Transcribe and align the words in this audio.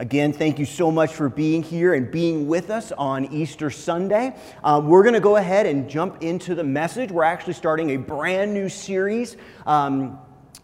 Again, 0.00 0.32
thank 0.32 0.58
you 0.58 0.64
so 0.64 0.90
much 0.90 1.12
for 1.12 1.28
being 1.28 1.62
here 1.62 1.92
and 1.92 2.10
being 2.10 2.48
with 2.48 2.70
us 2.70 2.90
on 2.90 3.26
Easter 3.26 3.68
Sunday. 3.68 4.34
Uh, 4.64 4.80
we're 4.82 5.02
going 5.02 5.12
to 5.12 5.20
go 5.20 5.36
ahead 5.36 5.66
and 5.66 5.90
jump 5.90 6.22
into 6.22 6.54
the 6.54 6.64
message. 6.64 7.10
We're 7.10 7.24
actually 7.24 7.52
starting 7.52 7.90
a 7.90 7.96
brand 7.98 8.54
new 8.54 8.70
series. 8.70 9.36
Um, 9.66 10.18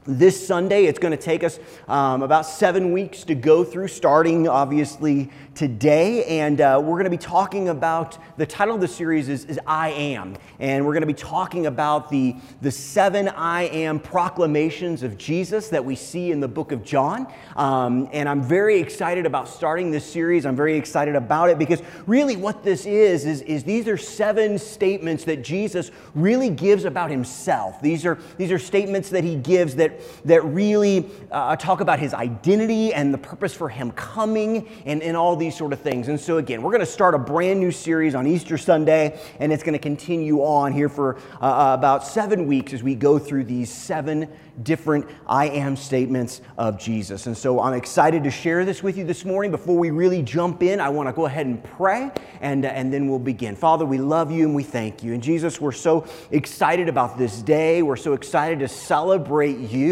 this 0.06 0.46
Sunday. 0.46 0.84
It's 0.84 0.98
going 0.98 1.16
to 1.16 1.22
take 1.22 1.42
us 1.42 1.58
um, 1.88 2.22
about 2.22 2.46
seven 2.46 2.92
weeks 2.92 3.24
to 3.24 3.34
go 3.34 3.64
through, 3.64 3.88
starting 3.88 4.48
obviously 4.48 5.30
today. 5.54 6.24
And 6.40 6.60
uh, 6.60 6.80
we're 6.82 6.92
going 6.92 7.04
to 7.04 7.10
be 7.10 7.16
talking 7.16 7.68
about 7.68 8.18
the 8.36 8.46
title 8.46 8.74
of 8.74 8.80
the 8.80 8.88
series 8.88 9.28
is, 9.28 9.44
is, 9.46 9.58
I 9.66 9.90
Am. 9.90 10.36
And 10.58 10.84
we're 10.84 10.92
going 10.92 11.02
to 11.02 11.06
be 11.06 11.14
talking 11.14 11.66
about 11.66 12.10
the, 12.10 12.36
the 12.62 12.70
seven 12.70 13.28
I 13.28 13.62
Am 13.64 13.98
proclamations 13.98 15.02
of 15.02 15.18
Jesus 15.18 15.68
that 15.70 15.84
we 15.84 15.96
see 15.96 16.30
in 16.30 16.40
the 16.40 16.48
book 16.48 16.72
of 16.72 16.84
John. 16.84 17.32
Um, 17.56 18.08
and 18.12 18.28
I'm 18.28 18.42
very 18.42 18.78
excited 18.78 19.26
about 19.26 19.48
starting 19.48 19.90
this 19.90 20.04
series. 20.04 20.46
I'm 20.46 20.56
very 20.56 20.76
excited 20.76 21.16
about 21.16 21.50
it 21.50 21.58
because 21.58 21.82
really 22.06 22.36
what 22.36 22.62
this 22.62 22.86
is, 22.86 23.24
is, 23.24 23.42
is 23.42 23.64
these 23.64 23.88
are 23.88 23.96
seven 23.96 24.58
statements 24.58 25.24
that 25.24 25.42
Jesus 25.42 25.90
really 26.14 26.50
gives 26.50 26.84
about 26.84 27.10
himself. 27.10 27.80
These 27.80 28.06
are, 28.06 28.18
these 28.36 28.52
are 28.52 28.58
statements 28.58 29.10
that 29.10 29.24
he 29.24 29.36
gives 29.36 29.76
that 29.76 29.95
that, 30.24 30.44
really 30.44 31.06
uh, 31.30 31.56
talk 31.56 31.80
about 31.80 31.98
his 31.98 32.14
identity 32.14 32.94
and 32.94 33.12
the 33.12 33.18
purpose 33.18 33.52
for 33.52 33.68
him 33.68 33.90
coming 33.92 34.68
and, 34.86 35.02
and 35.02 35.16
all 35.16 35.36
these 35.36 35.56
sort 35.56 35.72
of 35.72 35.80
things. 35.80 36.08
And 36.08 36.18
so, 36.18 36.38
again, 36.38 36.62
we're 36.62 36.70
going 36.70 36.80
to 36.80 36.86
start 36.86 37.14
a 37.14 37.18
brand 37.18 37.60
new 37.60 37.70
series 37.70 38.14
on 38.14 38.26
Easter 38.26 38.56
Sunday, 38.58 39.20
and 39.40 39.52
it's 39.52 39.62
going 39.62 39.72
to 39.72 39.78
continue 39.78 40.40
on 40.40 40.72
here 40.72 40.88
for 40.88 41.16
uh, 41.40 41.70
uh, 41.70 41.74
about 41.74 42.06
seven 42.06 42.46
weeks 42.46 42.72
as 42.72 42.82
we 42.82 42.94
go 42.94 43.18
through 43.18 43.44
these 43.44 43.72
seven 43.72 44.28
different 44.62 45.06
I 45.26 45.48
am 45.48 45.76
statements 45.76 46.40
of 46.56 46.78
Jesus. 46.78 47.26
And 47.26 47.36
so 47.36 47.60
I'm 47.60 47.74
excited 47.74 48.24
to 48.24 48.30
share 48.30 48.64
this 48.64 48.82
with 48.82 48.96
you 48.96 49.04
this 49.04 49.24
morning. 49.24 49.50
Before 49.50 49.76
we 49.76 49.90
really 49.90 50.22
jump 50.22 50.62
in, 50.62 50.80
I 50.80 50.88
want 50.88 51.08
to 51.08 51.12
go 51.12 51.26
ahead 51.26 51.46
and 51.46 51.62
pray 51.62 52.10
and, 52.40 52.64
uh, 52.64 52.68
and 52.68 52.92
then 52.92 53.08
we'll 53.08 53.18
begin. 53.18 53.56
Father, 53.56 53.84
we 53.84 53.98
love 53.98 54.30
you 54.30 54.46
and 54.46 54.54
we 54.54 54.62
thank 54.62 55.02
you. 55.02 55.12
And 55.12 55.22
Jesus, 55.22 55.60
we're 55.60 55.72
so 55.72 56.06
excited 56.30 56.88
about 56.88 57.18
this 57.18 57.42
day. 57.42 57.82
We're 57.82 57.96
so 57.96 58.14
excited 58.14 58.60
to 58.60 58.68
celebrate 58.68 59.58
you, 59.58 59.85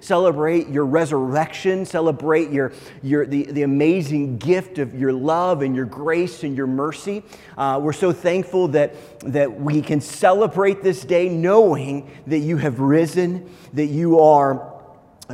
celebrate 0.00 0.68
your 0.68 0.86
resurrection, 0.86 1.84
celebrate 1.84 2.50
your, 2.50 2.72
your, 3.02 3.26
the, 3.26 3.44
the 3.44 3.62
amazing 3.62 4.38
gift 4.38 4.78
of 4.78 4.94
your 4.94 5.12
love 5.12 5.62
and 5.62 5.74
your 5.74 5.84
grace 5.84 6.44
and 6.44 6.56
your 6.56 6.66
mercy. 6.66 7.22
Uh, 7.56 7.80
we're 7.82 7.92
so 7.92 8.12
thankful 8.12 8.68
that, 8.68 8.94
that 9.20 9.60
we 9.60 9.82
can 9.82 10.00
celebrate 10.00 10.82
this 10.82 11.04
day 11.04 11.28
knowing 11.28 12.10
that 12.26 12.38
you 12.38 12.56
have 12.56 12.80
risen, 12.80 13.48
that 13.72 13.86
you 13.86 14.20
are 14.20 14.70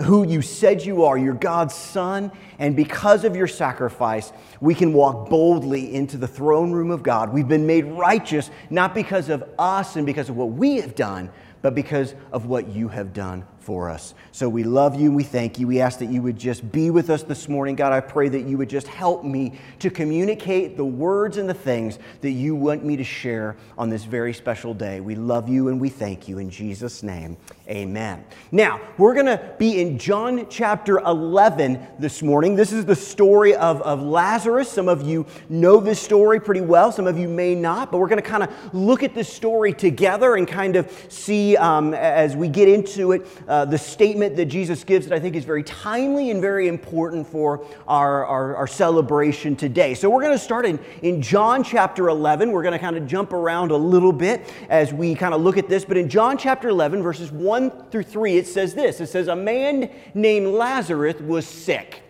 who 0.04 0.26
you 0.26 0.42
said 0.42 0.84
you 0.84 1.04
are. 1.04 1.16
You're 1.16 1.34
God's 1.34 1.74
Son. 1.74 2.30
And 2.58 2.76
because 2.76 3.24
of 3.24 3.36
your 3.36 3.46
sacrifice, 3.46 4.32
we 4.60 4.74
can 4.74 4.92
walk 4.92 5.28
boldly 5.28 5.94
into 5.94 6.16
the 6.16 6.28
throne 6.28 6.72
room 6.72 6.90
of 6.90 7.02
God. 7.02 7.32
We've 7.32 7.48
been 7.48 7.66
made 7.66 7.86
righteous 7.86 8.50
not 8.70 8.94
because 8.94 9.28
of 9.28 9.48
us 9.58 9.96
and 9.96 10.06
because 10.06 10.28
of 10.28 10.36
what 10.36 10.50
we 10.50 10.76
have 10.76 10.94
done, 10.94 11.30
but 11.62 11.74
because 11.74 12.14
of 12.32 12.46
what 12.46 12.68
you 12.68 12.88
have 12.88 13.12
done 13.12 13.46
for 13.66 13.90
us. 13.90 14.14
So 14.30 14.48
we 14.48 14.62
love 14.62 14.94
you 14.94 15.08
and 15.08 15.16
we 15.16 15.24
thank 15.24 15.58
you. 15.58 15.66
We 15.66 15.80
ask 15.80 15.98
that 15.98 16.08
you 16.08 16.22
would 16.22 16.38
just 16.38 16.70
be 16.70 16.90
with 16.90 17.10
us 17.10 17.24
this 17.24 17.48
morning. 17.48 17.74
God, 17.74 17.92
I 17.92 17.98
pray 17.98 18.28
that 18.28 18.42
you 18.42 18.56
would 18.58 18.70
just 18.70 18.86
help 18.86 19.24
me 19.24 19.58
to 19.80 19.90
communicate 19.90 20.76
the 20.76 20.84
words 20.84 21.36
and 21.36 21.48
the 21.48 21.54
things 21.54 21.98
that 22.20 22.30
you 22.30 22.54
want 22.54 22.84
me 22.84 22.96
to 22.96 23.02
share 23.02 23.56
on 23.76 23.90
this 23.90 24.04
very 24.04 24.32
special 24.32 24.72
day. 24.72 25.00
We 25.00 25.16
love 25.16 25.48
you 25.48 25.66
and 25.66 25.80
we 25.80 25.88
thank 25.88 26.28
you. 26.28 26.38
In 26.38 26.48
Jesus' 26.48 27.02
name, 27.02 27.36
amen. 27.68 28.24
Now, 28.52 28.80
we're 28.98 29.14
going 29.14 29.26
to 29.26 29.54
be 29.58 29.80
in 29.80 29.98
John 29.98 30.46
chapter 30.48 31.00
11 31.00 31.84
this 31.98 32.22
morning. 32.22 32.54
This 32.54 32.72
is 32.72 32.84
the 32.84 32.94
story 32.94 33.56
of, 33.56 33.82
of 33.82 34.00
Lazarus. 34.00 34.70
Some 34.70 34.88
of 34.88 35.02
you 35.02 35.26
know 35.48 35.80
this 35.80 36.00
story 36.00 36.38
pretty 36.38 36.60
well, 36.60 36.92
some 36.92 37.08
of 37.08 37.18
you 37.18 37.26
may 37.26 37.56
not, 37.56 37.90
but 37.90 37.98
we're 37.98 38.06
going 38.06 38.22
to 38.22 38.28
kind 38.28 38.44
of 38.44 38.74
look 38.74 39.02
at 39.02 39.12
this 39.12 39.32
story 39.32 39.72
together 39.72 40.36
and 40.36 40.46
kind 40.46 40.76
of 40.76 40.88
see 41.08 41.56
um, 41.56 41.94
as 41.94 42.36
we 42.36 42.46
get 42.46 42.68
into 42.68 43.10
it. 43.10 43.26
Uh, 43.48 43.55
uh, 43.56 43.64
the 43.64 43.78
statement 43.78 44.36
that 44.36 44.46
Jesus 44.46 44.84
gives 44.84 45.06
that 45.06 45.14
I 45.14 45.18
think 45.18 45.34
is 45.34 45.46
very 45.46 45.62
timely 45.62 46.30
and 46.30 46.42
very 46.42 46.68
important 46.68 47.26
for 47.26 47.64
our, 47.88 48.26
our, 48.26 48.54
our 48.54 48.66
celebration 48.66 49.56
today. 49.56 49.94
So 49.94 50.10
we're 50.10 50.20
going 50.20 50.36
to 50.36 50.44
start 50.44 50.66
in, 50.66 50.78
in 51.00 51.22
John 51.22 51.64
chapter 51.64 52.10
11. 52.10 52.50
We're 52.50 52.62
going 52.62 52.74
to 52.74 52.78
kind 52.78 52.98
of 52.98 53.06
jump 53.06 53.32
around 53.32 53.70
a 53.70 53.76
little 53.76 54.12
bit 54.12 54.52
as 54.68 54.92
we 54.92 55.14
kind 55.14 55.32
of 55.32 55.40
look 55.40 55.56
at 55.56 55.70
this. 55.70 55.86
But 55.86 55.96
in 55.96 56.10
John 56.10 56.36
chapter 56.36 56.68
11, 56.68 57.02
verses 57.02 57.32
1 57.32 57.88
through 57.90 58.02
3, 58.02 58.36
it 58.36 58.46
says 58.46 58.74
this 58.74 59.00
It 59.00 59.06
says, 59.06 59.28
A 59.28 59.36
man 59.36 59.90
named 60.12 60.48
Lazarus 60.48 61.18
was 61.20 61.46
sick. 61.46 62.02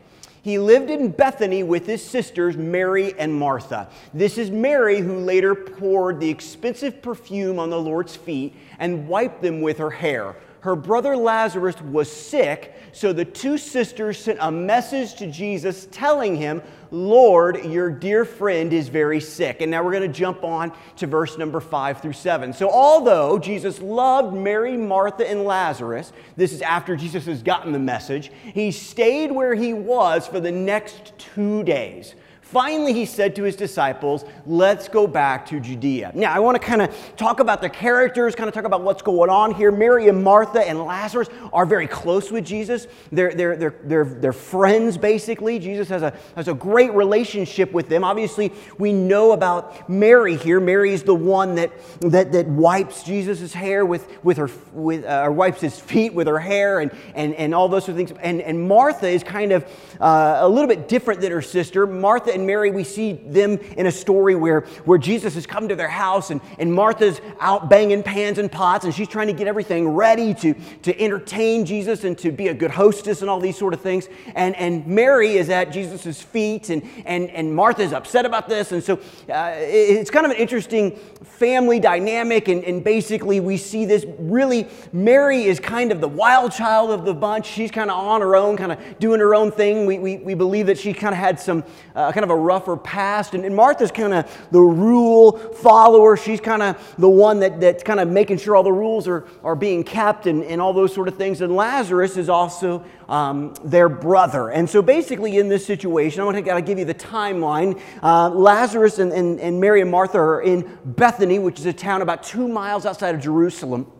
He 0.43 0.59
lived 0.59 0.91
in 0.91 1.11
Bethany 1.11 1.63
with 1.63 1.87
his 1.87 2.05
sisters, 2.05 2.57
Mary 2.57 3.15
and 3.19 3.33
Martha. 3.33 3.89
This 4.13 4.37
is 4.37 4.51
Mary 4.51 5.01
who 5.01 5.19
later 5.19 5.55
poured 5.55 6.19
the 6.19 6.29
expensive 6.29 7.03
perfume 7.03 7.61
on 7.61 7.71
the 7.71 7.81
Lord's 7.81 8.17
feet 8.17 8.55
and 8.81 9.07
wiped 9.07 9.43
them 9.43 9.61
with 9.61 9.79
her 9.79 9.91
hair 9.91 10.37
her 10.67 10.75
brother 10.75 11.17
Lazarus 11.17 11.81
was 11.81 12.11
sick, 12.11 12.75
so 12.91 13.13
the 13.13 13.25
two 13.25 13.57
sisters 13.57 14.19
sent 14.19 14.39
a 14.41 14.51
message 14.51 15.15
to 15.15 15.31
Jesus 15.31 15.87
telling 15.93 16.35
him, 16.35 16.61
Lord, 16.91 17.65
your 17.67 17.89
dear 17.89 18.25
friend 18.25 18.73
is 18.73 18.89
very 18.89 19.21
sick. 19.21 19.61
And 19.61 19.71
now 19.71 19.85
we're 19.85 19.93
going 19.93 20.11
to 20.13 20.19
jump 20.19 20.43
on 20.43 20.73
to 20.97 21.07
verse 21.07 21.39
number 21.39 21.61
five 21.61 22.03
through 22.03 22.15
seven. 22.15 22.53
So, 22.53 22.69
although 22.69 23.39
Jesus 23.39 23.81
loved 23.81 24.37
Mary, 24.37 24.77
Martha, 24.77 25.31
and 25.31 25.45
Lazarus, 25.45 26.13
this 26.37 26.53
is 26.53 26.63
after 26.63 26.97
Jesus 26.97 27.27
has 27.27 27.45
gotten 27.45 27.71
the 27.71 27.79
message, 27.79 28.33
he 28.43 28.73
stayed 28.73 29.31
where 29.31 29.55
he 29.55 29.73
was 29.73 30.27
for 30.27 30.41
the 30.41 30.51
next 30.51 31.17
two 31.17 31.63
days. 31.63 32.17
Finally, 32.53 32.93
he 32.93 33.05
said 33.05 33.35
to 33.35 33.43
his 33.43 33.57
disciples, 33.57 34.25
Let's 34.47 34.87
go 34.87 35.09
back 35.09 35.47
to 35.47 35.59
Judea. 35.59 36.13
Now, 36.15 36.33
I 36.33 36.39
want 36.39 36.55
to 36.55 36.65
kind 36.65 36.81
of 36.81 37.17
talk 37.17 37.41
about 37.41 37.61
the 37.61 37.69
characters, 37.69 38.37
kind 38.37 38.47
of 38.47 38.55
talk 38.55 38.63
about 38.63 38.83
what's 38.83 39.03
going 39.03 39.31
on 39.31 39.53
here. 39.53 39.73
Mary 39.73 40.07
and 40.07 40.23
Martha 40.23 40.61
and 40.61 40.79
Lazarus 40.85 41.29
are 41.53 41.67
very 41.67 41.89
close 41.89 42.31
with 42.31 42.45
Jesus. 42.45 42.87
They're, 43.11 43.35
they're, 43.35 43.57
they're, 43.57 43.75
they're, 43.83 44.05
they're 44.05 44.33
friends, 44.33 44.97
basically. 44.97 45.59
Jesus 45.59 45.89
has 45.89 46.03
a, 46.03 46.17
has 46.37 46.47
a 46.47 46.55
great 46.55 46.95
relationship 46.95 47.73
with 47.73 47.89
them. 47.89 48.05
Obviously, 48.05 48.53
we 48.79 48.93
know 48.93 49.33
about 49.33 49.91
Mary 49.91 50.37
here. 50.37 50.61
Mary 50.61 50.93
is 50.93 51.03
the 51.03 51.17
one 51.17 51.57
that, 51.57 51.73
that, 52.03 52.31
that 52.31 52.47
wipes 52.47 53.03
Jesus' 53.03 53.53
hair 53.55 53.85
with, 53.85 54.23
with 54.23 54.37
her, 54.37 54.51
with, 54.73 55.05
uh, 55.05 55.23
or 55.25 55.33
wipes 55.33 55.61
his 55.61 55.81
feet 55.81 56.15
with 56.15 56.29
her 56.29 56.39
hair 56.39 56.79
and, 56.79 56.93
and, 57.17 57.35
and 57.35 57.53
all 57.53 57.67
those 57.69 57.87
sort 57.87 57.99
of 57.99 58.07
things. 58.07 58.17
And, 58.23 58.41
and 58.41 58.69
Martha 58.69 59.09
is 59.09 59.25
kind 59.25 59.51
of 59.51 59.65
uh, 60.01 60.39
a 60.43 60.49
little 60.49 60.69
bit 60.69 60.87
different 60.87 61.21
than 61.21 61.33
her 61.33 61.43
sister. 61.43 61.89
Martha 61.89 62.36
and 62.37 62.47
Mary, 62.47 62.71
we 62.71 62.85
see 62.85 63.15
them 63.15 63.59
in 63.77 63.87
a 63.87 63.93
story 63.93 64.37
where, 64.37 64.61
where 64.85 64.99
Jesus 64.99 65.35
has 65.35 65.47
come 65.47 65.69
to 65.69 65.75
their 65.75 65.89
house 65.89 66.31
and, 66.31 66.41
and 66.59 66.73
Martha's 66.73 67.21
out 67.41 67.69
banging 67.69 68.03
pans 68.03 68.39
and 68.39 68.53
pots 68.53 68.85
and 68.85 68.95
she's 68.95 69.09
trying 69.09 69.27
to 69.27 69.33
get 69.33 69.49
everything 69.49 69.89
ready 69.89 70.35
to, 70.35 70.55
to 70.83 71.01
entertain 71.01 71.65
Jesus 71.65 72.05
and 72.05 72.17
to 72.19 72.31
be 72.31 72.49
a 72.49 72.55
good 72.55 72.71
hostess 72.71 73.23
and 73.23 73.31
all 73.31 73.41
these 73.41 73.57
sort 73.57 73.75
of 73.75 73.81
things. 73.81 74.09
And, 74.35 74.55
and 74.57 74.87
Mary 74.87 75.37
is 75.37 75.49
at 75.49 75.73
Jesus' 75.73 76.23
feet 76.23 76.71
and, 76.71 76.83
and, 77.05 77.31
and 77.31 77.55
Martha's 77.55 77.93
upset 77.93 78.27
about 78.27 78.49
this. 78.49 78.73
And 78.73 78.83
so 78.83 78.97
uh, 79.29 79.55
it's 79.57 80.11
kind 80.11 80.27
of 80.27 80.33
an 80.33 80.39
interesting 80.39 80.93
family 81.25 81.81
dynamic. 81.81 82.49
And, 82.49 82.63
and 82.65 82.85
basically, 82.85 83.41
we 83.41 83.57
see 83.57 83.85
this 83.85 84.05
really, 84.19 84.69
Mary 84.93 85.45
is 85.45 85.59
kind 85.59 85.91
of 85.93 86.01
the 86.01 86.09
wild 86.09 86.53
child 86.53 86.91
of 86.91 87.05
the 87.05 87.15
bunch. 87.15 87.47
She's 87.47 87.71
kind 87.71 87.91
of 87.91 87.99
on 87.99 88.21
her 88.21 88.37
own, 88.37 88.57
kind 88.57 88.73
of 88.73 88.99
doing 88.99 89.21
her 89.21 89.35
own 89.35 89.51
thing. 89.51 89.87
We, 89.87 89.99
we, 89.99 90.17
we 90.19 90.35
believe 90.35 90.67
that 90.67 90.79
she 90.79 90.93
kind 90.93 91.15
of 91.15 91.19
had 91.19 91.41
some 91.41 91.65
uh, 91.95 92.13
kind 92.13 92.25
of 92.25 92.26
a 92.31 92.37
rougher 92.37 92.77
past. 92.77 93.35
And, 93.35 93.45
and 93.45 93.55
Martha's 93.55 93.91
kind 93.91 94.15
of 94.15 94.49
the 94.51 94.61
rule 94.61 95.39
follower. 95.55 96.17
She's 96.17 96.41
kind 96.41 96.63
of 96.63 96.95
the 96.99 97.09
one 97.09 97.41
that, 97.41 97.61
that's 97.61 97.83
kind 97.83 98.01
of 98.01 98.09
making 98.09 98.39
sure 98.39 98.57
all 98.57 98.63
the 98.63 98.73
rules 98.73 99.09
are, 99.09 99.27
are 99.43 99.57
being 99.57 99.85
kept 99.85 100.27
and, 100.27 100.45
and 100.45 100.61
all 100.61 100.73
those 100.73 100.95
sort 100.95 101.09
of 101.09 101.17
things. 101.17 101.41
And 101.41 101.55
Lazarus 101.55 102.17
is 102.17 102.29
also 102.29 102.85
um, 103.09 103.55
their 103.65 103.89
brother. 103.89 104.51
And 104.51 104.69
so 104.69 104.83
basically, 104.83 105.39
in 105.39 105.49
this 105.49 105.65
situation, 105.65 106.21
I'm 106.21 106.33
going 106.33 106.45
to 106.45 106.63
give 106.63 106.79
you 106.79 106.85
the 106.85 106.95
timeline. 106.95 107.81
Uh, 108.03 108.31
Lazarus 108.31 108.99
and, 108.99 109.13
and, 109.13 109.41
and 109.41 109.61
Mary 109.61 109.81
and 109.81 109.91
Martha 109.91 110.19
are 110.19 110.43
in 110.43 110.79
Bethany, 110.85 111.39
which 111.39 111.59
is 111.59 111.67
a 111.67 111.73
town 111.73 112.03
about 112.03 112.23
two 112.23 112.49
miles 112.49 112.87
outside 112.87 113.15
of 113.15 113.21
Jerusalem 113.21 113.91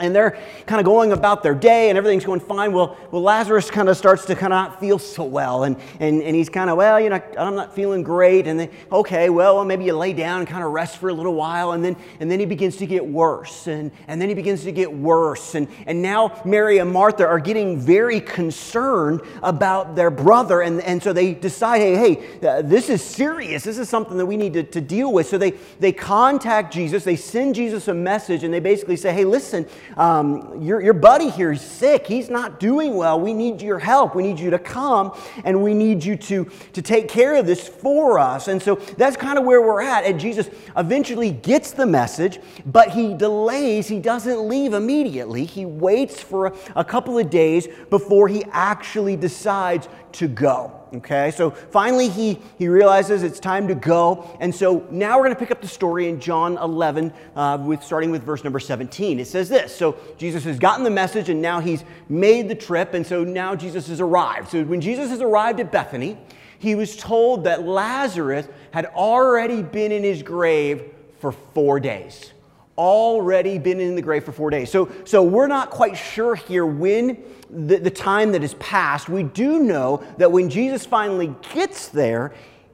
and 0.00 0.14
they're 0.14 0.38
kind 0.66 0.78
of 0.78 0.84
going 0.84 1.10
about 1.10 1.42
their 1.42 1.56
day 1.56 1.88
and 1.88 1.98
everything's 1.98 2.24
going 2.24 2.38
fine. 2.38 2.72
Well, 2.72 2.96
well 3.10 3.20
Lazarus 3.20 3.68
kind 3.68 3.88
of 3.88 3.96
starts 3.96 4.24
to 4.26 4.36
kind 4.36 4.52
of 4.52 4.58
not 4.58 4.78
feel 4.78 4.98
so 4.98 5.24
well. 5.24 5.64
And, 5.64 5.76
and, 5.98 6.22
and 6.22 6.36
he's 6.36 6.48
kind 6.48 6.70
of, 6.70 6.76
well, 6.76 7.00
you 7.00 7.10
know, 7.10 7.20
I'm 7.36 7.56
not 7.56 7.74
feeling 7.74 8.04
great. 8.04 8.46
And 8.46 8.60
then, 8.60 8.70
okay, 8.92 9.28
well, 9.28 9.64
maybe 9.64 9.84
you 9.84 9.96
lay 9.96 10.12
down 10.12 10.38
and 10.38 10.48
kind 10.48 10.62
of 10.62 10.70
rest 10.70 10.98
for 10.98 11.08
a 11.08 11.12
little 11.12 11.34
while. 11.34 11.72
And 11.72 11.84
then, 11.84 11.96
and 12.20 12.30
then 12.30 12.38
he 12.38 12.46
begins 12.46 12.76
to 12.76 12.86
get 12.86 13.04
worse. 13.04 13.66
And, 13.66 13.90
and 14.06 14.22
then 14.22 14.28
he 14.28 14.36
begins 14.36 14.62
to 14.64 14.72
get 14.72 14.92
worse. 14.92 15.56
And, 15.56 15.66
and 15.86 16.00
now 16.00 16.42
Mary 16.44 16.78
and 16.78 16.92
Martha 16.92 17.26
are 17.26 17.40
getting 17.40 17.76
very 17.80 18.20
concerned 18.20 19.20
about 19.42 19.96
their 19.96 20.10
brother. 20.10 20.60
And, 20.60 20.80
and 20.82 21.02
so 21.02 21.12
they 21.12 21.34
decide, 21.34 21.80
hey, 21.80 21.96
hey, 21.96 22.46
uh, 22.46 22.62
this 22.62 22.88
is 22.88 23.02
serious. 23.02 23.64
This 23.64 23.78
is 23.78 23.88
something 23.88 24.16
that 24.16 24.26
we 24.26 24.36
need 24.36 24.52
to, 24.52 24.62
to 24.62 24.80
deal 24.80 25.12
with. 25.12 25.28
So 25.28 25.38
they, 25.38 25.54
they 25.80 25.90
contact 25.90 26.72
Jesus. 26.72 27.02
They 27.02 27.16
send 27.16 27.56
Jesus 27.56 27.88
a 27.88 27.94
message 27.94 28.44
and 28.44 28.54
they 28.54 28.60
basically 28.60 28.96
say, 28.96 29.12
hey, 29.12 29.24
listen, 29.24 29.66
um, 29.96 30.62
your, 30.62 30.80
your 30.80 30.94
buddy 30.94 31.30
here 31.30 31.52
is 31.52 31.60
sick. 31.60 32.06
He's 32.06 32.30
not 32.30 32.60
doing 32.60 32.94
well. 32.94 33.20
We 33.20 33.34
need 33.34 33.62
your 33.62 33.78
help. 33.78 34.14
We 34.14 34.22
need 34.22 34.38
you 34.38 34.50
to 34.50 34.58
come 34.58 35.18
and 35.44 35.62
we 35.62 35.74
need 35.74 36.04
you 36.04 36.16
to, 36.16 36.44
to 36.72 36.82
take 36.82 37.08
care 37.08 37.34
of 37.34 37.46
this 37.46 37.66
for 37.66 38.18
us. 38.18 38.48
And 38.48 38.62
so 38.62 38.76
that's 38.76 39.16
kind 39.16 39.38
of 39.38 39.44
where 39.44 39.62
we're 39.62 39.82
at. 39.82 40.04
And 40.04 40.20
Jesus 40.20 40.48
eventually 40.76 41.30
gets 41.30 41.72
the 41.72 41.86
message, 41.86 42.40
but 42.66 42.90
he 42.90 43.14
delays. 43.14 43.88
He 43.88 44.00
doesn't 44.00 44.48
leave 44.48 44.72
immediately. 44.72 45.44
He 45.44 45.64
waits 45.64 46.20
for 46.20 46.46
a, 46.46 46.54
a 46.76 46.84
couple 46.84 47.18
of 47.18 47.30
days 47.30 47.68
before 47.90 48.28
he 48.28 48.44
actually 48.52 49.16
decides 49.16 49.88
to 50.12 50.28
go. 50.28 50.77
Okay, 50.94 51.30
so 51.32 51.50
finally 51.50 52.08
he, 52.08 52.38
he 52.58 52.66
realizes 52.66 53.22
it's 53.22 53.38
time 53.38 53.68
to 53.68 53.74
go. 53.74 54.36
And 54.40 54.54
so 54.54 54.86
now 54.90 55.16
we're 55.18 55.24
going 55.24 55.34
to 55.34 55.38
pick 55.38 55.50
up 55.50 55.60
the 55.60 55.68
story 55.68 56.08
in 56.08 56.18
John 56.18 56.56
11, 56.56 57.12
uh, 57.36 57.58
with, 57.60 57.82
starting 57.82 58.10
with 58.10 58.22
verse 58.22 58.42
number 58.42 58.58
17. 58.58 59.20
It 59.20 59.26
says 59.26 59.50
this 59.50 59.74
So 59.74 59.98
Jesus 60.16 60.44
has 60.44 60.58
gotten 60.58 60.84
the 60.84 60.90
message 60.90 61.28
and 61.28 61.42
now 61.42 61.60
he's 61.60 61.84
made 62.08 62.48
the 62.48 62.54
trip. 62.54 62.94
And 62.94 63.06
so 63.06 63.22
now 63.22 63.54
Jesus 63.54 63.88
has 63.88 64.00
arrived. 64.00 64.48
So 64.48 64.64
when 64.64 64.80
Jesus 64.80 65.10
has 65.10 65.20
arrived 65.20 65.60
at 65.60 65.70
Bethany, 65.70 66.16
he 66.58 66.74
was 66.74 66.96
told 66.96 67.44
that 67.44 67.64
Lazarus 67.64 68.48
had 68.72 68.86
already 68.86 69.62
been 69.62 69.92
in 69.92 70.02
his 70.02 70.22
grave 70.22 70.90
for 71.20 71.32
four 71.32 71.80
days 71.80 72.32
already 72.78 73.58
been 73.58 73.80
in 73.80 73.96
the 73.96 74.02
grave 74.02 74.24
for 74.24 74.32
four 74.32 74.48
days. 74.48 74.70
So, 74.70 74.90
so 75.04 75.22
we're 75.22 75.48
not 75.48 75.70
quite 75.70 75.96
sure 75.96 76.34
here 76.34 76.64
when 76.64 77.22
the, 77.50 77.78
the 77.78 77.90
time 77.90 78.32
that 78.32 78.42
has 78.42 78.54
passed. 78.54 79.08
We 79.08 79.24
do 79.24 79.58
know 79.58 80.02
that 80.16 80.30
when 80.30 80.48
Jesus 80.48 80.86
finally 80.86 81.34
gets 81.52 81.88
there, 81.88 82.32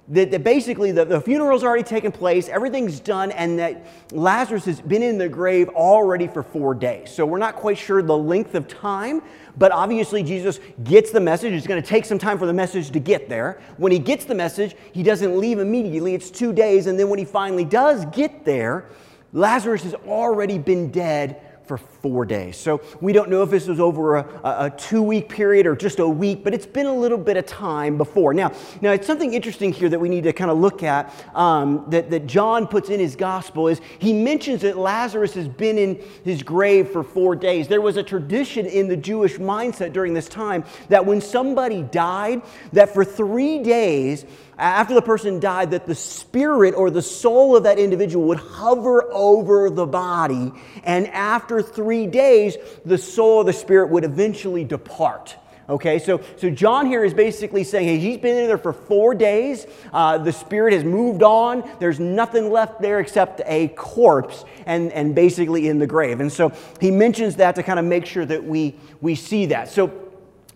that, 0.08 0.30
that 0.32 0.44
basically 0.44 0.92
the, 0.92 1.04
the 1.04 1.20
funeral's 1.20 1.64
already 1.64 1.82
taken 1.82 2.12
place, 2.12 2.48
everything's 2.48 3.00
done, 3.00 3.30
and 3.32 3.58
that 3.58 3.86
Lazarus 4.12 4.66
has 4.66 4.80
been 4.80 5.02
in 5.02 5.16
the 5.16 5.28
grave 5.28 5.68
already 5.70 6.26
for 6.26 6.42
four 6.42 6.74
days. 6.74 7.10
So 7.10 7.24
we're 7.24 7.38
not 7.38 7.56
quite 7.56 7.78
sure 7.78 8.02
the 8.02 8.16
length 8.16 8.54
of 8.54 8.68
time, 8.68 9.22
but 9.56 9.72
obviously 9.72 10.22
Jesus 10.22 10.60
gets 10.82 11.10
the 11.10 11.20
message. 11.20 11.54
It's 11.54 11.66
going 11.66 11.80
to 11.80 11.88
take 11.88 12.04
some 12.04 12.18
time 12.18 12.38
for 12.38 12.44
the 12.46 12.52
message 12.52 12.90
to 12.90 13.00
get 13.00 13.30
there. 13.30 13.62
When 13.78 13.92
he 13.92 13.98
gets 13.98 14.26
the 14.26 14.34
message, 14.34 14.76
he 14.92 15.02
doesn't 15.02 15.38
leave 15.38 15.58
immediately. 15.58 16.14
It's 16.14 16.30
two 16.30 16.52
days, 16.52 16.86
and 16.86 16.98
then 16.98 17.08
when 17.08 17.18
he 17.18 17.24
finally 17.24 17.64
does 17.64 18.04
get 18.06 18.44
there, 18.44 18.84
Lazarus 19.34 19.82
has 19.82 19.94
already 20.06 20.58
been 20.58 20.90
dead 20.90 21.42
for 21.64 21.76
four 22.04 22.26
days. 22.26 22.58
So 22.58 22.82
we 23.00 23.14
don't 23.14 23.30
know 23.30 23.42
if 23.42 23.48
this 23.48 23.66
was 23.66 23.80
over 23.80 24.16
a, 24.16 24.26
a, 24.44 24.70
two 24.76 25.02
week 25.02 25.30
period 25.30 25.66
or 25.66 25.74
just 25.74 26.00
a 26.00 26.06
week, 26.06 26.44
but 26.44 26.52
it's 26.52 26.66
been 26.66 26.84
a 26.84 26.92
little 26.92 27.16
bit 27.16 27.38
of 27.38 27.46
time 27.46 27.96
before. 27.96 28.34
Now, 28.34 28.52
now 28.82 28.92
it's 28.92 29.06
something 29.06 29.32
interesting 29.32 29.72
here 29.72 29.88
that 29.88 29.98
we 29.98 30.10
need 30.10 30.24
to 30.24 30.34
kind 30.34 30.50
of 30.50 30.58
look 30.58 30.82
at 30.82 31.10
um, 31.34 31.86
that, 31.88 32.10
that 32.10 32.26
John 32.26 32.66
puts 32.66 32.90
in 32.90 33.00
his 33.00 33.16
gospel 33.16 33.68
is 33.68 33.80
he 33.98 34.12
mentions 34.12 34.60
that 34.60 34.76
Lazarus 34.76 35.32
has 35.32 35.48
been 35.48 35.78
in 35.78 35.98
his 36.24 36.42
grave 36.42 36.90
for 36.90 37.02
four 37.02 37.34
days. 37.34 37.68
There 37.68 37.80
was 37.80 37.96
a 37.96 38.02
tradition 38.02 38.66
in 38.66 38.86
the 38.88 38.98
Jewish 38.98 39.38
mindset 39.38 39.94
during 39.94 40.12
this 40.12 40.28
time 40.28 40.64
that 40.90 41.06
when 41.06 41.22
somebody 41.22 41.84
died, 41.84 42.42
that 42.74 42.92
for 42.92 43.02
three 43.02 43.62
days, 43.62 44.26
after 44.58 44.94
the 44.94 45.02
person 45.02 45.40
died, 45.40 45.72
that 45.72 45.86
the 45.86 45.94
spirit 45.94 46.74
or 46.74 46.90
the 46.90 47.02
soul 47.02 47.56
of 47.56 47.64
that 47.64 47.78
individual 47.78 48.28
would 48.28 48.38
hover 48.38 49.12
over 49.12 49.68
the 49.70 49.86
body. 49.86 50.52
And 50.84 51.08
after 51.08 51.60
three 51.60 51.93
days, 52.06 52.56
the 52.84 52.98
soul 52.98 53.40
of 53.40 53.46
the 53.46 53.52
spirit 53.52 53.90
would 53.90 54.04
eventually 54.04 54.64
depart. 54.64 55.36
Okay, 55.66 55.98
so, 55.98 56.20
so 56.36 56.50
John 56.50 56.84
here 56.86 57.04
is 57.04 57.14
basically 57.14 57.64
saying, 57.64 57.88
hey, 57.88 57.98
he's 57.98 58.18
been 58.18 58.36
in 58.36 58.46
there 58.48 58.58
for 58.58 58.74
four 58.74 59.14
days. 59.14 59.66
Uh, 59.94 60.18
the 60.18 60.32
spirit 60.32 60.74
has 60.74 60.84
moved 60.84 61.22
on. 61.22 61.68
There's 61.80 61.98
nothing 61.98 62.50
left 62.50 62.82
there 62.82 63.00
except 63.00 63.40
a 63.46 63.68
corpse 63.68 64.44
and, 64.66 64.92
and 64.92 65.14
basically 65.14 65.68
in 65.68 65.78
the 65.78 65.86
grave. 65.86 66.20
And 66.20 66.30
so 66.30 66.52
he 66.80 66.90
mentions 66.90 67.36
that 67.36 67.54
to 67.54 67.62
kind 67.62 67.78
of 67.78 67.86
make 67.86 68.04
sure 68.04 68.26
that 68.26 68.44
we, 68.44 68.74
we 69.00 69.14
see 69.14 69.46
that. 69.46 69.70
So, 69.70 69.86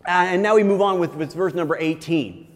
uh, 0.06 0.10
and 0.10 0.42
now 0.42 0.56
we 0.56 0.62
move 0.62 0.82
on 0.82 1.00
with, 1.00 1.14
with 1.14 1.32
verse 1.32 1.54
number 1.54 1.76
18. 1.78 2.46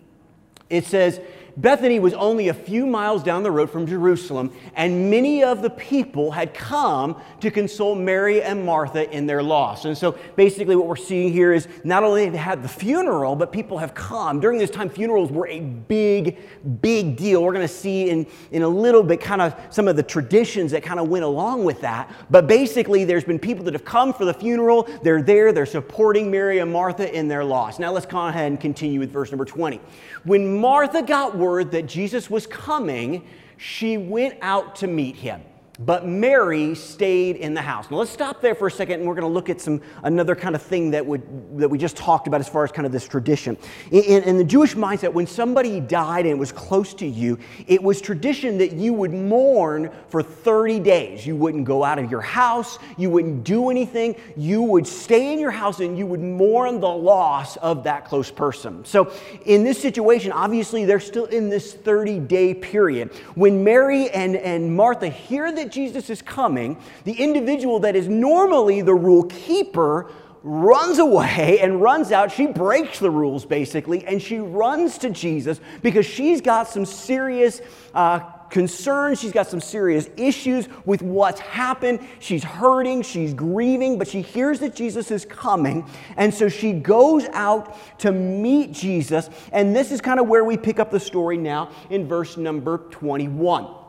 It 0.69 0.85
says, 0.85 1.21
Bethany 1.57 1.99
was 1.99 2.15
only 2.15 2.49
a 2.49 2.55
few 2.55 2.87
miles 2.87 3.23
down 3.23 3.43
the 3.43 3.51
road 3.51 3.71
from 3.71 3.87
Jerusalem, 3.87 4.53
and 4.75 5.11
many 5.11 5.45
of 5.45 5.61
the 5.61 5.71
people 5.71 6.31
had 6.31 6.55
come 6.55 7.21
to 7.41 7.51
console 7.51 7.95
Mary 7.95 8.43
and 8.43 8.65
Martha 8.65 9.11
in 9.11 9.27
their 9.27 9.43
loss. 9.43 9.85
And 9.85 9.97
so 9.97 10.19
basically, 10.37 10.77
what 10.77 10.87
we're 10.87 10.97
seeing 10.97 11.33
here 11.33 11.53
is 11.53 11.69
not 11.85 12.05
only 12.05 12.25
have 12.25 12.33
they 12.33 12.39
had 12.39 12.63
the 12.63 12.69
funeral, 12.69 13.37
but 13.37 13.53
people 13.53 13.79
have 13.79 13.95
come. 13.95 14.41
During 14.41 14.59
this 14.59 14.71
time, 14.71 14.89
funerals 14.89 15.31
were 15.31 15.47
a 15.49 15.61
big, 15.61 16.39
big 16.81 17.17
deal. 17.17 17.43
We're 17.43 17.53
going 17.53 17.67
to 17.67 17.73
see 17.73 18.09
in, 18.09 18.27
in 18.51 18.63
a 18.63 18.69
little 18.69 19.03
bit 19.03 19.21
kind 19.21 19.43
of 19.43 19.55
some 19.71 19.89
of 19.89 19.97
the 19.97 20.03
traditions 20.03 20.71
that 20.73 20.83
kind 20.83 20.99
of 20.99 21.09
went 21.09 21.25
along 21.25 21.65
with 21.65 21.83
that. 21.83 22.11
But 22.31 22.47
basically, 22.47 23.05
there's 23.05 23.25
been 23.25 23.39
people 23.39 23.65
that 23.67 23.75
have 23.75 23.85
come 23.85 24.15
for 24.15 24.25
the 24.25 24.35
funeral. 24.35 24.89
They're 25.03 25.23
there, 25.23 25.53
they're 25.53 25.67
supporting 25.67 26.31
Mary 26.31 26.61
and 26.61 26.73
Martha 26.73 27.13
in 27.15 27.29
their 27.29 27.45
loss. 27.45 27.79
Now, 27.79 27.93
let's 27.93 28.07
go 28.07 28.27
ahead 28.27 28.47
and 28.47 28.61
continue 28.61 29.01
with 29.01 29.13
verse 29.13 29.31
number 29.31 29.45
20. 29.45 29.81
When 30.25 30.59
Martha 30.59 31.03
got 31.03 31.37
word 31.43 31.73
that 31.73 31.87
Jesus 31.87 32.31
was 32.31 32.47
coming, 32.47 33.27
she 33.57 33.99
went 33.99 34.37
out 34.41 34.77
to 34.77 34.87
meet 34.87 35.17
him. 35.17 35.43
But 35.79 36.07
Mary 36.07 36.75
stayed 36.75 37.37
in 37.37 37.55
the 37.55 37.63
house. 37.63 37.91
Now 37.91 37.97
let's 37.97 38.11
stop 38.11 38.43
there 38.43 38.55
for 38.55 38.67
a 38.67 38.71
second 38.71 39.01
and 39.01 39.09
we're 39.09 39.15
going 39.15 39.27
to 39.27 39.33
look 39.33 39.49
at 39.49 39.59
some 39.59 39.81
another 40.03 40.37
kind 40.37 40.55
of 40.55 40.61
thing 40.61 40.91
that, 40.91 41.05
would, 41.05 41.23
that 41.59 41.69
we 41.71 41.79
just 41.79 41.97
talked 41.97 42.27
about 42.27 42.41
as 42.41 42.49
far 42.49 42.63
as 42.63 42.71
kind 42.71 42.85
of 42.85 42.93
this 42.93 43.09
tradition. 43.09 43.57
In, 43.91 44.23
in 44.25 44.37
the 44.37 44.45
Jewish 44.45 44.75
mindset, 44.75 45.15
when 45.15 45.27
somebody 45.27 45.81
died 45.81 46.27
and 46.27 46.39
was 46.39 46.53
close 46.53 46.93
to 46.95 47.07
you, 47.07 47.39
it 47.67 47.83
was 47.83 48.03
tradition 48.03 48.59
that 48.59 48.73
you 48.73 48.93
would 48.93 49.15
mourn 49.15 49.91
for 50.09 50.23
30 50.23 50.79
days. 50.81 51.27
You 51.27 51.37
wouldn't 51.37 51.65
go 51.65 51.83
out 51.83 51.99
of 51.99 52.11
your 52.11 52.21
house, 52.21 52.79
you 52.99 53.09
wouldn't 53.09 53.43
do 53.43 53.71
anything, 53.71 54.15
you 54.37 54.61
would 54.61 54.87
stay 54.87 55.33
in 55.33 55.39
your 55.39 55.51
house 55.51 55.81
and 55.81 55.97
you 55.97 56.07
would 56.07 56.21
mourn 56.21 56.81
the 56.81 56.89
loss 56.89 57.57
of 57.57 57.85
that 57.85 58.05
close 58.05 58.31
person. 58.31 58.85
So 58.85 59.11
in 59.47 59.65
this 59.65 59.81
situation, 59.81 60.33
obviously 60.33 60.85
they're 60.85 61.01
still 61.01 61.25
in 61.25 61.49
this 61.49 61.73
30 61.73 62.19
day 62.19 62.53
period. 62.53 63.15
When 63.37 63.65
Mary 63.65 64.11
and, 64.11 64.37
and 64.37 64.77
Martha 64.77 65.09
hear 65.09 65.51
that 65.63 65.71
Jesus 65.71 66.11
is 66.11 66.21
coming, 66.21 66.77
the 67.05 67.13
individual 67.13 67.79
that 67.81 67.95
is 67.95 68.09
normally 68.09 68.83
the 68.83 68.95
rule 68.95 69.25
keeper 69.25 70.11
runs 70.43 70.99
away 70.99 71.61
and 71.61 71.81
runs 71.81 72.11
out. 72.11 72.33
She 72.33 72.47
breaks 72.47 72.99
the 72.99 73.11
rules 73.11 73.45
basically, 73.45 74.05
and 74.05 74.21
she 74.21 74.39
runs 74.39 74.99
to 74.99 75.11
Jesus 75.11 75.61
because 75.83 76.05
she's 76.05 76.41
got 76.41 76.67
some 76.67 76.85
serious 76.85 77.61
uh, 77.95 78.19
concerns. 78.51 79.21
She's 79.21 79.33
got 79.33 79.47
some 79.47 79.61
serious 79.61 80.11
issues 80.17 80.69
with 80.85 81.01
what's 81.01 81.41
happened. 81.41 82.01
She's 82.19 82.43
hurting, 82.43 83.03
she's 83.03 83.33
grieving, 83.33 83.99
but 83.99 84.09
she 84.09 84.21
hears 84.21 84.59
that 84.61 84.75
Jesus 84.75 85.13
is 85.13 85.25
coming. 85.25 85.89
And 86.17 86.35
so 86.35 86.49
she 86.49 86.73
goes 86.73 87.27
out 87.33 87.77
to 88.01 88.11
meet 88.11 88.73
Jesus. 88.73 89.31
And 89.53 89.77
this 89.77 89.93
is 89.93 90.01
kind 90.01 90.19
of 90.19 90.27
where 90.27 90.45
we 90.45 90.57
pick 90.57 90.81
up 90.81 90.91
the 90.91 91.01
story 91.01 91.37
now 91.37 91.71
in 91.89 92.09
verse 92.09 92.37
number 92.37 92.79
21. 92.91 93.82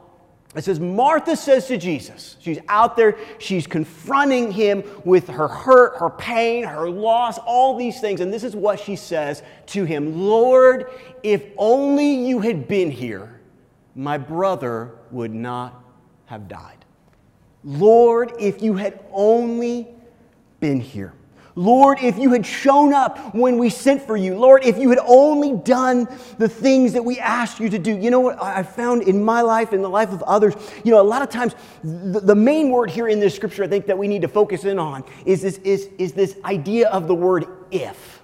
It 0.56 0.64
says, 0.64 0.80
Martha 0.80 1.36
says 1.36 1.68
to 1.68 1.78
Jesus, 1.78 2.38
she's 2.40 2.60
out 2.68 2.96
there, 2.96 3.18
she's 3.40 3.66
confronting 3.66 4.52
him 4.52 4.84
with 5.04 5.28
her 5.28 5.48
hurt, 5.48 5.98
her 5.98 6.12
pain, 6.12 6.64
her 6.64 6.90
loss, 6.90 7.40
all 7.40 7.76
these 7.76 8.00
things. 8.00 8.22
And 8.22 8.32
this 8.32 8.44
is 8.44 8.56
what 8.56 8.80
she 8.80 8.96
says 8.96 9.42
to 9.68 9.84
him 9.84 10.28
Lord, 10.28 10.92
if 11.24 11.44
only 11.58 12.28
you 12.28 12.40
had 12.40 12.68
been 12.68 12.92
here, 12.92 13.42
my 13.96 14.18
brother 14.18 14.92
would 15.10 15.34
not 15.34 15.84
have 16.26 16.48
died. 16.48 16.86
Lord, 17.64 18.34
if 18.40 18.62
you 18.62 18.76
had 18.76 19.00
only 19.12 19.88
been 20.60 20.80
here. 20.80 21.14
Lord, 21.56 22.00
if 22.02 22.18
you 22.18 22.32
had 22.32 22.46
shown 22.46 22.94
up 22.94 23.36
when 23.36 23.58
we 23.58 23.70
sent 23.70 24.02
for 24.02 24.18
you, 24.18 24.36
Lord, 24.36 24.66
if 24.66 24.78
you 24.78 24.90
had 24.90 25.00
only 25.06 25.54
done 25.54 26.08
the 26.40 26.50
things 26.50 26.94
that 26.94 27.06
we 27.06 27.20
asked 27.20 27.60
you 27.60 27.70
to 27.70 27.78
do. 27.78 27.96
You 27.96 28.10
know 28.10 28.20
what 28.20 28.42
I 28.42 28.64
found 28.64 29.04
in 29.04 29.24
my 29.24 29.42
life, 29.42 29.72
in 29.72 29.82
the 29.82 29.90
life 29.90 30.12
of 30.12 30.24
others? 30.24 30.56
You 30.84 30.92
know, 30.92 31.02
a 31.02 31.04
lot 31.04 31.22
of 31.22 31.30
times 31.30 31.54
the, 31.84 32.20
the 32.20 32.36
main 32.36 32.70
word 32.70 32.90
here 32.90 33.08
in 33.08 33.20
this 33.20 33.36
scripture 33.36 33.64
I 33.64 33.68
think 33.68 33.86
that 33.86 33.98
we 33.98 34.08
need 34.08 34.24
to 34.24 34.28
focus 34.28 34.64
in 34.66 34.80
on 34.80 35.04
is 35.26 35.42
this, 35.42 35.58
is, 35.60 35.90
is 35.98 36.14
this 36.14 36.38
idea 36.44 36.90
of 36.90 37.08
the 37.08 37.16
word 37.16 37.46
if. 37.70 38.22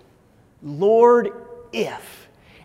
Lord, 0.64 1.32
if. 1.72 2.19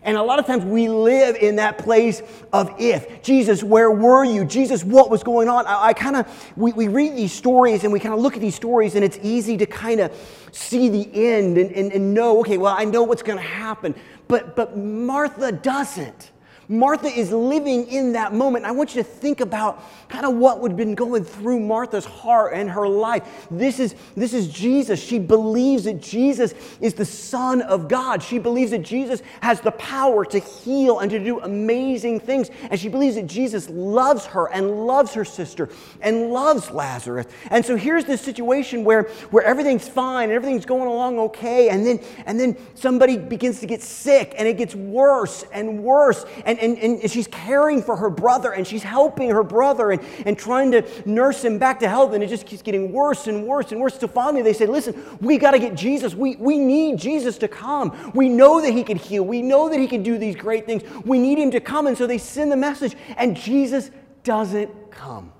And 0.05 0.17
a 0.17 0.23
lot 0.23 0.37
of 0.37 0.45
times 0.45 0.63
we 0.63 0.87
live 0.87 1.35
in 1.35 1.55
that 1.55 1.79
place 1.79 2.21
of 2.53 2.71
if. 2.79 3.23
Jesus, 3.23 3.63
where 3.63 3.89
were 3.89 4.23
you? 4.23 4.45
Jesus, 4.45 4.83
what 4.83 5.09
was 5.09 5.23
going 5.23 5.49
on? 5.49 5.65
I, 5.65 5.87
I 5.87 5.93
kind 5.93 6.15
of, 6.15 6.53
we, 6.55 6.71
we 6.73 6.87
read 6.87 7.17
these 7.17 7.33
stories 7.33 7.83
and 7.83 7.91
we 7.91 7.99
kind 7.99 8.13
of 8.13 8.19
look 8.19 8.35
at 8.35 8.41
these 8.41 8.55
stories 8.55 8.93
and 8.93 9.03
it's 9.03 9.17
easy 9.23 9.57
to 9.57 9.65
kind 9.65 9.99
of 9.99 10.13
see 10.51 10.89
the 10.89 11.09
end 11.13 11.57
and, 11.57 11.71
and, 11.71 11.91
and 11.91 12.13
know, 12.13 12.39
okay, 12.41 12.57
well, 12.57 12.75
I 12.77 12.85
know 12.85 13.01
what's 13.01 13.23
going 13.23 13.39
to 13.39 13.43
happen. 13.43 13.95
But, 14.27 14.55
but 14.55 14.77
Martha 14.77 15.51
doesn't. 15.51 16.31
Martha 16.67 17.07
is 17.07 17.31
living 17.31 17.87
in 17.87 18.13
that 18.13 18.33
moment. 18.33 18.65
I 18.65 18.71
want 18.71 18.95
you 18.95 19.03
to 19.03 19.07
think 19.07 19.41
about 19.41 19.83
kind 20.09 20.25
of 20.25 20.35
what 20.35 20.61
would 20.61 20.71
have 20.71 20.77
been 20.77 20.95
going 20.95 21.23
through 21.23 21.59
Martha's 21.59 22.05
heart 22.05 22.53
and 22.53 22.69
her 22.69 22.87
life. 22.87 23.47
This 23.51 23.79
is, 23.79 23.95
this 24.15 24.33
is 24.33 24.47
Jesus. 24.47 25.01
She 25.01 25.19
believes 25.19 25.83
that 25.85 26.01
Jesus 26.01 26.53
is 26.81 26.93
the 26.93 27.05
Son 27.05 27.61
of 27.61 27.87
God. 27.87 28.23
She 28.23 28.39
believes 28.39 28.71
that 28.71 28.83
Jesus 28.83 29.21
has 29.41 29.61
the 29.61 29.71
power 29.71 30.25
to 30.25 30.39
heal 30.39 30.99
and 30.99 31.11
to 31.11 31.19
do 31.19 31.39
amazing 31.39 32.19
things. 32.19 32.49
And 32.69 32.79
she 32.79 32.89
believes 32.89 33.15
that 33.15 33.27
Jesus 33.27 33.69
loves 33.69 34.25
her 34.27 34.51
and 34.51 34.85
loves 34.85 35.13
her 35.13 35.25
sister 35.25 35.69
and 36.01 36.31
loves 36.31 36.71
Lazarus. 36.71 37.27
And 37.49 37.65
so 37.65 37.75
here's 37.75 38.05
this 38.05 38.21
situation 38.21 38.83
where, 38.83 39.03
where 39.31 39.43
everything's 39.43 39.87
fine 39.87 40.29
and 40.29 40.33
everything's 40.33 40.65
going 40.65 40.87
along 40.87 41.19
okay. 41.19 41.69
And 41.69 41.85
then, 41.85 41.99
and 42.25 42.39
then 42.39 42.57
somebody 42.75 43.17
begins 43.17 43.59
to 43.59 43.67
get 43.67 43.81
sick 43.81 44.33
and 44.37 44.47
it 44.47 44.57
gets 44.57 44.75
worse 44.75 45.43
and 45.51 45.83
worse. 45.83 46.25
And 46.45 46.54
and, 46.59 46.77
and, 46.77 47.01
and 47.01 47.11
she's 47.11 47.27
caring 47.27 47.81
for 47.81 47.95
her 47.95 48.09
brother 48.09 48.53
and 48.53 48.65
she's 48.65 48.83
helping 48.83 49.29
her 49.29 49.43
brother 49.43 49.91
and, 49.91 50.01
and 50.25 50.37
trying 50.37 50.71
to 50.71 50.83
nurse 51.05 51.43
him 51.43 51.57
back 51.57 51.79
to 51.81 51.89
health. 51.89 52.13
And 52.13 52.23
it 52.23 52.27
just 52.27 52.45
keeps 52.45 52.61
getting 52.61 52.91
worse 52.91 53.27
and 53.27 53.45
worse 53.45 53.71
and 53.71 53.81
worse. 53.81 53.99
So 53.99 54.07
finally, 54.07 54.41
they 54.41 54.53
say, 54.53 54.65
Listen, 54.65 55.01
we 55.21 55.37
got 55.37 55.51
to 55.51 55.59
get 55.59 55.75
Jesus. 55.75 56.13
We, 56.15 56.35
we 56.37 56.57
need 56.57 56.99
Jesus 56.99 57.37
to 57.39 57.47
come. 57.47 58.11
We 58.13 58.29
know 58.29 58.61
that 58.61 58.71
he 58.71 58.83
can 58.83 58.97
heal. 58.97 59.23
We 59.23 59.41
know 59.41 59.69
that 59.69 59.79
he 59.79 59.87
can 59.87 60.03
do 60.03 60.17
these 60.17 60.35
great 60.35 60.65
things. 60.65 60.83
We 61.05 61.19
need 61.19 61.37
him 61.37 61.51
to 61.51 61.59
come. 61.59 61.87
And 61.87 61.97
so 61.97 62.07
they 62.07 62.17
send 62.17 62.51
the 62.51 62.57
message, 62.57 62.95
and 63.17 63.35
Jesus 63.35 63.91
doesn't 64.23 64.91
come. 64.91 65.31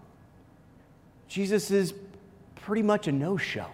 Jesus 1.27 1.72
is 1.72 1.93
pretty 2.55 2.84
much 2.84 3.07
a 3.07 3.12
no 3.12 3.38
show. 3.38 3.67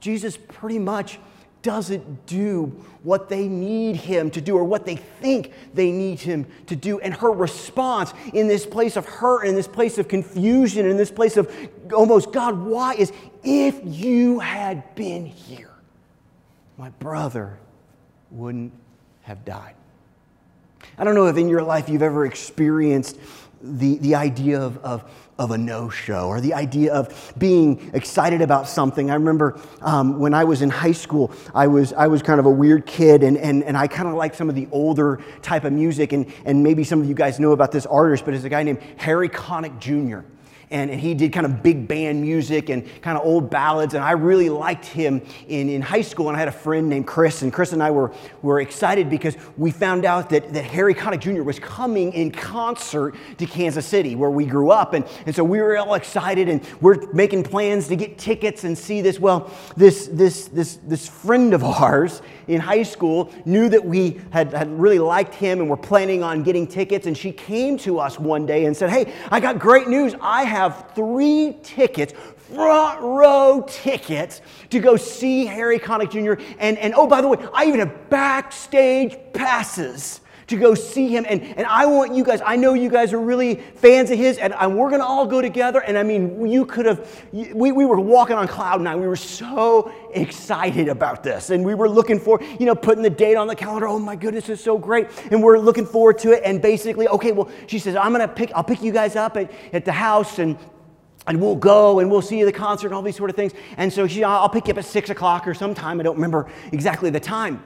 Jesus 0.00 0.36
pretty 0.36 0.78
much 0.78 1.18
doesn't 1.62 2.26
do 2.26 2.66
what 3.02 3.28
they 3.28 3.48
need 3.48 3.96
him 3.96 4.30
to 4.30 4.40
do 4.40 4.56
or 4.56 4.64
what 4.64 4.84
they 4.84 4.96
think 4.96 5.52
they 5.74 5.90
need 5.90 6.20
him 6.20 6.46
to 6.66 6.76
do. 6.76 7.00
And 7.00 7.14
her 7.14 7.30
response 7.30 8.12
in 8.32 8.48
this 8.48 8.66
place 8.66 8.96
of 8.96 9.06
hurt, 9.06 9.44
in 9.44 9.54
this 9.54 9.68
place 9.68 9.98
of 9.98 10.08
confusion, 10.08 10.86
in 10.86 10.96
this 10.96 11.10
place 11.10 11.36
of 11.36 11.50
almost, 11.92 12.32
God, 12.32 12.58
why 12.58 12.94
is 12.94 13.12
if 13.42 13.80
you 13.84 14.38
had 14.38 14.94
been 14.94 15.26
here, 15.26 15.70
my 16.76 16.90
brother 16.90 17.58
wouldn't 18.30 18.72
have 19.22 19.44
died. 19.44 19.74
I 20.96 21.04
don't 21.04 21.14
know 21.14 21.26
if 21.26 21.36
in 21.36 21.48
your 21.48 21.62
life 21.62 21.88
you've 21.88 22.02
ever 22.02 22.24
experienced 22.24 23.18
the, 23.60 23.98
the 23.98 24.14
idea 24.14 24.60
of, 24.60 24.78
of 24.78 25.04
of 25.38 25.52
a 25.52 25.58
no 25.58 25.88
show 25.88 26.28
or 26.28 26.40
the 26.40 26.52
idea 26.52 26.92
of 26.92 27.32
being 27.38 27.90
excited 27.94 28.42
about 28.42 28.68
something. 28.68 29.10
I 29.10 29.14
remember 29.14 29.58
um, 29.80 30.18
when 30.18 30.34
I 30.34 30.44
was 30.44 30.62
in 30.62 30.70
high 30.70 30.92
school, 30.92 31.30
I 31.54 31.68
was, 31.68 31.92
I 31.92 32.08
was 32.08 32.22
kind 32.22 32.40
of 32.40 32.46
a 32.46 32.50
weird 32.50 32.86
kid 32.86 33.22
and, 33.22 33.38
and, 33.38 33.62
and 33.62 33.76
I 33.76 33.86
kind 33.86 34.08
of 34.08 34.14
liked 34.14 34.34
some 34.34 34.48
of 34.48 34.56
the 34.56 34.66
older 34.72 35.20
type 35.40 35.64
of 35.64 35.72
music. 35.72 36.12
And, 36.12 36.32
and 36.44 36.64
maybe 36.64 36.82
some 36.82 37.00
of 37.00 37.08
you 37.08 37.14
guys 37.14 37.38
know 37.38 37.52
about 37.52 37.70
this 37.70 37.86
artist, 37.86 38.24
but 38.24 38.34
it's 38.34 38.44
a 38.44 38.48
guy 38.48 38.64
named 38.64 38.80
Harry 38.96 39.28
Connick 39.28 39.78
Jr 39.78 40.26
and, 40.70 40.90
and 40.90 41.00
he 41.00 41.14
did 41.14 41.32
kind 41.32 41.46
of 41.46 41.62
big 41.62 41.88
band 41.88 42.20
music 42.20 42.68
and 42.68 42.84
kind 43.00 43.16
of 43.16 43.24
old 43.24 43.48
ballads. 43.48 43.94
And 43.94 44.04
I 44.04 44.12
really 44.12 44.50
liked 44.50 44.84
him 44.84 45.22
in, 45.48 45.68
in 45.68 45.80
high 45.80 46.02
school. 46.02 46.28
And 46.28 46.36
I 46.36 46.40
had 46.40 46.48
a 46.48 46.52
friend 46.52 46.88
named 46.88 47.06
Chris, 47.06 47.42
and 47.42 47.52
Chris 47.52 47.72
and 47.72 47.82
I 47.82 47.90
were, 47.90 48.12
were 48.42 48.60
excited 48.60 49.08
because 49.08 49.36
we 49.56 49.70
found 49.70 50.04
out 50.04 50.28
that, 50.30 50.52
that 50.52 50.64
Harry 50.64 50.94
Connick 50.94 51.20
Jr. 51.20 51.42
was 51.42 51.58
coming 51.58 52.12
in 52.12 52.30
concert 52.30 53.14
to 53.38 53.46
Kansas 53.46 53.86
City, 53.86 54.14
where 54.14 54.30
we 54.30 54.44
grew 54.44 54.70
up. 54.70 54.92
And, 54.92 55.06
and 55.24 55.34
so 55.34 55.42
we 55.42 55.60
were 55.60 55.78
all 55.78 55.94
excited, 55.94 56.48
and 56.48 56.60
we're 56.80 57.10
making 57.12 57.44
plans 57.44 57.88
to 57.88 57.96
get 57.96 58.18
tickets 58.18 58.64
and 58.64 58.76
see 58.76 59.00
this. 59.00 59.18
Well, 59.18 59.50
this, 59.76 60.08
this, 60.08 60.48
this, 60.48 60.78
this 60.84 61.08
friend 61.08 61.54
of 61.54 61.64
ours 61.64 62.20
in 62.46 62.60
high 62.60 62.82
school 62.82 63.32
knew 63.44 63.68
that 63.68 63.84
we 63.84 64.20
had, 64.30 64.52
had 64.52 64.70
really 64.78 64.98
liked 64.98 65.34
him 65.34 65.60
and 65.60 65.68
were 65.68 65.76
planning 65.76 66.22
on 66.22 66.42
getting 66.42 66.66
tickets. 66.66 67.06
And 67.06 67.16
she 67.16 67.32
came 67.32 67.78
to 67.78 67.98
us 67.98 68.18
one 68.18 68.46
day 68.46 68.64
and 68.64 68.76
said, 68.76 68.90
Hey, 68.90 69.12
I 69.30 69.40
got 69.40 69.58
great 69.58 69.88
news. 69.88 70.14
I 70.20 70.44
have 70.44 70.57
have 70.58 70.92
three 70.94 71.56
tickets, 71.62 72.12
front 72.36 73.00
row 73.00 73.64
tickets, 73.68 74.40
to 74.70 74.80
go 74.80 74.96
see 74.96 75.46
Harry 75.46 75.78
Connick 75.78 76.10
Jr. 76.10 76.42
And, 76.58 76.78
and 76.78 76.94
oh, 76.94 77.06
by 77.06 77.20
the 77.20 77.28
way, 77.28 77.38
I 77.54 77.66
even 77.66 77.80
have 77.80 78.10
backstage 78.10 79.16
passes 79.32 80.20
to 80.48 80.56
go 80.56 80.74
see 80.74 81.08
him. 81.08 81.24
And, 81.28 81.42
and 81.42 81.66
I 81.66 81.86
want 81.86 82.14
you 82.14 82.24
guys, 82.24 82.40
I 82.44 82.56
know 82.56 82.74
you 82.74 82.88
guys 82.88 83.12
are 83.12 83.20
really 83.20 83.56
fans 83.56 84.10
of 84.10 84.18
his, 84.18 84.38
and, 84.38 84.54
and 84.54 84.76
we're 84.76 84.88
going 84.88 85.00
to 85.00 85.06
all 85.06 85.26
go 85.26 85.40
together. 85.40 85.80
And 85.80 85.96
I 85.96 86.02
mean, 86.02 86.46
you 86.46 86.64
could 86.66 86.86
have, 86.86 87.24
we, 87.32 87.70
we 87.70 87.84
were 87.84 88.00
walking 88.00 88.36
on 88.36 88.48
cloud 88.48 88.80
nine. 88.80 89.00
We 89.00 89.06
were 89.06 89.16
so 89.16 89.92
excited 90.14 90.88
about 90.88 91.22
this. 91.22 91.50
And 91.50 91.64
we 91.64 91.74
were 91.74 91.88
looking 91.88 92.18
for, 92.18 92.42
you 92.58 92.66
know, 92.66 92.74
putting 92.74 93.02
the 93.02 93.10
date 93.10 93.36
on 93.36 93.46
the 93.46 93.56
calendar. 93.56 93.86
Oh 93.86 93.98
my 93.98 94.16
goodness, 94.16 94.48
it's 94.48 94.64
so 94.64 94.78
great. 94.78 95.08
And 95.30 95.42
we're 95.42 95.58
looking 95.58 95.86
forward 95.86 96.18
to 96.20 96.32
it. 96.32 96.42
And 96.44 96.62
basically, 96.62 97.06
okay, 97.08 97.32
well, 97.32 97.50
she 97.66 97.78
says, 97.78 97.94
I'm 97.94 98.12
going 98.12 98.26
to 98.26 98.34
pick, 98.34 98.50
I'll 98.54 98.64
pick 98.64 98.82
you 98.82 98.92
guys 98.92 99.16
up 99.16 99.36
at, 99.36 99.52
at 99.72 99.84
the 99.84 99.92
house 99.92 100.38
and 100.38 100.58
and 101.26 101.42
we'll 101.42 101.56
go 101.56 101.98
and 101.98 102.10
we'll 102.10 102.22
see 102.22 102.42
the 102.42 102.52
concert 102.52 102.86
and 102.86 102.94
all 102.94 103.02
these 103.02 103.16
sort 103.16 103.28
of 103.28 103.36
things. 103.36 103.52
And 103.76 103.92
so 103.92 104.06
she, 104.06 104.24
I'll 104.24 104.48
pick 104.48 104.66
you 104.66 104.72
up 104.72 104.78
at 104.78 104.86
six 104.86 105.10
o'clock 105.10 105.46
or 105.46 105.52
sometime. 105.52 106.00
I 106.00 106.02
don't 106.02 106.14
remember 106.14 106.50
exactly 106.72 107.10
the 107.10 107.20
time. 107.20 107.62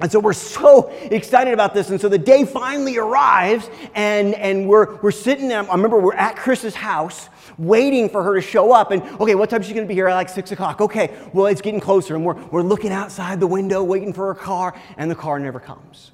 And 0.00 0.12
so 0.12 0.20
we're 0.20 0.32
so 0.32 0.90
excited 1.10 1.52
about 1.52 1.74
this. 1.74 1.90
And 1.90 2.00
so 2.00 2.08
the 2.08 2.18
day 2.18 2.44
finally 2.44 2.98
arrives, 2.98 3.68
and, 3.94 4.34
and 4.34 4.68
we're, 4.68 4.96
we're 4.96 5.10
sitting 5.10 5.48
there. 5.48 5.68
I 5.68 5.74
remember 5.74 5.98
we're 5.98 6.14
at 6.14 6.36
Chris's 6.36 6.76
house 6.76 7.28
waiting 7.58 8.08
for 8.08 8.22
her 8.22 8.36
to 8.36 8.40
show 8.40 8.72
up. 8.72 8.92
And 8.92 9.02
okay, 9.20 9.34
what 9.34 9.50
time 9.50 9.60
is 9.60 9.66
she 9.66 9.74
going 9.74 9.86
to 9.86 9.88
be 9.88 9.94
here? 9.94 10.06
At 10.06 10.14
like 10.14 10.28
six 10.28 10.52
o'clock. 10.52 10.80
Okay, 10.80 11.16
well, 11.32 11.46
it's 11.46 11.60
getting 11.60 11.80
closer. 11.80 12.14
And 12.14 12.24
we're, 12.24 12.34
we're 12.34 12.62
looking 12.62 12.92
outside 12.92 13.40
the 13.40 13.46
window 13.48 13.82
waiting 13.82 14.12
for 14.12 14.26
her 14.26 14.34
car, 14.34 14.80
and 14.96 15.10
the 15.10 15.16
car 15.16 15.40
never 15.40 15.58
comes. 15.58 16.12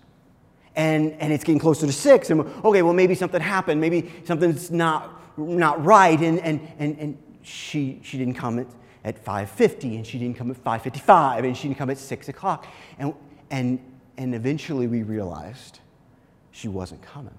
And, 0.76 1.12
and 1.21 1.31
it's 1.31 1.45
getting 1.45 1.61
closer 1.61 1.87
to 1.87 1.93
six. 1.93 2.31
And 2.31 2.41
okay, 2.41 2.81
well, 2.81 2.95
maybe 2.95 3.14
something 3.14 3.41
happened. 3.41 3.83
Maybe 3.83 4.11
something's 4.25 4.71
not, 4.71 5.38
not 5.38 5.85
right. 5.85 6.19
And, 6.19 6.41
and, 6.41 6.67
and, 6.79 6.99
and 6.99 7.19
she, 7.43 8.00
she 8.03 8.17
didn't 8.17 8.35
come 8.35 8.61
at, 8.61 8.67
at 9.05 9.23
5.50, 9.23 9.97
and 9.97 10.07
she 10.07 10.19
didn't 10.19 10.38
come 10.38 10.50
at 10.50 10.64
5.55, 10.64 11.45
and 11.45 11.55
she 11.55 11.69
didn't 11.69 11.76
come 11.76 11.91
at 11.91 11.99
6 11.99 12.31
o'clock. 12.31 12.67
And 12.99 13.12
and, 13.54 13.78
and 14.16 14.34
eventually 14.34 14.88
we 14.88 15.04
realized 15.04 15.78
she 16.50 16.66
wasn't 16.66 17.00
coming. 17.02 17.34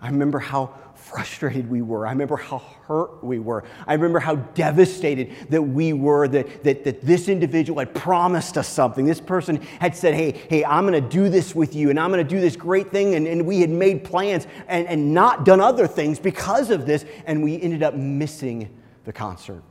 I 0.00 0.06
remember 0.06 0.38
how 0.38 0.74
frustrated 0.94 1.68
we 1.68 1.82
were. 1.82 2.06
I 2.06 2.10
remember 2.10 2.36
how 2.36 2.58
hurt 2.58 3.24
we 3.24 3.40
were. 3.40 3.64
I 3.88 3.94
remember 3.94 4.20
how 4.20 4.36
devastated 4.36 5.34
that 5.50 5.60
we 5.60 5.92
were 5.92 6.28
that, 6.28 6.62
that, 6.62 6.84
that 6.84 7.00
this 7.00 7.28
individual 7.28 7.80
had 7.80 7.94
promised 7.96 8.56
us 8.56 8.68
something. 8.68 9.06
This 9.06 9.20
person 9.20 9.56
had 9.80 9.96
said, 9.96 10.14
Hey, 10.14 10.30
hey, 10.48 10.64
I'm 10.64 10.86
going 10.86 11.02
to 11.02 11.08
do 11.08 11.28
this 11.28 11.52
with 11.52 11.74
you 11.74 11.90
and 11.90 11.98
I'm 11.98 12.12
going 12.12 12.24
to 12.24 12.34
do 12.34 12.40
this 12.40 12.54
great 12.54 12.92
thing. 12.92 13.16
And, 13.16 13.26
and 13.26 13.44
we 13.44 13.62
had 13.62 13.70
made 13.70 14.04
plans 14.04 14.46
and, 14.68 14.86
and 14.86 15.12
not 15.12 15.44
done 15.44 15.60
other 15.60 15.88
things 15.88 16.20
because 16.20 16.70
of 16.70 16.86
this. 16.86 17.04
And 17.26 17.42
we 17.42 17.60
ended 17.60 17.82
up 17.82 17.94
missing 17.94 18.70
the 19.02 19.12
concert. 19.12 19.64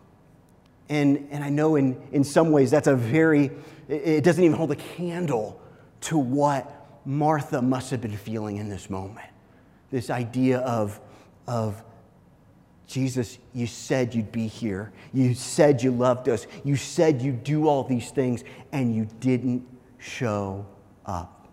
And, 0.89 1.29
and 1.31 1.41
I 1.41 1.49
know 1.49 1.77
in, 1.77 2.01
in 2.11 2.25
some 2.25 2.51
ways 2.51 2.69
that's 2.69 2.87
a 2.87 2.95
very 2.95 3.51
it 3.87 4.23
doesn't 4.23 4.43
even 4.43 4.55
hold 4.55 4.71
a 4.71 4.75
candle 4.75 5.61
to 6.01 6.17
what 6.17 6.85
Martha 7.05 7.61
must 7.61 7.91
have 7.91 8.01
been 8.01 8.17
feeling 8.17 8.57
in 8.57 8.69
this 8.69 8.89
moment. 8.89 9.27
This 9.91 10.09
idea 10.09 10.59
of, 10.59 10.99
of 11.47 11.83
Jesus, 12.87 13.37
you 13.53 13.67
said 13.67 14.13
you'd 14.13 14.31
be 14.31 14.47
here. 14.47 14.91
You 15.13 15.33
said 15.33 15.81
you 15.81 15.91
loved 15.91 16.29
us. 16.29 16.47
You 16.63 16.75
said 16.75 17.21
you'd 17.21 17.43
do 17.43 17.67
all 17.67 17.83
these 17.83 18.11
things, 18.11 18.43
and 18.71 18.95
you 18.95 19.07
didn't 19.19 19.65
show 19.99 20.65
up. 21.05 21.47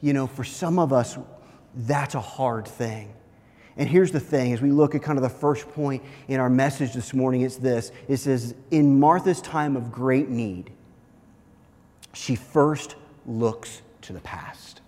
You 0.00 0.12
know, 0.12 0.26
for 0.26 0.44
some 0.44 0.78
of 0.78 0.92
us, 0.92 1.18
that's 1.74 2.14
a 2.14 2.20
hard 2.20 2.66
thing. 2.66 3.12
And 3.76 3.88
here's 3.88 4.12
the 4.12 4.20
thing 4.20 4.52
as 4.52 4.60
we 4.60 4.70
look 4.70 4.94
at 4.94 5.02
kind 5.02 5.18
of 5.18 5.22
the 5.22 5.28
first 5.28 5.68
point 5.70 6.02
in 6.28 6.40
our 6.40 6.50
message 6.50 6.92
this 6.92 7.14
morning, 7.14 7.42
it's 7.42 7.56
this 7.56 7.92
it 8.08 8.16
says, 8.16 8.54
In 8.70 8.98
Martha's 8.98 9.40
time 9.40 9.76
of 9.76 9.92
great 9.92 10.28
need, 10.28 10.72
she 12.12 12.34
first 12.34 12.96
looks 13.26 13.82
to 14.02 14.12
the 14.12 14.20
past. 14.20 14.80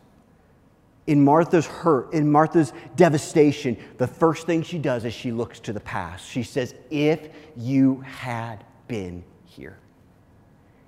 In 1.07 1.25
Martha's 1.25 1.67
hurt, 1.67 2.13
in 2.13 2.31
Martha's 2.31 2.73
devastation, 2.95 3.77
the 3.99 4.07
first 4.07 4.47
thing 4.47 4.63
she 4.63 4.79
does 4.79 5.05
is 5.05 5.13
she 5.13 5.33
looks 5.33 5.59
to 5.61 5.73
the 5.73 5.81
past. 5.81 6.29
She 6.29 6.43
says, 6.43 6.75
If 6.91 7.29
you 7.57 8.01
had 8.01 8.65
been 8.87 9.25
here. 9.45 9.79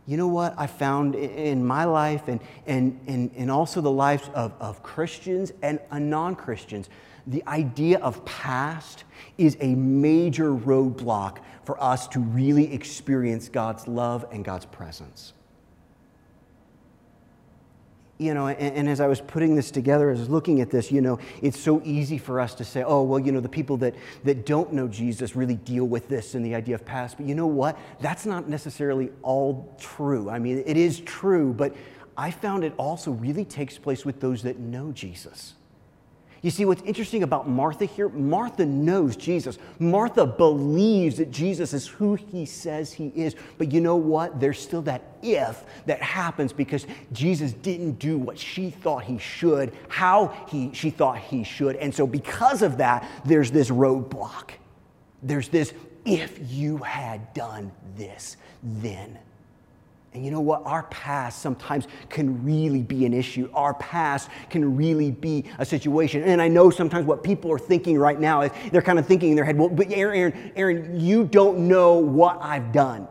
You 0.07 0.17
know 0.19 0.29
what 0.29 0.55
I 0.59 0.67
found 0.67 1.15
in 1.15 1.65
my 1.65 1.85
life 1.85 2.29
and, 2.29 2.41
and, 2.67 3.01
and, 3.07 3.31
and 3.37 3.51
also 3.51 3.81
the 3.81 3.91
lives 3.91 4.29
of, 4.35 4.53
of 4.61 4.83
Christians 4.83 5.53
and 5.63 5.81
uh, 5.91 5.99
non 5.99 6.37
Christians? 6.37 6.91
The 7.27 7.43
idea 7.47 7.99
of 8.01 8.23
past 8.27 9.05
is 9.39 9.57
a 9.61 9.75
major 9.75 10.51
roadblock 10.53 11.39
for 11.65 11.83
us 11.83 12.07
to 12.09 12.21
really 12.21 12.73
experience 12.73 13.49
God's 13.49 13.89
love 13.89 14.27
and 14.31 14.45
God's 14.45 14.67
presence 14.67 15.33
you 18.19 18.33
know, 18.33 18.47
and, 18.47 18.77
and, 18.77 18.89
as 18.89 19.01
I 19.01 19.09
was 19.09 19.21
putting 19.21 19.57
this 19.57 19.71
together, 19.73 20.11
as 20.11 20.19
I 20.19 20.23
was 20.23 20.31
looking 20.31 20.61
at 20.61 20.71
this, 20.71 20.93
you 20.93 21.01
know, 21.01 21.19
it's 21.43 21.59
so 21.59 21.83
easy 21.85 22.17
for 22.17 22.41
us 22.41 22.55
to 22.55 22.65
say, 22.65 22.85
oh, 22.85 23.03
well, 23.03 23.19
you 23.19 23.33
know, 23.33 23.41
the 23.41 23.49
people 23.49 23.77
that, 23.79 23.95
that 24.23 24.47
don't 24.47 24.73
know 24.73 24.87
Jesus 24.87 25.35
really 25.35 25.57
deal 25.57 25.85
with 25.85 26.09
this 26.09 26.35
and 26.35 26.45
the 26.45 26.55
idea 26.55 26.77
of 26.77 26.85
past. 26.85 27.17
But 27.17 27.27
you 27.27 27.35
know 27.35 27.47
what? 27.47 27.77
That's 28.01 28.25
not 28.25 28.49
necessarily 28.49 29.11
all 29.23 29.75
true. 29.81 30.31
I 30.31 30.39
mean, 30.39 30.63
it 30.65 30.77
is 30.77 31.01
true, 31.01 31.53
but 31.53 31.75
I 32.17 32.31
found 32.31 32.63
it 32.63 32.73
also 32.77 33.11
really 33.11 33.45
takes 33.45 33.79
place 33.79 34.05
with 34.05 34.21
those 34.21 34.43
that 34.45 34.59
know 34.59 34.93
Jesus. 34.93 35.55
You 36.45 36.51
see, 36.51 36.67
what's 36.67 36.83
interesting 36.83 37.23
about 37.23 37.49
Martha 37.49 37.87
here, 37.87 38.11
Martha 38.11 38.67
knows 38.67 39.17
Jesus. 39.17 39.57
Martha 39.79 40.27
believes 40.27 41.17
that 41.17 41.31
Jesus 41.31 41.73
is 41.73 41.87
who 41.89 42.17
he 42.17 42.45
says 42.45 42.93
he 42.93 43.11
is. 43.17 43.35
But 43.57 43.73
you 43.73 43.81
know 43.81 43.97
what? 43.97 44.39
There's 44.39 44.59
still 44.59 44.83
that 44.83 45.01
if 45.23 45.65
that 45.87 46.03
happens 46.03 46.53
because 46.53 46.87
Jesus 47.15 47.55
didn't 47.55 47.93
do 47.93 48.19
what 48.19 48.39
she 48.39 48.69
thought 48.69 49.05
he 49.05 49.17
should, 49.17 49.73
how 49.89 50.35
he, 50.51 50.71
she 50.75 50.91
thought 50.91 51.17
he 51.17 51.45
should. 51.45 51.77
And 51.77 51.95
so, 51.95 52.07
because 52.07 52.61
of 52.61 52.77
that, 52.77 53.09
there's 53.25 53.51
this 53.51 53.71
roadblock. 53.71 54.51
There's 55.23 55.49
this 55.49 55.73
if 56.05 56.39
you 56.53 56.77
had 56.77 57.33
done 57.33 57.73
this, 57.97 58.37
then. 58.63 59.19
And 60.15 60.25
you 60.25 60.31
know 60.31 60.41
what? 60.41 60.63
Our 60.65 60.85
past 60.85 61.43
sometimes 61.43 61.89
can 62.09 62.45
really 62.45 62.83
be 62.83 63.05
an 63.05 63.13
issue. 63.13 63.51
Our 63.53 63.75
past 63.75 64.31
can 64.49 64.77
really 64.77 65.11
be 65.11 65.45
a 65.59 65.65
situation. 65.65 66.23
And 66.23 66.41
I 66.41 66.47
know 66.47 66.71
sometimes 66.71 67.05
what 67.05 67.25
people 67.25 67.51
are 67.51 67.59
thinking 67.59 67.99
right 67.99 68.19
now 68.19 68.43
is 68.43 68.53
they're 68.71 68.81
kind 68.81 69.01
of 69.01 69.07
thinking 69.07 69.31
in 69.31 69.37
their 69.37 69.45
head, 69.45 69.59
well, 69.59 69.69
but 69.69 69.91
Aaron, 69.91 70.53
Aaron, 70.55 71.01
you 71.01 71.25
don't 71.25 71.67
know 71.67 71.95
what 71.95 72.39
I've 72.41 72.71
done. 72.71 73.09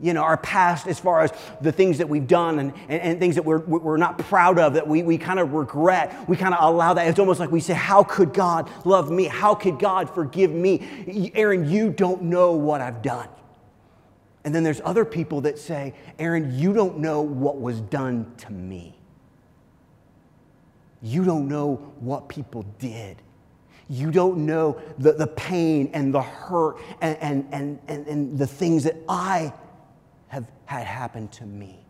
You 0.00 0.14
know, 0.14 0.22
our 0.22 0.38
past 0.38 0.86
as 0.86 0.98
far 0.98 1.20
as 1.20 1.32
the 1.60 1.72
things 1.72 1.98
that 1.98 2.08
we've 2.08 2.26
done 2.26 2.58
and, 2.60 2.72
and, 2.88 3.02
and 3.02 3.20
things 3.20 3.34
that 3.34 3.44
we're, 3.44 3.58
we're 3.58 3.96
not 3.98 4.16
proud 4.18 4.58
of, 4.58 4.74
that 4.74 4.88
we, 4.88 5.02
we 5.02 5.18
kind 5.18 5.38
of 5.38 5.52
regret. 5.52 6.28
We 6.28 6.36
kind 6.38 6.54
of 6.54 6.62
allow 6.62 6.94
that. 6.94 7.08
It's 7.08 7.18
almost 7.18 7.40
like 7.40 7.50
we 7.50 7.60
say, 7.60 7.74
How 7.74 8.02
could 8.02 8.32
God 8.32 8.70
love 8.86 9.10
me? 9.10 9.24
How 9.24 9.54
could 9.54 9.78
God 9.78 10.08
forgive 10.08 10.50
me? 10.50 11.30
Aaron, 11.34 11.70
you 11.70 11.90
don't 11.90 12.22
know 12.22 12.52
what 12.52 12.80
I've 12.80 13.02
done. 13.02 13.28
And 14.46 14.54
then 14.54 14.62
there's 14.62 14.80
other 14.84 15.04
people 15.04 15.40
that 15.40 15.58
say, 15.58 15.92
Aaron, 16.20 16.56
you 16.56 16.72
don't 16.72 16.98
know 16.98 17.20
what 17.20 17.60
was 17.60 17.80
done 17.80 18.32
to 18.38 18.52
me. 18.52 18.96
You 21.02 21.24
don't 21.24 21.48
know 21.48 21.92
what 21.98 22.28
people 22.28 22.64
did. 22.78 23.20
You 23.88 24.12
don't 24.12 24.46
know 24.46 24.80
the, 24.98 25.14
the 25.14 25.26
pain 25.26 25.90
and 25.92 26.14
the 26.14 26.22
hurt 26.22 26.78
and, 27.00 27.18
and, 27.20 27.48
and, 27.50 27.78
and, 27.88 28.06
and 28.06 28.38
the 28.38 28.46
things 28.46 28.84
that 28.84 28.96
I 29.08 29.52
have 30.28 30.48
had 30.64 30.86
happen 30.86 31.26
to 31.28 31.44
me. 31.44 31.84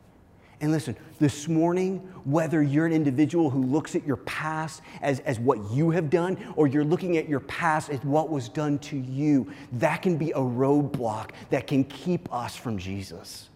And 0.60 0.72
listen, 0.72 0.96
this 1.18 1.48
morning, 1.48 1.98
whether 2.24 2.62
you're 2.62 2.86
an 2.86 2.92
individual 2.92 3.50
who 3.50 3.62
looks 3.62 3.94
at 3.94 4.06
your 4.06 4.16
past 4.16 4.80
as, 5.02 5.20
as 5.20 5.38
what 5.38 5.58
you 5.70 5.90
have 5.90 6.08
done, 6.08 6.38
or 6.56 6.66
you're 6.66 6.84
looking 6.84 7.18
at 7.18 7.28
your 7.28 7.40
past 7.40 7.90
as 7.90 8.02
what 8.04 8.30
was 8.30 8.48
done 8.48 8.78
to 8.78 8.96
you, 8.96 9.52
that 9.72 10.00
can 10.00 10.16
be 10.16 10.30
a 10.30 10.38
roadblock 10.38 11.30
that 11.50 11.66
can 11.66 11.84
keep 11.84 12.32
us 12.32 12.56
from 12.56 12.78
Jesus. 12.78 13.50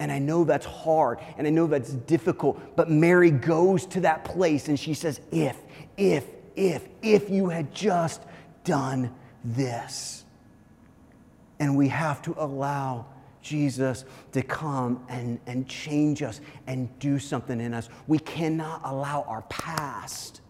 And 0.00 0.10
I 0.10 0.18
know 0.18 0.44
that's 0.44 0.66
hard 0.66 1.20
and 1.38 1.46
I 1.46 1.50
know 1.50 1.66
that's 1.66 1.92
difficult, 1.92 2.74
but 2.74 2.90
Mary 2.90 3.30
goes 3.30 3.86
to 3.86 4.00
that 4.00 4.24
place 4.24 4.66
and 4.68 4.80
she 4.80 4.94
says, 4.94 5.20
If, 5.30 5.56
if, 5.96 6.24
if, 6.56 6.88
if 7.02 7.30
you 7.30 7.48
had 7.48 7.72
just 7.72 8.22
done 8.64 9.14
this. 9.44 10.24
And 11.60 11.76
we 11.76 11.88
have 11.88 12.22
to 12.22 12.34
allow 12.38 13.06
Jesus 13.42 14.04
to 14.32 14.42
come 14.42 15.04
and, 15.08 15.40
and 15.46 15.68
change 15.68 16.22
us 16.22 16.40
and 16.66 16.96
do 16.98 17.18
something 17.18 17.60
in 17.60 17.74
us. 17.74 17.88
We 18.06 18.18
cannot 18.18 18.82
allow 18.84 19.22
our 19.22 19.42
past 19.42 20.40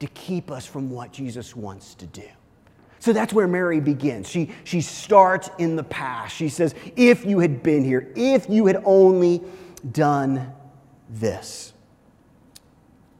to 0.00 0.06
keep 0.08 0.50
us 0.50 0.66
from 0.66 0.90
what 0.90 1.12
Jesus 1.12 1.56
wants 1.56 1.94
to 1.96 2.06
do. 2.06 2.28
So 2.98 3.12
that's 3.12 3.32
where 3.32 3.46
Mary 3.46 3.80
begins. 3.80 4.28
She, 4.28 4.50
she 4.64 4.80
starts 4.80 5.48
in 5.58 5.76
the 5.76 5.84
past. 5.84 6.34
She 6.34 6.48
says, 6.48 6.74
If 6.96 7.24
you 7.24 7.38
had 7.38 7.62
been 7.62 7.84
here, 7.84 8.12
if 8.16 8.48
you 8.48 8.66
had 8.66 8.82
only 8.84 9.42
done 9.92 10.52
this. 11.08 11.72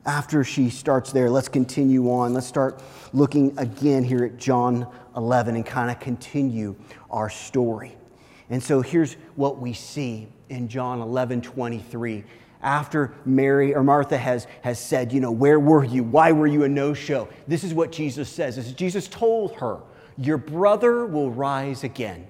After 0.04 0.44
she 0.44 0.70
starts 0.70 1.12
there, 1.12 1.30
let's 1.30 1.48
continue 1.48 2.12
on. 2.12 2.32
Let's 2.32 2.46
start 2.46 2.82
looking 3.12 3.58
again 3.58 4.04
here 4.04 4.24
at 4.24 4.36
John 4.36 4.86
11 5.16 5.56
and 5.56 5.66
kind 5.66 5.90
of 5.90 5.98
continue 5.98 6.76
our 7.10 7.28
story. 7.28 7.96
And 8.50 8.62
so 8.62 8.80
here's 8.80 9.14
what 9.34 9.58
we 9.58 9.72
see 9.72 10.28
in 10.48 10.68
John 10.68 11.00
11 11.00 11.42
23. 11.42 12.24
After 12.62 13.14
Mary 13.24 13.74
or 13.74 13.84
Martha 13.84 14.16
has, 14.16 14.46
has 14.62 14.78
said, 14.78 15.12
You 15.12 15.20
know, 15.20 15.30
where 15.30 15.60
were 15.60 15.84
you? 15.84 16.02
Why 16.02 16.32
were 16.32 16.46
you 16.46 16.64
a 16.64 16.68
no 16.68 16.94
show? 16.94 17.28
This 17.46 17.64
is 17.64 17.74
what 17.74 17.92
Jesus 17.92 18.28
says. 18.28 18.56
This 18.56 18.66
is, 18.66 18.72
Jesus 18.72 19.08
told 19.08 19.54
her, 19.56 19.78
Your 20.16 20.38
brother 20.38 21.06
will 21.06 21.30
rise 21.30 21.84
again. 21.84 22.26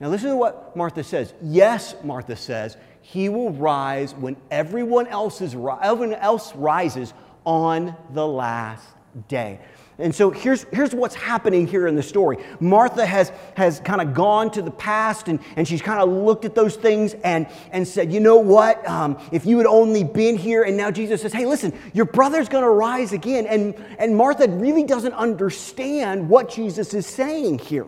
Now, 0.00 0.08
listen 0.08 0.30
to 0.30 0.36
what 0.36 0.76
Martha 0.76 1.04
says. 1.04 1.32
Yes, 1.42 1.94
Martha 2.02 2.34
says, 2.34 2.76
He 3.02 3.28
will 3.28 3.50
rise 3.50 4.14
when 4.14 4.36
everyone 4.50 5.06
else, 5.06 5.40
is, 5.40 5.54
everyone 5.54 6.14
else 6.14 6.54
rises 6.56 7.14
on 7.44 7.94
the 8.10 8.26
last 8.26 8.86
day. 9.28 9.60
And 9.98 10.14
so 10.14 10.30
here's, 10.30 10.64
here's 10.72 10.94
what's 10.94 11.14
happening 11.14 11.66
here 11.66 11.86
in 11.86 11.96
the 11.96 12.02
story. 12.02 12.38
Martha 12.60 13.04
has, 13.04 13.30
has 13.56 13.78
kind 13.80 14.00
of 14.00 14.14
gone 14.14 14.50
to 14.52 14.62
the 14.62 14.70
past 14.70 15.28
and, 15.28 15.38
and 15.56 15.68
she's 15.68 15.82
kind 15.82 16.00
of 16.00 16.08
looked 16.08 16.44
at 16.44 16.54
those 16.54 16.76
things 16.76 17.14
and, 17.24 17.46
and 17.70 17.86
said, 17.86 18.12
you 18.12 18.18
know 18.18 18.38
what? 18.38 18.86
Um, 18.88 19.18
if 19.32 19.44
you 19.44 19.58
had 19.58 19.66
only 19.66 20.02
been 20.02 20.36
here, 20.36 20.62
and 20.62 20.76
now 20.76 20.90
Jesus 20.90 21.22
says, 21.22 21.32
hey, 21.32 21.46
listen, 21.46 21.78
your 21.92 22.06
brother's 22.06 22.48
going 22.48 22.64
to 22.64 22.70
rise 22.70 23.12
again. 23.12 23.46
And, 23.46 23.74
and 23.98 24.16
Martha 24.16 24.48
really 24.48 24.84
doesn't 24.84 25.12
understand 25.12 26.28
what 26.28 26.50
Jesus 26.50 26.94
is 26.94 27.06
saying 27.06 27.58
here. 27.58 27.86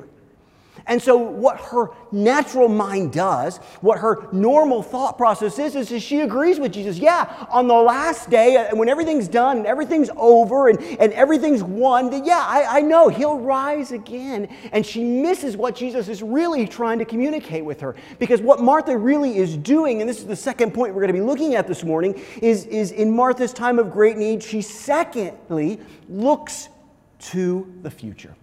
And 0.86 1.00
so, 1.00 1.16
what 1.16 1.58
her 1.60 1.88
natural 2.12 2.68
mind 2.68 3.12
does, 3.12 3.56
what 3.80 3.98
her 4.00 4.28
normal 4.32 4.82
thought 4.82 5.16
process 5.16 5.58
is, 5.58 5.74
is, 5.74 6.02
she 6.02 6.20
agrees 6.20 6.60
with 6.60 6.72
Jesus. 6.72 6.98
Yeah, 6.98 7.46
on 7.50 7.68
the 7.68 7.74
last 7.74 8.28
day, 8.28 8.56
uh, 8.56 8.76
when 8.76 8.90
everything's 8.90 9.26
done 9.26 9.58
and 9.58 9.66
everything's 9.66 10.10
over 10.14 10.68
and, 10.68 10.78
and 11.00 11.10
everything's 11.14 11.62
won, 11.62 12.10
that 12.10 12.26
yeah, 12.26 12.44
I, 12.46 12.78
I 12.78 12.80
know 12.82 13.08
he'll 13.08 13.38
rise 13.38 13.92
again. 13.92 14.46
And 14.72 14.84
she 14.84 15.02
misses 15.02 15.56
what 15.56 15.74
Jesus 15.74 16.08
is 16.08 16.22
really 16.22 16.66
trying 16.66 16.98
to 16.98 17.06
communicate 17.06 17.64
with 17.64 17.80
her. 17.80 17.96
Because 18.18 18.42
what 18.42 18.60
Martha 18.60 18.96
really 18.96 19.38
is 19.38 19.56
doing, 19.56 20.02
and 20.02 20.08
this 20.08 20.18
is 20.18 20.26
the 20.26 20.36
second 20.36 20.74
point 20.74 20.94
we're 20.94 21.00
going 21.00 21.14
to 21.14 21.18
be 21.18 21.24
looking 21.24 21.54
at 21.54 21.66
this 21.66 21.82
morning, 21.82 22.20
is, 22.42 22.66
is 22.66 22.92
in 22.92 23.10
Martha's 23.10 23.54
time 23.54 23.78
of 23.78 23.90
great 23.90 24.18
need, 24.18 24.42
she 24.42 24.60
secondly 24.60 25.80
looks 26.10 26.68
to 27.20 27.72
the 27.82 27.90
future. 27.90 28.34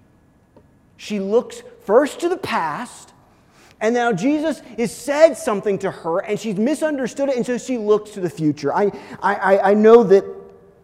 She 0.97 1.19
looks 1.19 1.63
first 1.83 2.19
to 2.21 2.29
the 2.29 2.37
past, 2.37 3.13
and 3.79 3.95
now 3.95 4.13
Jesus 4.13 4.59
has 4.77 4.95
said 4.95 5.33
something 5.33 5.79
to 5.79 5.91
her, 5.91 6.19
and 6.19 6.39
she's 6.39 6.55
misunderstood 6.55 7.29
it, 7.29 7.35
and 7.35 7.45
so 7.45 7.57
she 7.57 7.77
looks 7.77 8.11
to 8.11 8.21
the 8.21 8.29
future. 8.29 8.73
I, 8.73 8.91
I, 9.21 9.71
I 9.71 9.73
know 9.73 10.03
that 10.03 10.23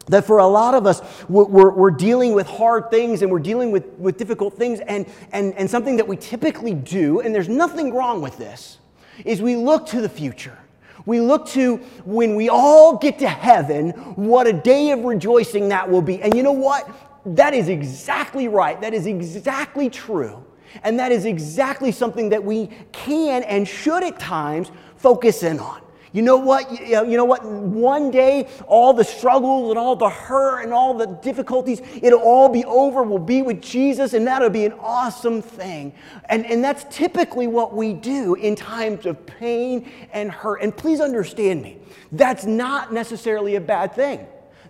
that 0.07 0.25
for 0.25 0.37
a 0.37 0.47
lot 0.47 0.73
of 0.73 0.85
us, 0.85 1.01
we're, 1.27 1.69
we're, 1.69 1.91
dealing 1.91 2.33
with 2.33 2.47
hard 2.47 2.89
things 2.89 3.21
and 3.21 3.29
we're 3.29 3.39
dealing 3.39 3.71
with, 3.71 3.85
with 3.97 4.17
difficult 4.17 4.53
things, 4.53 4.79
and, 4.79 5.05
and, 5.33 5.53
and 5.55 5.69
something 5.69 5.97
that 5.97 6.07
we 6.07 6.15
typically 6.15 6.73
do, 6.73 7.19
and 7.19 7.35
there's 7.35 7.49
nothing 7.49 7.93
wrong 7.93 8.21
with 8.21 8.37
this, 8.37 8.77
is 9.25 9.41
we 9.41 9.57
look 9.57 9.85
to 9.87 9.99
the 9.99 10.09
future. 10.09 10.57
We 11.05 11.21
look 11.21 11.47
to 11.49 11.77
when 12.05 12.35
we 12.35 12.49
all 12.49 12.97
get 12.97 13.19
to 13.19 13.29
heaven, 13.29 13.91
what 14.15 14.47
a 14.47 14.53
day 14.53 14.91
of 14.91 14.99
rejoicing 15.05 15.69
that 15.69 15.89
will 15.89 16.01
be. 16.01 16.21
And 16.21 16.35
you 16.35 16.43
know 16.43 16.51
what? 16.51 16.89
That 17.25 17.53
is 17.53 17.69
exactly 17.69 18.47
right. 18.47 18.79
That 18.81 18.93
is 18.93 19.07
exactly 19.07 19.89
true. 19.89 20.43
And 20.83 20.99
that 20.99 21.11
is 21.11 21.25
exactly 21.25 21.91
something 21.91 22.29
that 22.29 22.43
we 22.43 22.69
can 22.91 23.43
and 23.43 23.67
should 23.67 24.03
at 24.03 24.19
times 24.19 24.71
focus 24.97 25.43
in 25.43 25.59
on. 25.59 25.81
You 26.13 26.21
know 26.21 26.37
what? 26.37 26.71
You 26.81 27.17
know 27.17 27.25
what? 27.25 27.45
One 27.45 28.11
day, 28.11 28.47
all 28.65 28.93
the 28.93 29.03
struggles 29.03 29.69
and 29.69 29.77
all 29.77 29.95
the 29.95 30.09
hurt 30.09 30.63
and 30.63 30.73
all 30.73 30.93
the 30.93 31.05
difficulties, 31.05 31.81
it'll 32.01 32.21
all 32.21 32.49
be 32.49 32.63
over. 32.65 33.03
We'll 33.03 33.19
be 33.19 33.41
with 33.41 33.61
Jesus, 33.61 34.13
and 34.13 34.25
that'll 34.25 34.49
be 34.49 34.65
an 34.65 34.73
awesome 34.79 35.41
thing. 35.41 35.93
And, 36.25 36.45
and 36.45 36.63
that's 36.63 36.85
typically 36.89 37.45
what 37.45 37.75
we 37.75 37.93
do 37.93 38.35
in 38.35 38.55
times 38.55 39.05
of 39.05 39.25
pain 39.27 39.91
and 40.13 40.31
hurt. 40.31 40.61
And 40.61 40.75
please 40.75 41.01
understand 41.01 41.61
me, 41.61 41.77
that's 42.11 42.45
not 42.45 42.93
necessarily 42.93 43.55
a 43.55 43.61
bad 43.61 43.93
thing. 43.93 44.25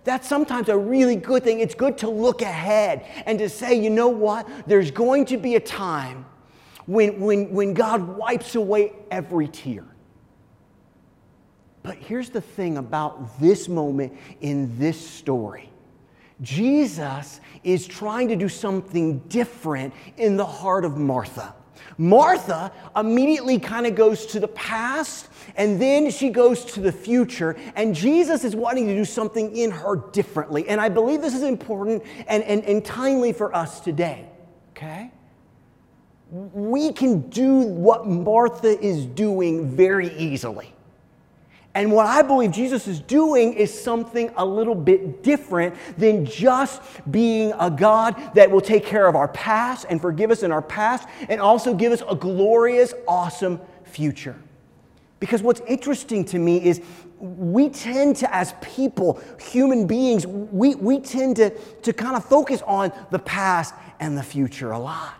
That's 0.08 0.26
sometimes 0.26 0.70
a 0.70 0.76
really 0.78 1.16
good 1.16 1.44
thing. 1.44 1.60
It's 1.60 1.74
good 1.74 1.98
to 1.98 2.08
look 2.08 2.40
ahead 2.40 3.04
and 3.26 3.38
to 3.40 3.50
say, 3.50 3.74
you 3.74 3.90
know 3.90 4.08
what? 4.08 4.48
There's 4.66 4.90
going 4.90 5.26
to 5.26 5.36
be 5.36 5.56
a 5.56 5.60
time 5.60 6.24
when, 6.86 7.20
when, 7.20 7.52
when 7.52 7.74
God 7.74 8.16
wipes 8.16 8.54
away 8.54 8.94
every 9.10 9.48
tear. 9.48 9.84
But 11.82 11.98
here's 11.98 12.30
the 12.30 12.40
thing 12.40 12.78
about 12.78 13.38
this 13.38 13.68
moment 13.68 14.14
in 14.40 14.78
this 14.78 14.98
story 14.98 15.68
Jesus 16.40 17.42
is 17.62 17.86
trying 17.86 18.28
to 18.28 18.36
do 18.36 18.48
something 18.48 19.18
different 19.28 19.92
in 20.16 20.38
the 20.38 20.46
heart 20.46 20.86
of 20.86 20.96
Martha. 20.96 21.54
Martha 21.96 22.72
immediately 22.96 23.58
kind 23.58 23.86
of 23.86 23.94
goes 23.94 24.26
to 24.26 24.40
the 24.40 24.48
past 24.48 25.28
and 25.56 25.80
then 25.80 26.10
she 26.10 26.30
goes 26.30 26.64
to 26.64 26.80
the 26.80 26.92
future, 26.92 27.56
and 27.74 27.94
Jesus 27.94 28.44
is 28.44 28.54
wanting 28.54 28.86
to 28.86 28.94
do 28.94 29.04
something 29.04 29.56
in 29.56 29.70
her 29.70 29.96
differently. 30.12 30.68
And 30.68 30.80
I 30.80 30.88
believe 30.88 31.20
this 31.20 31.34
is 31.34 31.42
important 31.42 32.04
and, 32.28 32.44
and, 32.44 32.64
and 32.64 32.84
timely 32.84 33.32
for 33.32 33.54
us 33.54 33.80
today, 33.80 34.28
okay? 34.70 35.10
We 36.30 36.92
can 36.92 37.28
do 37.30 37.60
what 37.60 38.06
Martha 38.06 38.78
is 38.78 39.06
doing 39.06 39.74
very 39.74 40.16
easily. 40.16 40.72
And 41.78 41.92
what 41.92 42.06
I 42.06 42.22
believe 42.22 42.50
Jesus 42.50 42.88
is 42.88 42.98
doing 42.98 43.52
is 43.52 43.72
something 43.72 44.32
a 44.36 44.44
little 44.44 44.74
bit 44.74 45.22
different 45.22 45.76
than 45.96 46.26
just 46.26 46.82
being 47.08 47.52
a 47.56 47.70
God 47.70 48.16
that 48.34 48.50
will 48.50 48.60
take 48.60 48.84
care 48.84 49.06
of 49.06 49.14
our 49.14 49.28
past 49.28 49.86
and 49.88 50.00
forgive 50.00 50.32
us 50.32 50.42
in 50.42 50.50
our 50.50 50.60
past 50.60 51.08
and 51.28 51.40
also 51.40 51.72
give 51.72 51.92
us 51.92 52.02
a 52.10 52.16
glorious, 52.16 52.94
awesome 53.06 53.60
future. 53.84 54.34
Because 55.20 55.40
what's 55.40 55.60
interesting 55.68 56.24
to 56.24 56.40
me 56.40 56.64
is 56.64 56.82
we 57.20 57.68
tend 57.68 58.16
to, 58.16 58.34
as 58.34 58.54
people, 58.60 59.22
human 59.40 59.86
beings, 59.86 60.26
we, 60.26 60.74
we 60.74 60.98
tend 60.98 61.36
to, 61.36 61.50
to 61.82 61.92
kind 61.92 62.16
of 62.16 62.24
focus 62.24 62.60
on 62.66 62.92
the 63.12 63.20
past 63.20 63.72
and 64.00 64.18
the 64.18 64.24
future 64.24 64.72
a 64.72 64.78
lot. 64.80 65.17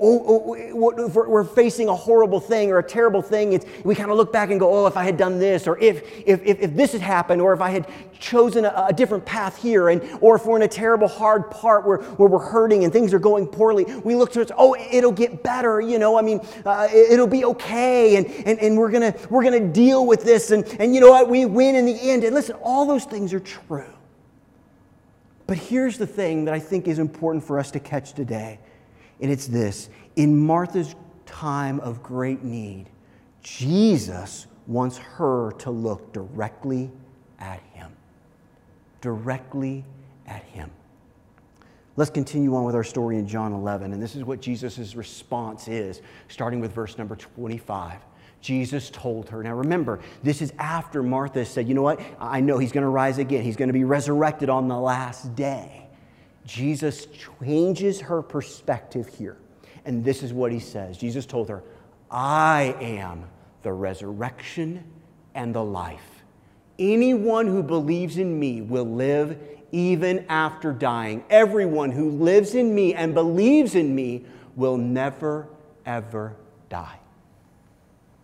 Oh, 0.00 0.46
oh, 0.48 1.08
we're 1.14 1.44
facing 1.44 1.88
a 1.88 1.94
horrible 1.94 2.40
thing 2.40 2.70
or 2.70 2.78
a 2.78 2.82
terrible 2.82 3.22
thing, 3.22 3.52
it's, 3.52 3.66
we 3.84 3.94
kind 3.94 4.10
of 4.10 4.16
look 4.16 4.32
back 4.32 4.50
and 4.50 4.58
go, 4.58 4.72
oh, 4.72 4.86
if 4.86 4.96
I 4.96 5.04
had 5.04 5.16
done 5.16 5.38
this, 5.38 5.66
or 5.66 5.78
if, 5.78 6.02
if, 6.26 6.42
if, 6.44 6.60
if 6.60 6.74
this 6.74 6.92
had 6.92 7.00
happened, 7.00 7.40
or 7.40 7.52
if 7.52 7.60
I 7.60 7.70
had 7.70 7.86
chosen 8.18 8.64
a, 8.64 8.86
a, 8.88 8.92
different 8.92 9.24
path 9.24 9.60
here, 9.60 9.88
and, 9.88 10.02
or 10.20 10.36
if 10.36 10.46
we're 10.46 10.56
in 10.56 10.62
a 10.62 10.68
terrible, 10.68 11.08
hard 11.08 11.50
part 11.50 11.86
where, 11.86 11.98
where 11.98 12.28
we're 12.28 12.38
hurting 12.38 12.84
and 12.84 12.92
things 12.92 13.12
are 13.12 13.18
going 13.18 13.46
poorly, 13.46 13.84
we 14.04 14.14
look 14.14 14.32
towards, 14.32 14.52
oh, 14.56 14.76
it'll 14.90 15.12
get 15.12 15.42
better, 15.42 15.80
you 15.80 15.98
know, 15.98 16.18
I 16.18 16.22
mean, 16.22 16.40
uh, 16.64 16.88
it'll 16.92 17.26
be 17.26 17.44
okay, 17.44 18.16
and, 18.16 18.26
and, 18.26 18.58
and 18.60 18.78
we're 18.78 18.90
going 18.90 19.14
we're 19.30 19.44
gonna 19.44 19.72
deal 19.72 20.06
with 20.06 20.24
this, 20.24 20.50
and, 20.50 20.64
and 20.80 20.94
you 20.94 21.00
know 21.00 21.10
what, 21.10 21.28
we 21.28 21.44
win 21.44 21.74
in 21.74 21.86
the 21.86 22.10
end. 22.10 22.24
And 22.24 22.34
listen, 22.34 22.56
all 22.62 22.86
those 22.86 23.04
things 23.04 23.32
are 23.32 23.40
true. 23.40 23.84
But 25.46 25.58
here's 25.58 25.98
the 25.98 26.06
thing 26.06 26.46
that 26.46 26.54
I 26.54 26.58
think 26.58 26.88
is 26.88 26.98
important 26.98 27.44
for 27.44 27.58
us 27.58 27.70
to 27.72 27.80
catch 27.80 28.14
today 28.14 28.58
and 29.20 29.30
it's 29.30 29.46
this 29.46 29.88
In 30.16 30.38
Martha's 30.38 30.94
time 31.26 31.80
of 31.80 32.02
great 32.02 32.42
need, 32.42 32.86
Jesus 33.42 34.46
wants 34.66 34.96
her 34.96 35.52
to 35.58 35.70
look 35.70 36.12
directly 36.12 36.90
at 37.38 37.60
him. 37.72 37.92
Directly 39.00 39.84
at 40.26 40.42
him. 40.44 40.70
Let's 41.96 42.10
continue 42.10 42.56
on 42.56 42.64
with 42.64 42.74
our 42.74 42.82
story 42.82 43.18
in 43.18 43.28
John 43.28 43.52
11. 43.52 43.92
And 43.92 44.02
this 44.02 44.16
is 44.16 44.24
what 44.24 44.40
Jesus' 44.40 44.96
response 44.96 45.68
is, 45.68 46.02
starting 46.28 46.58
with 46.58 46.72
verse 46.72 46.98
number 46.98 47.14
25. 47.14 48.00
Jesus 48.40 48.90
told 48.90 49.28
her. 49.28 49.42
Now 49.42 49.54
remember, 49.54 50.00
this 50.22 50.42
is 50.42 50.52
after 50.58 51.02
Martha 51.02 51.44
said, 51.44 51.68
You 51.68 51.74
know 51.74 51.82
what? 51.82 52.00
I 52.20 52.40
know 52.40 52.58
he's 52.58 52.72
going 52.72 52.82
to 52.82 52.88
rise 52.88 53.18
again. 53.18 53.42
He's 53.42 53.56
going 53.56 53.68
to 53.68 53.74
be 53.74 53.84
resurrected 53.84 54.50
on 54.50 54.68
the 54.68 54.78
last 54.78 55.34
day. 55.34 55.83
Jesus 56.44 57.06
changes 57.42 58.00
her 58.00 58.22
perspective 58.22 59.08
here. 59.08 59.36
And 59.84 60.04
this 60.04 60.22
is 60.22 60.32
what 60.32 60.52
he 60.52 60.60
says 60.60 60.96
Jesus 60.96 61.26
told 61.26 61.48
her, 61.48 61.62
I 62.10 62.76
am 62.80 63.24
the 63.62 63.72
resurrection 63.72 64.84
and 65.34 65.54
the 65.54 65.64
life. 65.64 66.22
Anyone 66.78 67.46
who 67.46 67.62
believes 67.62 68.18
in 68.18 68.38
me 68.38 68.60
will 68.60 68.84
live 68.84 69.38
even 69.72 70.24
after 70.28 70.72
dying. 70.72 71.24
Everyone 71.30 71.90
who 71.90 72.10
lives 72.10 72.54
in 72.54 72.74
me 72.74 72.94
and 72.94 73.14
believes 73.14 73.74
in 73.74 73.94
me 73.94 74.24
will 74.56 74.76
never, 74.76 75.48
ever 75.86 76.36
die. 76.68 76.98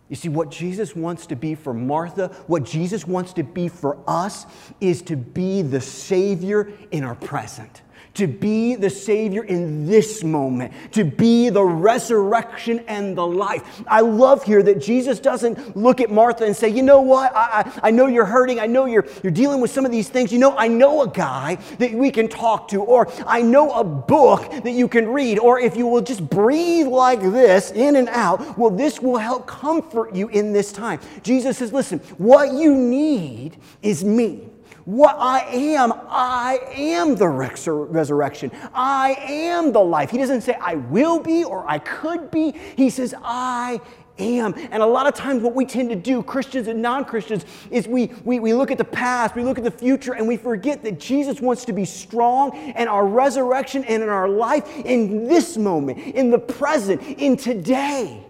You 0.09 0.15
see, 0.17 0.29
what 0.29 0.51
Jesus 0.51 0.93
wants 0.93 1.25
to 1.27 1.37
be 1.37 1.55
for 1.55 1.73
Martha, 1.73 2.27
what 2.47 2.65
Jesus 2.65 3.07
wants 3.07 3.31
to 3.33 3.43
be 3.43 3.69
for 3.69 3.97
us, 4.07 4.45
is 4.81 5.01
to 5.03 5.15
be 5.15 5.61
the 5.61 5.79
Savior 5.79 6.69
in 6.91 7.05
our 7.05 7.15
present 7.15 7.81
to 8.15 8.27
be 8.27 8.75
the 8.75 8.89
Savior 8.89 9.43
in 9.43 9.85
this 9.85 10.23
moment, 10.23 10.73
to 10.91 11.03
be 11.05 11.49
the 11.49 11.63
resurrection 11.63 12.83
and 12.87 13.17
the 13.17 13.25
life. 13.25 13.83
I 13.87 14.01
love 14.01 14.43
here 14.43 14.61
that 14.63 14.81
Jesus 14.81 15.19
doesn't 15.19 15.77
look 15.77 16.01
at 16.01 16.11
Martha 16.11 16.45
and 16.45 16.55
say, 16.55 16.69
You 16.69 16.83
know 16.83 17.01
what? 17.01 17.33
I, 17.35 17.39
I, 17.61 17.79
I, 17.87 17.91
know 17.91 18.07
you're 18.07 18.25
hurting. 18.25 18.59
I 18.59 18.65
know 18.65 18.85
you're, 18.85 19.05
you're 19.23 19.31
dealing 19.31 19.61
with 19.61 19.71
some 19.71 19.85
of 19.85 19.91
these 19.91 20.09
things. 20.09 20.31
You 20.31 20.39
know, 20.39 20.57
I 20.57 20.67
know 20.67 21.03
a 21.03 21.07
guy 21.07 21.55
that 21.79 21.93
we 21.93 22.11
can 22.11 22.27
talk 22.27 22.67
to, 22.69 22.81
or 22.81 23.11
I 23.25 23.41
know 23.41 23.71
a 23.71 23.83
book 23.83 24.51
that 24.63 24.71
you 24.71 24.87
can 24.87 25.07
read, 25.07 25.39
or 25.39 25.59
if 25.59 25.77
you 25.77 25.87
will 25.87 26.01
just 26.01 26.29
breathe 26.29 26.87
like 26.87 27.21
this 27.21 27.71
in 27.71 27.95
and 27.95 28.09
out, 28.09 28.57
well, 28.57 28.71
this 28.71 28.99
will 28.99 29.17
help 29.17 29.47
comfort 29.47 30.13
you 30.13 30.27
in 30.29 30.51
this 30.51 30.71
time. 30.71 30.99
Jesus 31.23 31.57
says, 31.57 31.71
Listen, 31.71 31.99
what 32.17 32.53
you 32.53 32.75
need 32.75 33.57
is 33.81 34.03
me. 34.03 34.50
What 34.85 35.15
I 35.19 35.41
am, 35.41 35.93
I 36.07 36.59
am 36.73 37.15
the 37.15 37.27
resurrection. 37.27 38.51
I 38.73 39.15
am 39.27 39.71
the 39.71 39.79
life. 39.79 40.09
He 40.09 40.17
doesn't 40.17 40.41
say 40.41 40.57
I 40.59 40.75
will 40.75 41.19
be 41.19 41.43
or 41.43 41.69
I 41.69 41.79
could 41.79 42.31
be. 42.31 42.51
He 42.75 42.89
says 42.89 43.13
I 43.23 43.79
am. 44.17 44.53
And 44.71 44.81
a 44.81 44.85
lot 44.85 45.07
of 45.07 45.13
times, 45.13 45.43
what 45.43 45.53
we 45.53 45.65
tend 45.65 45.89
to 45.89 45.95
do, 45.95 46.23
Christians 46.23 46.67
and 46.67 46.81
non 46.81 47.05
Christians, 47.05 47.45
is 47.69 47.87
we, 47.87 48.07
we, 48.23 48.39
we 48.39 48.53
look 48.53 48.71
at 48.71 48.77
the 48.77 48.83
past, 48.83 49.35
we 49.35 49.43
look 49.43 49.57
at 49.57 49.63
the 49.63 49.71
future, 49.71 50.13
and 50.13 50.27
we 50.27 50.37
forget 50.37 50.83
that 50.83 50.99
Jesus 50.99 51.41
wants 51.41 51.65
to 51.65 51.73
be 51.73 51.85
strong 51.85 52.55
in 52.55 52.87
our 52.87 53.05
resurrection 53.05 53.83
and 53.85 54.03
in 54.03 54.09
our 54.09 54.29
life 54.29 54.67
in 54.85 55.27
this 55.27 55.57
moment, 55.57 55.99
in 55.99 56.29
the 56.29 56.39
present, 56.39 57.01
in 57.01 57.37
today. 57.37 58.25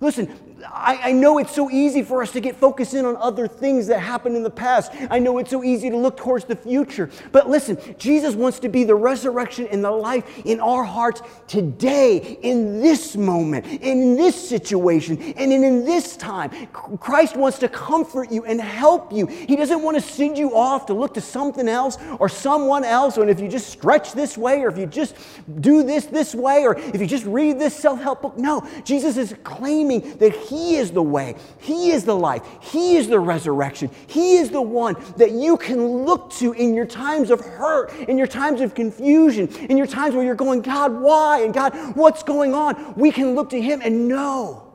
Listen, 0.00 0.32
I, 0.66 1.00
I, 1.04 1.12
know 1.12 1.38
it's 1.38 1.54
so 1.54 1.70
easy 1.70 2.02
for 2.02 2.22
us 2.22 2.32
to 2.32 2.40
get 2.40 2.56
focused 2.56 2.94
in 2.94 3.04
on 3.04 3.16
other 3.16 3.46
things 3.46 3.86
that 3.88 4.00
happened 4.00 4.36
in 4.36 4.42
the 4.42 4.50
past. 4.50 4.92
I 5.10 5.18
know 5.18 5.38
it's 5.38 5.50
so 5.50 5.62
easy 5.62 5.90
to 5.90 5.96
look 5.96 6.16
towards 6.16 6.46
the 6.46 6.56
future. 6.56 7.10
But 7.32 7.48
listen, 7.48 7.78
Jesus 7.98 8.34
wants 8.34 8.58
to 8.60 8.68
be 8.68 8.84
the 8.84 8.94
resurrection 8.94 9.68
and 9.68 9.84
the 9.84 9.90
life 9.90 10.24
in 10.44 10.60
our 10.60 10.82
hearts 10.82 11.22
today, 11.46 12.38
in 12.42 12.80
this 12.80 13.16
moment, 13.16 13.66
in 13.66 14.16
this 14.16 14.48
situation, 14.48 15.20
and 15.20 15.52
in, 15.52 15.62
in 15.62 15.84
this 15.84 16.16
time. 16.16 16.50
Christ 16.98 17.36
wants 17.36 17.58
to 17.60 17.68
comfort 17.68 18.32
you 18.32 18.44
and 18.44 18.60
help 18.60 19.12
you. 19.12 19.26
He 19.26 19.54
doesn't 19.54 19.82
want 19.82 19.96
to 19.96 20.00
send 20.00 20.36
you 20.38 20.56
off 20.56 20.86
to 20.86 20.94
look 20.94 21.14
to 21.14 21.20
something 21.20 21.68
else 21.68 21.98
or 22.18 22.28
someone 22.28 22.84
else. 22.84 23.16
And 23.16 23.30
if 23.30 23.38
you 23.40 23.48
just 23.48 23.68
stretch 23.68 24.12
this 24.12 24.36
way, 24.36 24.62
or 24.62 24.68
if 24.68 24.78
you 24.78 24.86
just 24.86 25.14
do 25.60 25.82
this 25.82 26.06
this 26.06 26.34
way, 26.34 26.64
or 26.66 26.76
if 26.76 27.00
you 27.00 27.06
just 27.06 27.26
read 27.26 27.58
this 27.58 27.76
self 27.76 28.00
help 28.00 28.22
book, 28.22 28.36
no. 28.36 28.66
Jesus 28.84 29.16
is 29.16 29.34
claiming 29.44 30.16
that 30.18 30.32
he 30.48 30.76
is 30.76 30.92
the 30.92 31.02
way, 31.02 31.34
He 31.60 31.90
is 31.90 32.04
the 32.04 32.14
life, 32.14 32.42
He 32.60 32.96
is 32.96 33.08
the 33.08 33.20
resurrection. 33.20 33.90
He 34.06 34.38
is 34.38 34.48
the 34.48 34.62
one 34.62 34.96
that 35.18 35.32
you 35.32 35.58
can 35.58 35.86
look 35.86 36.32
to 36.34 36.52
in 36.52 36.72
your 36.72 36.86
times 36.86 37.30
of 37.30 37.40
hurt, 37.40 37.92
in 38.08 38.16
your 38.16 38.26
times 38.26 38.62
of 38.62 38.74
confusion, 38.74 39.48
in 39.66 39.76
your 39.76 39.86
times 39.86 40.14
where 40.14 40.24
you're 40.24 40.34
going, 40.34 40.62
God, 40.62 40.92
why? 40.92 41.42
And 41.42 41.52
God, 41.52 41.74
what's 41.94 42.22
going 42.22 42.54
on? 42.54 42.94
We 42.94 43.10
can 43.10 43.34
look 43.34 43.50
to 43.50 43.60
Him 43.60 43.82
and 43.84 44.08
know 44.08 44.72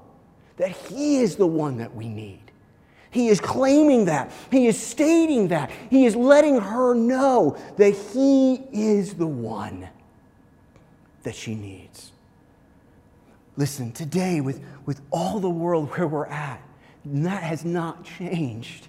that 0.58 0.70
He 0.70 1.18
is 1.18 1.38
the 1.38 1.48
one 1.48 1.78
that 1.78 1.96
we 1.96 2.08
need. 2.08 2.40
He 3.10 3.30
is 3.30 3.40
claiming 3.40 4.06
that. 4.06 4.32
He 4.52 4.68
is 4.68 4.80
stating 4.80 5.48
that. 5.48 5.72
He 5.90 6.06
is 6.06 6.16
letting 6.16 6.60
her 6.60 6.94
know 6.94 7.58
that 7.78 7.92
He 7.92 8.62
is 8.72 9.16
the 9.16 9.28
one 9.28 9.90
that 11.24 11.34
she 11.34 11.56
needs. 11.56 12.12
Listen, 13.56 13.92
today, 13.92 14.42
with, 14.42 14.63
with 14.86 15.02
all 15.12 15.39
the 15.39 15.50
world 15.50 15.89
where 15.92 16.08
we're 16.08 16.26
at, 16.26 16.62
that 17.06 17.44
has 17.44 17.63
not 17.63 18.04
changed. 18.04 18.88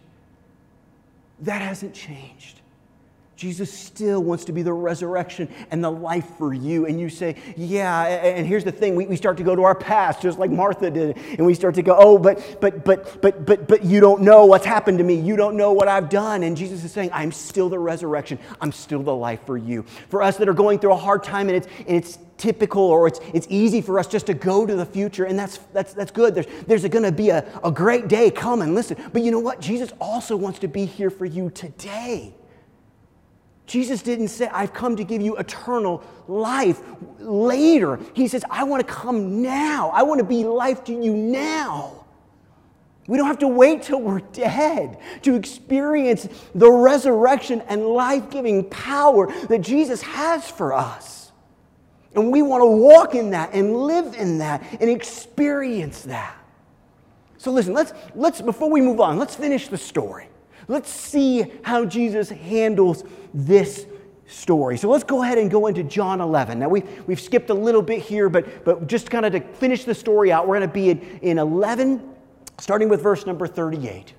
That 1.40 1.61
hasn't 1.61 1.94
changed. 1.94 2.61
Jesus 3.37 3.72
still 3.72 4.22
wants 4.22 4.44
to 4.44 4.53
be 4.53 4.62
the 4.62 4.72
resurrection 4.72 5.48
and 5.72 5.83
the 5.83 5.90
life 5.90 6.27
for 6.38 6.55
you. 6.55 6.87
And 6.87 7.00
you 7.00 7.09
say, 7.09 7.35
Yeah, 7.57 8.05
and 8.05 8.46
here's 8.46 8.62
the 8.62 8.70
thing 8.70 8.94
we, 8.94 9.07
we 9.07 9.16
start 9.16 9.38
to 9.38 9.42
go 9.42 9.57
to 9.57 9.64
our 9.64 9.74
past, 9.74 10.22
just 10.22 10.38
like 10.38 10.53
Martha 10.53 10.90
did. 10.90 11.16
And 11.16 11.44
we 11.44 11.55
start 11.55 11.74
to 11.74 11.83
go, 11.83 11.96
Oh, 11.98 12.16
but, 12.16 12.59
but, 12.61 12.85
but, 12.85 13.20
but, 13.20 13.44
but, 13.44 13.66
but 13.66 13.85
you 13.85 14.00
don't 14.00 14.22
know 14.22 14.46
what's 14.46 14.64
happened 14.64 14.98
to 14.98 15.05
me. 15.05 15.16
You 15.16 15.35
don't 15.35 15.57
know 15.57 15.72
what 15.72 15.88
I've 15.88 16.09
done. 16.09 16.44
And 16.44 16.57
Jesus 16.57 16.85
is 16.85 16.92
saying, 16.92 17.11
I'm 17.12 17.33
still 17.33 17.68
the 17.68 17.79
resurrection. 17.79 18.38
I'm 18.61 18.70
still 18.70 19.03
the 19.03 19.14
life 19.14 19.44
for 19.44 19.59
you. 19.59 19.83
For 20.11 20.22
us 20.22 20.37
that 20.37 20.48
are 20.48 20.55
going 20.55 20.79
through 20.79 20.92
a 20.92 20.96
hard 20.96 21.24
time 21.24 21.48
and 21.48 21.57
it's, 21.57 21.66
and 21.88 21.96
it's 21.96 22.18
typical 22.37 22.83
or 22.83 23.07
it's, 23.07 23.20
it's 23.33 23.47
easy 23.51 23.81
for 23.81 23.99
us 23.99 24.07
just 24.07 24.27
to 24.27 24.35
go 24.35 24.66
to 24.66 24.75
the 24.75 24.87
future, 24.87 25.25
and 25.25 25.38
that's, 25.38 25.59
that's, 25.73 25.92
that's 25.94 26.11
good. 26.11 26.35
There's, 26.35 26.47
there's 26.66 26.87
going 26.88 27.05
to 27.05 27.12
be 27.12 27.31
a, 27.31 27.47
a 27.62 27.70
great 27.70 28.09
day 28.09 28.31
coming. 28.31 28.75
Listen, 28.75 28.97
but 29.12 29.23
you 29.23 29.31
know 29.31 29.40
what? 29.40 29.61
Jesus 29.61 29.92
also 30.01 30.37
wants 30.37 30.59
to 30.61 30.68
be 30.68 30.85
here 30.85 31.11
for 31.11 31.25
you 31.25 31.51
today. 31.51 32.35
Jesus 33.66 34.03
didn't 34.03 34.29
say, 34.29 34.47
I've 34.49 34.75
come 34.75 34.97
to 34.97 35.05
give 35.05 35.23
you 35.23 35.37
eternal 35.37 36.03
life 36.29 36.83
later. 37.18 37.99
He 38.12 38.29
says, 38.29 38.44
I 38.51 38.64
want 38.64 38.87
to 38.87 38.92
come 38.92 39.42
now. 39.42 39.90
I 39.90 40.03
want 40.03 40.18
to 40.18 40.25
be 40.25 40.44
life 40.44 40.85
to 40.85 40.92
you 40.92 41.14
now. 41.14 42.05
We 43.07 43.18
don't 43.18 43.27
have 43.27 43.38
to 43.38 43.49
wait 43.49 43.83
till 43.83 44.01
we're 44.01 44.20
dead 44.20 44.99
to 45.23 45.35
experience 45.35 46.29
the 46.55 46.70
resurrection 46.70 47.62
and 47.62 47.87
life 47.87 48.31
giving 48.31 48.68
power 48.68 49.33
that 49.49 49.61
Jesus 49.61 50.03
has 50.03 50.51
for 50.51 50.73
us. 50.73 51.23
And 52.14 52.31
we 52.31 52.42
want 52.42 52.62
to 52.62 52.66
walk 52.66 53.14
in 53.14 53.31
that 53.31 53.53
and 53.53 53.77
live 53.77 54.14
in 54.14 54.38
that 54.38 54.62
and 54.81 54.88
experience 54.88 56.03
that. 56.03 56.37
So 57.38 57.50
listen, 57.50 57.74
let's, 57.74 57.92
let's 58.14 58.40
before 58.40 58.70
we 58.70 58.81
move 58.81 59.00
on, 59.00 59.18
let's 59.18 59.35
finish 59.35 59.68
the 59.68 59.77
story. 59.77 60.29
Let's 60.68 60.88
see 60.88 61.44
how 61.62 61.85
Jesus 61.85 62.31
handles 62.31 63.05
this 63.35 63.87
story. 64.27 64.79
So 64.79 64.88
let's 64.88 65.05
go 65.05 65.22
ahead 65.22 65.38
and 65.38 65.50
go 65.50 65.66
into 65.66 65.83
John 65.83 66.20
11. 66.20 66.59
Now, 66.59 66.68
we've, 66.68 67.07
we've 67.07 67.20
skipped 67.20 67.50
a 67.50 67.55
little 67.55 67.83
bit 67.83 68.00
here, 68.00 68.29
but, 68.29 68.64
but 68.64 68.87
just 68.87 69.11
kind 69.11 69.27
of 69.27 69.33
to 69.33 69.40
finish 69.40 69.85
the 69.85 69.94
story 69.94 70.33
out, 70.33 70.48
we're 70.48 70.59
going 70.59 70.68
to 70.68 70.74
be 70.74 70.90
in, 70.90 71.00
in 71.20 71.38
11, 71.38 72.14
starting 72.59 72.88
with 72.88 73.03
verse 73.03 73.27
number 73.27 73.46
38. 73.46 74.14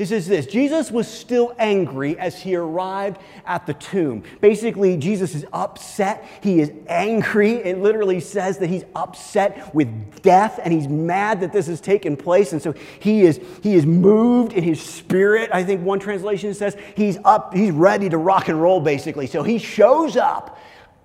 He 0.00 0.06
says 0.06 0.26
this 0.26 0.46
Jesus 0.46 0.90
was 0.90 1.06
still 1.06 1.54
angry 1.58 2.18
as 2.18 2.40
he 2.40 2.56
arrived 2.56 3.20
at 3.44 3.66
the 3.66 3.74
tomb. 3.74 4.22
Basically, 4.40 4.96
Jesus 4.96 5.34
is 5.34 5.44
upset. 5.52 6.26
He 6.42 6.60
is 6.60 6.72
angry. 6.86 7.56
It 7.56 7.80
literally 7.80 8.18
says 8.18 8.56
that 8.60 8.70
he's 8.70 8.84
upset 8.94 9.74
with 9.74 10.22
death 10.22 10.58
and 10.64 10.72
he's 10.72 10.88
mad 10.88 11.42
that 11.42 11.52
this 11.52 11.66
has 11.66 11.82
taken 11.82 12.16
place. 12.16 12.54
And 12.54 12.62
so 12.62 12.72
he 12.98 13.24
is, 13.24 13.42
he 13.62 13.74
is 13.74 13.84
moved 13.84 14.54
in 14.54 14.64
his 14.64 14.80
spirit. 14.80 15.50
I 15.52 15.62
think 15.64 15.82
one 15.82 16.00
translation 16.00 16.54
says 16.54 16.78
he's 16.96 17.18
up, 17.26 17.52
he's 17.52 17.72
ready 17.72 18.08
to 18.08 18.16
rock 18.16 18.48
and 18.48 18.58
roll, 18.58 18.80
basically. 18.80 19.26
So 19.26 19.42
he 19.42 19.58
shows 19.58 20.16
up 20.16 20.58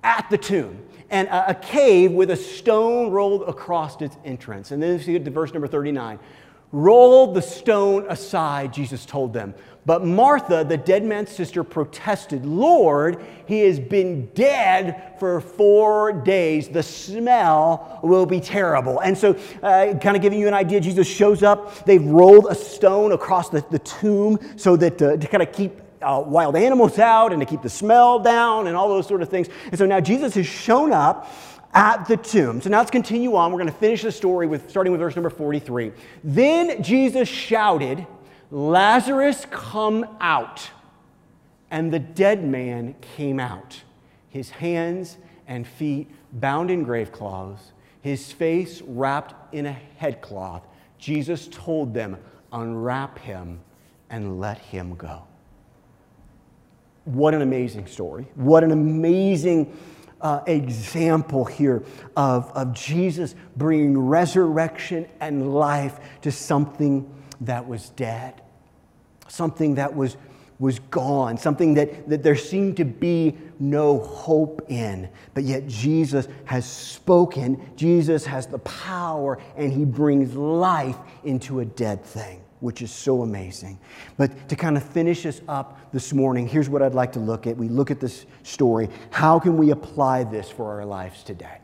at 0.06 0.30
the 0.30 0.38
tomb 0.38 0.86
and 1.10 1.28
a, 1.28 1.54
cave 1.54 2.14
with 2.14 2.32
a 2.32 2.38
stone 2.38 3.12
rolled 3.12 3.44
across 3.50 4.02
its 4.02 4.16
entrance. 4.24 4.72
And 4.72 4.82
then 4.82 4.98
you 5.00 5.06
get 5.06 5.26
to 5.26 5.32
verse 5.32 5.52
number 5.52 5.68
39. 5.68 6.18
Roll 6.72 7.34
the 7.34 7.42
stone 7.42 8.06
aside, 8.10 8.74
Jesus 8.74 9.06
told 9.06 9.34
them. 9.34 9.54
But 9.86 10.04
Martha, 10.04 10.66
the 10.68 10.78
dead 10.78 11.04
man's 11.04 11.30
sister, 11.30 11.64
protested, 11.64 12.44
Lord, 12.44 13.24
he 13.46 13.60
has 13.62 13.80
been 13.80 14.28
dead 14.34 15.14
for 15.20 15.40
four 15.40 16.12
days. 16.12 16.70
The 16.70 16.82
smell 16.82 18.00
will 18.02 18.26
be 18.26 18.40
terrible. 18.40 19.00
And 19.00 19.16
so, 19.16 19.38
uh, 19.62 19.94
kind 20.02 20.16
of 20.16 20.24
giving 20.24 20.40
you 20.40 20.48
an 20.48 20.56
idea, 20.56 20.82
Jesus 20.82 21.08
shows 21.08 21.44
up. 21.44 21.86
They've 21.86 22.04
rolled 22.04 22.48
a 22.50 22.56
stone 22.56 23.12
across 23.12 23.50
the, 23.50 23.64
the 23.70 23.80
tomb 23.80 24.40
so 24.58 24.76
that 24.76 25.00
uh, 25.00 25.18
to 25.18 25.28
kind 25.28 25.44
of 25.44 25.52
keep 25.52 25.80
uh, 26.02 26.24
wild 26.26 26.56
animals 26.56 26.98
out 26.98 27.32
and 27.32 27.40
to 27.40 27.46
keep 27.46 27.62
the 27.62 27.70
smell 27.70 28.20
down 28.20 28.68
and 28.68 28.76
all 28.76 28.90
those 28.90 29.08
sort 29.08 29.22
of 29.22 29.30
things. 29.30 29.50
And 29.66 29.78
so 29.78 29.86
now 29.86 30.00
Jesus 30.00 30.34
has 30.34 30.48
shown 30.48 30.92
up 30.94 31.32
at 31.76 32.08
the 32.08 32.16
tomb. 32.16 32.62
So 32.62 32.70
now 32.70 32.80
let's 32.80 32.90
continue 32.90 33.36
on. 33.36 33.52
We're 33.52 33.60
going 33.60 33.72
to 33.72 33.78
finish 33.78 34.02
the 34.02 34.12
story 34.12 34.48
with 34.48 34.70
starting 34.70 34.92
with 34.92 35.02
verse 35.02 35.16
number 35.16 35.30
43. 35.30 35.92
Then 36.24 36.82
Jesus 36.82 37.28
shouted, 37.28 38.08
Lazarus, 38.50 39.46
come 39.52 40.08
out. 40.22 40.70
And 41.70 41.92
the 41.92 42.00
dead 42.00 42.44
man 42.46 42.96
came 43.16 43.40
out, 43.40 43.82
his 44.30 44.50
hands 44.50 45.18
and 45.48 45.68
feet 45.68 46.10
bound 46.32 46.72
in 46.72 46.84
grave 46.84 47.12
clothes, 47.12 47.74
his 48.02 48.32
face 48.32 48.82
wrapped 48.84 49.54
in 49.54 49.66
a 49.66 49.74
headcloth. 49.98 50.66
Jesus 50.98 51.50
told 51.52 51.94
them, 51.94 52.18
Unwrap 52.54 53.20
him 53.20 53.60
and 54.10 54.40
let 54.40 54.60
him 54.60 54.96
go. 54.96 55.24
What 57.04 57.34
an 57.34 57.42
amazing 57.42 57.88
story. 57.88 58.28
What 58.36 58.64
an 58.64 58.72
amazing 58.72 59.76
uh, 60.22 60.42
example 60.48 61.46
here 61.46 61.84
of, 62.16 62.52
of 62.52 62.74
Jesus 62.74 63.36
bringing 63.56 63.98
resurrection 63.98 65.08
and 65.20 65.54
life 65.54 66.00
to 66.22 66.32
something 66.32 67.10
that 67.42 67.68
was 67.68 67.90
dead, 67.92 68.42
something 69.28 69.76
that 69.76 69.96
was, 69.96 70.18
was 70.60 70.80
gone, 70.80 71.38
something 71.38 71.74
that, 71.74 72.08
that 72.10 72.24
there 72.24 72.36
seemed 72.36 72.78
to 72.78 72.86
be 72.86 73.36
no 73.60 74.00
hope 74.00 74.66
in. 74.70 75.10
But 75.34 75.44
yet 75.44 75.68
Jesus 75.68 76.28
has 76.46 76.66
spoken, 76.66 77.62
Jesus 77.76 78.26
has 78.26 78.48
the 78.48 78.60
power, 78.60 79.38
and 79.58 79.72
he 79.72 79.86
brings 79.86 80.34
life 80.36 80.98
into 81.24 81.60
a 81.60 81.66
dead 81.66 82.04
thing 82.04 82.45
which 82.60 82.82
is 82.82 82.92
so 82.92 83.22
amazing. 83.22 83.80
But 84.18 84.50
to 84.50 84.56
kind 84.56 84.78
of 84.78 84.84
finish 84.84 85.26
us 85.26 85.42
up 85.48 85.92
this 85.92 86.14
morning, 86.14 86.48
here's 86.48 86.70
what 86.70 86.82
I'd 86.82 86.94
like 86.94 87.12
to 87.14 87.20
look 87.20 87.48
at. 87.48 87.58
We 87.58 87.70
look 87.70 87.92
at 87.92 88.00
this 88.00 88.26
story. 88.44 88.90
How 89.12 89.40
can 89.40 89.58
we 89.58 89.72
apply 89.72 90.24
this 90.24 90.50
for 90.50 90.72
our 90.72 90.86
lives 90.86 91.24
today? 91.24 91.60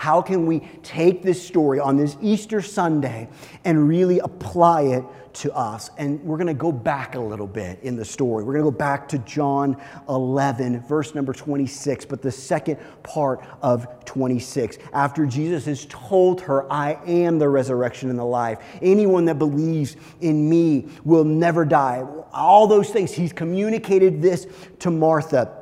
How 0.00 0.22
can 0.22 0.46
we 0.46 0.60
take 0.82 1.22
this 1.22 1.46
story 1.46 1.78
on 1.78 1.98
this 1.98 2.16
Easter 2.22 2.62
Sunday 2.62 3.28
and 3.66 3.86
really 3.86 4.18
apply 4.20 4.84
it 4.84 5.04
to 5.34 5.54
us? 5.54 5.90
And 5.98 6.24
we're 6.24 6.38
going 6.38 6.46
to 6.46 6.54
go 6.54 6.72
back 6.72 7.16
a 7.16 7.20
little 7.20 7.46
bit 7.46 7.80
in 7.82 7.96
the 7.96 8.04
story. 8.06 8.42
We're 8.42 8.54
going 8.54 8.64
to 8.64 8.70
go 8.70 8.78
back 8.78 9.08
to 9.08 9.18
John 9.18 9.76
11, 10.08 10.80
verse 10.84 11.14
number 11.14 11.34
26, 11.34 12.06
but 12.06 12.22
the 12.22 12.32
second 12.32 12.78
part 13.02 13.44
of 13.60 14.02
26. 14.06 14.78
After 14.94 15.26
Jesus 15.26 15.66
has 15.66 15.84
told 15.90 16.40
her, 16.40 16.72
I 16.72 16.98
am 17.04 17.38
the 17.38 17.50
resurrection 17.50 18.08
and 18.08 18.18
the 18.18 18.24
life. 18.24 18.58
Anyone 18.80 19.26
that 19.26 19.38
believes 19.38 19.96
in 20.22 20.48
me 20.48 20.88
will 21.04 21.24
never 21.24 21.66
die. 21.66 22.06
All 22.32 22.66
those 22.66 22.88
things. 22.88 23.12
He's 23.12 23.34
communicated 23.34 24.22
this 24.22 24.46
to 24.78 24.90
Martha. 24.90 25.58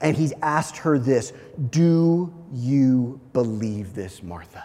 And 0.00 0.16
he's 0.16 0.32
asked 0.40 0.76
her 0.78 1.00
this 1.00 1.32
Do 1.70 2.32
you 2.52 3.20
believe 3.32 3.94
this, 3.94 4.22
Martha? 4.22 4.64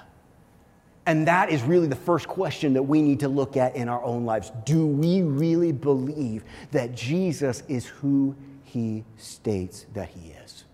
And 1.06 1.26
that 1.28 1.50
is 1.50 1.64
really 1.64 1.88
the 1.88 1.96
first 1.96 2.28
question 2.28 2.74
that 2.74 2.84
we 2.84 3.02
need 3.02 3.22
to 3.22 3.30
look 3.30 3.56
at 3.56 3.76
in 3.76 3.88
our 3.88 4.04
own 4.04 4.26
lives. 4.26 4.52
Do 4.66 4.86
we 4.86 5.22
really 5.22 5.72
believe 5.72 6.44
that 6.72 6.96
Jesus 6.96 7.64
is 7.70 7.86
who 7.86 8.36
he 8.66 9.06
states 9.16 9.86
that 9.94 10.10
he 10.10 10.32
is? 10.32 10.66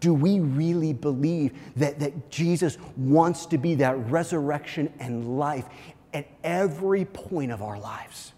Do 0.00 0.12
we 0.12 0.40
really 0.40 0.92
believe 0.92 1.52
that, 1.76 2.00
that 2.00 2.30
Jesus 2.30 2.78
wants 2.96 3.46
to 3.46 3.58
be 3.58 3.76
that 3.76 3.96
resurrection 4.10 4.92
and 4.98 5.38
life 5.38 5.66
at 6.12 6.26
every 6.42 7.04
point 7.04 7.52
of 7.52 7.62
our 7.62 7.78
lives? 7.78 8.32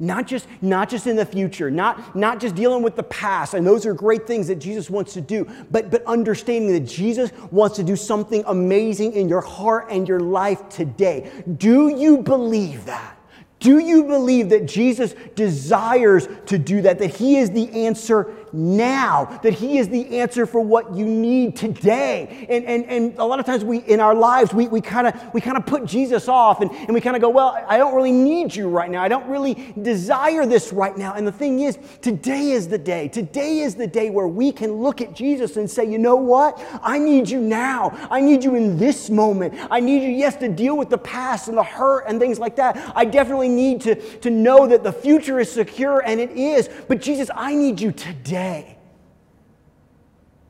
Not 0.00 0.26
just, 0.26 0.48
not 0.62 0.88
just 0.88 1.06
in 1.06 1.14
the 1.14 1.26
future, 1.26 1.70
not, 1.70 2.16
not 2.16 2.40
just 2.40 2.54
dealing 2.54 2.82
with 2.82 2.96
the 2.96 3.02
past. 3.04 3.52
And 3.54 3.66
those 3.66 3.84
are 3.84 3.92
great 3.92 4.26
things 4.26 4.48
that 4.48 4.56
Jesus 4.56 4.88
wants 4.88 5.12
to 5.12 5.20
do, 5.20 5.46
but, 5.70 5.90
but 5.90 6.02
understanding 6.06 6.72
that 6.72 6.88
Jesus 6.88 7.30
wants 7.50 7.76
to 7.76 7.84
do 7.84 7.94
something 7.94 8.42
amazing 8.46 9.12
in 9.12 9.28
your 9.28 9.42
heart 9.42 9.88
and 9.90 10.08
your 10.08 10.20
life 10.20 10.68
today. 10.70 11.30
Do 11.58 11.88
you 11.88 12.18
believe 12.18 12.86
that? 12.86 13.18
Do 13.60 13.78
you 13.78 14.04
believe 14.04 14.48
that 14.48 14.64
Jesus 14.64 15.14
desires 15.34 16.26
to 16.46 16.56
do 16.56 16.80
that? 16.80 16.98
That 16.98 17.14
He 17.14 17.36
is 17.36 17.50
the 17.50 17.70
answer 17.84 18.34
now, 18.52 19.40
that 19.42 19.54
He 19.54 19.78
is 19.78 19.88
the 19.88 20.18
answer 20.18 20.46
for 20.46 20.60
what 20.60 20.94
you 20.94 21.04
need 21.06 21.56
today. 21.56 22.46
And, 22.48 22.64
and, 22.64 22.84
and 22.86 23.18
a 23.18 23.24
lot 23.24 23.40
of 23.40 23.46
times 23.46 23.64
we 23.64 23.78
in 23.78 24.00
our 24.00 24.14
lives 24.14 24.52
we, 24.52 24.68
we 24.68 24.80
kind 24.80 25.06
of 25.06 25.14
we 25.34 25.40
kind 25.40 25.56
of 25.56 25.66
put 25.66 25.84
Jesus 25.84 26.28
off 26.28 26.60
and, 26.60 26.70
and 26.70 26.94
we 26.94 27.00
kind 27.00 27.16
of 27.16 27.22
go, 27.22 27.28
Well, 27.28 27.62
I 27.68 27.78
don't 27.78 27.94
really 27.94 28.12
need 28.12 28.54
you 28.54 28.68
right 28.68 28.90
now. 28.90 29.02
I 29.02 29.08
don't 29.08 29.28
really 29.28 29.72
desire 29.80 30.46
this 30.46 30.72
right 30.72 30.96
now. 30.96 31.14
And 31.14 31.26
the 31.26 31.32
thing 31.32 31.60
is, 31.60 31.78
today 32.00 32.50
is 32.52 32.68
the 32.68 32.78
day. 32.78 33.08
Today 33.08 33.60
is 33.60 33.74
the 33.74 33.86
day 33.86 34.10
where 34.10 34.28
we 34.28 34.52
can 34.52 34.72
look 34.74 35.00
at 35.00 35.14
Jesus 35.14 35.56
and 35.56 35.70
say, 35.70 35.84
you 35.84 35.98
know 35.98 36.16
what? 36.16 36.60
I 36.82 36.98
need 36.98 37.28
you 37.28 37.40
now. 37.40 37.96
I 38.10 38.20
need 38.20 38.44
you 38.44 38.54
in 38.54 38.76
this 38.76 39.10
moment. 39.10 39.54
I 39.70 39.80
need 39.80 40.02
you, 40.02 40.10
yes, 40.10 40.36
to 40.36 40.48
deal 40.48 40.76
with 40.76 40.90
the 40.90 40.98
past 40.98 41.48
and 41.48 41.56
the 41.56 41.62
hurt 41.62 42.04
and 42.06 42.20
things 42.20 42.38
like 42.38 42.56
that. 42.56 42.92
I 42.94 43.04
definitely 43.04 43.48
need 43.48 43.80
to, 43.82 43.94
to 44.20 44.30
know 44.30 44.66
that 44.66 44.82
the 44.82 44.92
future 44.92 45.40
is 45.40 45.50
secure, 45.50 46.00
and 46.00 46.20
it 46.20 46.30
is. 46.30 46.68
But 46.88 47.00
Jesus, 47.00 47.30
I 47.34 47.54
need 47.54 47.80
you 47.80 47.92
today. 47.92 48.39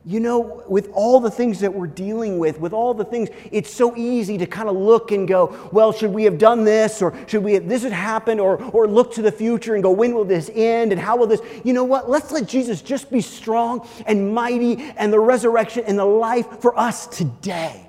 You 0.03 0.19
know, 0.19 0.63
with 0.67 0.89
all 0.93 1.19
the 1.19 1.29
things 1.29 1.59
that 1.59 1.71
we're 1.71 1.85
dealing 1.85 2.39
with, 2.39 2.59
with 2.59 2.73
all 2.73 2.95
the 2.95 3.05
things, 3.05 3.29
it's 3.51 3.71
so 3.71 3.95
easy 3.95 4.35
to 4.39 4.47
kind 4.47 4.67
of 4.67 4.75
look 4.75 5.11
and 5.11 5.27
go, 5.27 5.69
well, 5.71 5.91
should 5.91 6.11
we 6.11 6.23
have 6.23 6.39
done 6.39 6.63
this? 6.63 7.03
Or 7.03 7.15
should 7.27 7.43
we 7.43 7.53
have, 7.53 7.69
this 7.69 7.83
had 7.83 7.91
happened? 7.91 8.41
Or, 8.41 8.57
or 8.71 8.87
look 8.87 9.13
to 9.13 9.21
the 9.21 9.31
future 9.31 9.75
and 9.75 9.83
go, 9.83 9.91
when 9.91 10.15
will 10.15 10.25
this 10.25 10.49
end? 10.55 10.91
And 10.91 10.99
how 10.99 11.17
will 11.17 11.27
this? 11.27 11.41
You 11.63 11.73
know 11.73 11.83
what? 11.83 12.09
Let's 12.09 12.31
let 12.31 12.47
Jesus 12.47 12.81
just 12.81 13.11
be 13.11 13.21
strong 13.21 13.87
and 14.07 14.33
mighty 14.33 14.91
and 14.97 15.13
the 15.13 15.19
resurrection 15.19 15.83
and 15.85 15.99
the 15.99 16.05
life 16.05 16.61
for 16.61 16.77
us 16.79 17.05
today. 17.05 17.87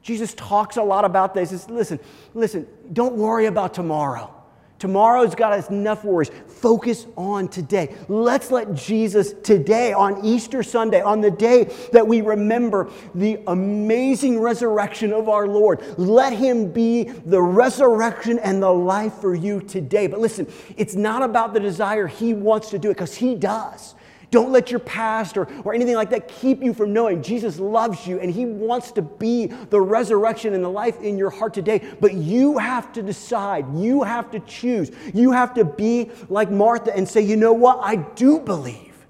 Jesus 0.00 0.32
talks 0.34 0.78
a 0.78 0.82
lot 0.82 1.04
about 1.04 1.34
this. 1.34 1.50
Says, 1.50 1.68
listen, 1.68 2.00
listen, 2.32 2.66
don't 2.94 3.16
worry 3.16 3.44
about 3.44 3.74
tomorrow. 3.74 4.32
Tomorrow's 4.78 5.34
got 5.34 5.70
enough 5.70 6.04
worries. 6.04 6.30
Focus 6.46 7.06
on 7.16 7.48
today. 7.48 7.94
Let's 8.08 8.50
let 8.50 8.74
Jesus 8.74 9.32
today, 9.42 9.92
on 9.92 10.24
Easter 10.24 10.62
Sunday, 10.62 11.00
on 11.00 11.20
the 11.20 11.30
day 11.30 11.64
that 11.92 12.06
we 12.06 12.20
remember 12.20 12.90
the 13.14 13.40
amazing 13.46 14.38
resurrection 14.38 15.12
of 15.12 15.28
our 15.28 15.48
Lord, 15.48 15.82
let 15.98 16.32
Him 16.32 16.70
be 16.70 17.04
the 17.04 17.42
resurrection 17.42 18.38
and 18.38 18.62
the 18.62 18.70
life 18.70 19.14
for 19.14 19.34
you 19.34 19.60
today. 19.60 20.06
But 20.06 20.20
listen, 20.20 20.46
it's 20.76 20.94
not 20.94 21.22
about 21.22 21.54
the 21.54 21.60
desire 21.60 22.06
He 22.06 22.34
wants 22.34 22.70
to 22.70 22.78
do 22.78 22.90
it, 22.90 22.94
because 22.94 23.16
He 23.16 23.34
does. 23.34 23.95
Don't 24.30 24.50
let 24.50 24.70
your 24.70 24.80
past 24.80 25.36
or, 25.36 25.48
or 25.64 25.72
anything 25.72 25.94
like 25.94 26.10
that 26.10 26.28
keep 26.28 26.62
you 26.62 26.74
from 26.74 26.92
knowing 26.92 27.22
Jesus 27.22 27.58
loves 27.60 28.06
you 28.06 28.18
and 28.18 28.30
He 28.30 28.44
wants 28.44 28.92
to 28.92 29.02
be 29.02 29.46
the 29.46 29.80
resurrection 29.80 30.54
and 30.54 30.64
the 30.64 30.68
life 30.68 31.00
in 31.00 31.16
your 31.16 31.30
heart 31.30 31.54
today. 31.54 31.94
But 32.00 32.14
you 32.14 32.58
have 32.58 32.92
to 32.94 33.02
decide, 33.02 33.66
you 33.74 34.02
have 34.02 34.30
to 34.32 34.40
choose, 34.40 34.90
you 35.14 35.32
have 35.32 35.54
to 35.54 35.64
be 35.64 36.10
like 36.28 36.50
Martha 36.50 36.94
and 36.94 37.08
say, 37.08 37.20
you 37.20 37.36
know 37.36 37.52
what? 37.52 37.78
I 37.82 37.96
do 37.96 38.40
believe 38.40 39.06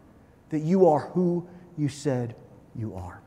that 0.51 0.61
you 0.61 0.87
are 0.87 1.01
who 1.01 1.47
you 1.77 1.89
said 1.89 2.35
you 2.75 2.95
are. 2.95 3.21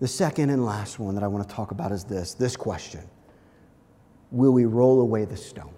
The 0.00 0.08
second 0.08 0.50
and 0.50 0.64
last 0.64 0.98
one 0.98 1.14
that 1.14 1.24
I 1.24 1.26
want 1.26 1.48
to 1.48 1.54
talk 1.54 1.70
about 1.70 1.90
is 1.92 2.04
this 2.04 2.34
this 2.34 2.56
question 2.56 3.02
Will 4.30 4.52
we 4.52 4.64
roll 4.64 5.00
away 5.00 5.24
the 5.24 5.36
stone? 5.36 5.74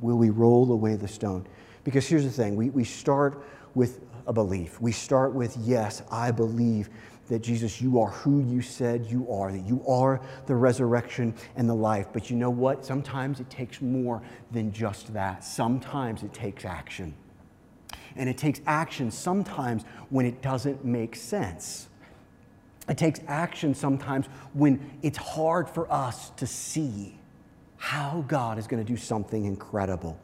Will 0.00 0.16
we 0.16 0.30
roll 0.30 0.70
away 0.72 0.96
the 0.96 1.08
stone? 1.08 1.46
Because 1.84 2.06
here's 2.06 2.24
the 2.24 2.30
thing 2.30 2.56
we, 2.56 2.70
we 2.70 2.84
start 2.84 3.44
with 3.74 4.00
a 4.26 4.32
belief. 4.32 4.80
We 4.80 4.92
start 4.92 5.32
with, 5.32 5.56
yes, 5.56 6.02
I 6.10 6.30
believe 6.30 6.90
that 7.28 7.40
Jesus, 7.40 7.80
you 7.80 8.00
are 8.00 8.10
who 8.10 8.40
you 8.40 8.62
said 8.62 9.06
you 9.06 9.30
are, 9.30 9.52
that 9.52 9.66
you 9.66 9.84
are 9.86 10.20
the 10.46 10.54
resurrection 10.54 11.34
and 11.56 11.68
the 11.68 11.74
life. 11.74 12.08
But 12.12 12.30
you 12.30 12.36
know 12.36 12.50
what? 12.50 12.84
Sometimes 12.84 13.40
it 13.40 13.50
takes 13.50 13.80
more 13.80 14.22
than 14.50 14.72
just 14.72 15.12
that. 15.12 15.44
Sometimes 15.44 16.22
it 16.22 16.32
takes 16.32 16.64
action. 16.64 17.14
And 18.16 18.28
it 18.28 18.38
takes 18.38 18.60
action 18.66 19.10
sometimes 19.10 19.84
when 20.10 20.26
it 20.26 20.42
doesn't 20.42 20.84
make 20.84 21.14
sense. 21.14 21.88
It 22.88 22.96
takes 22.96 23.20
action 23.28 23.74
sometimes 23.74 24.26
when 24.54 24.98
it's 25.02 25.18
hard 25.18 25.68
for 25.68 25.90
us 25.92 26.30
to 26.30 26.46
see 26.46 27.18
how 27.76 28.24
God 28.26 28.58
is 28.58 28.66
going 28.66 28.84
to 28.84 28.90
do 28.90 28.96
something 28.96 29.44
incredible. 29.44 30.18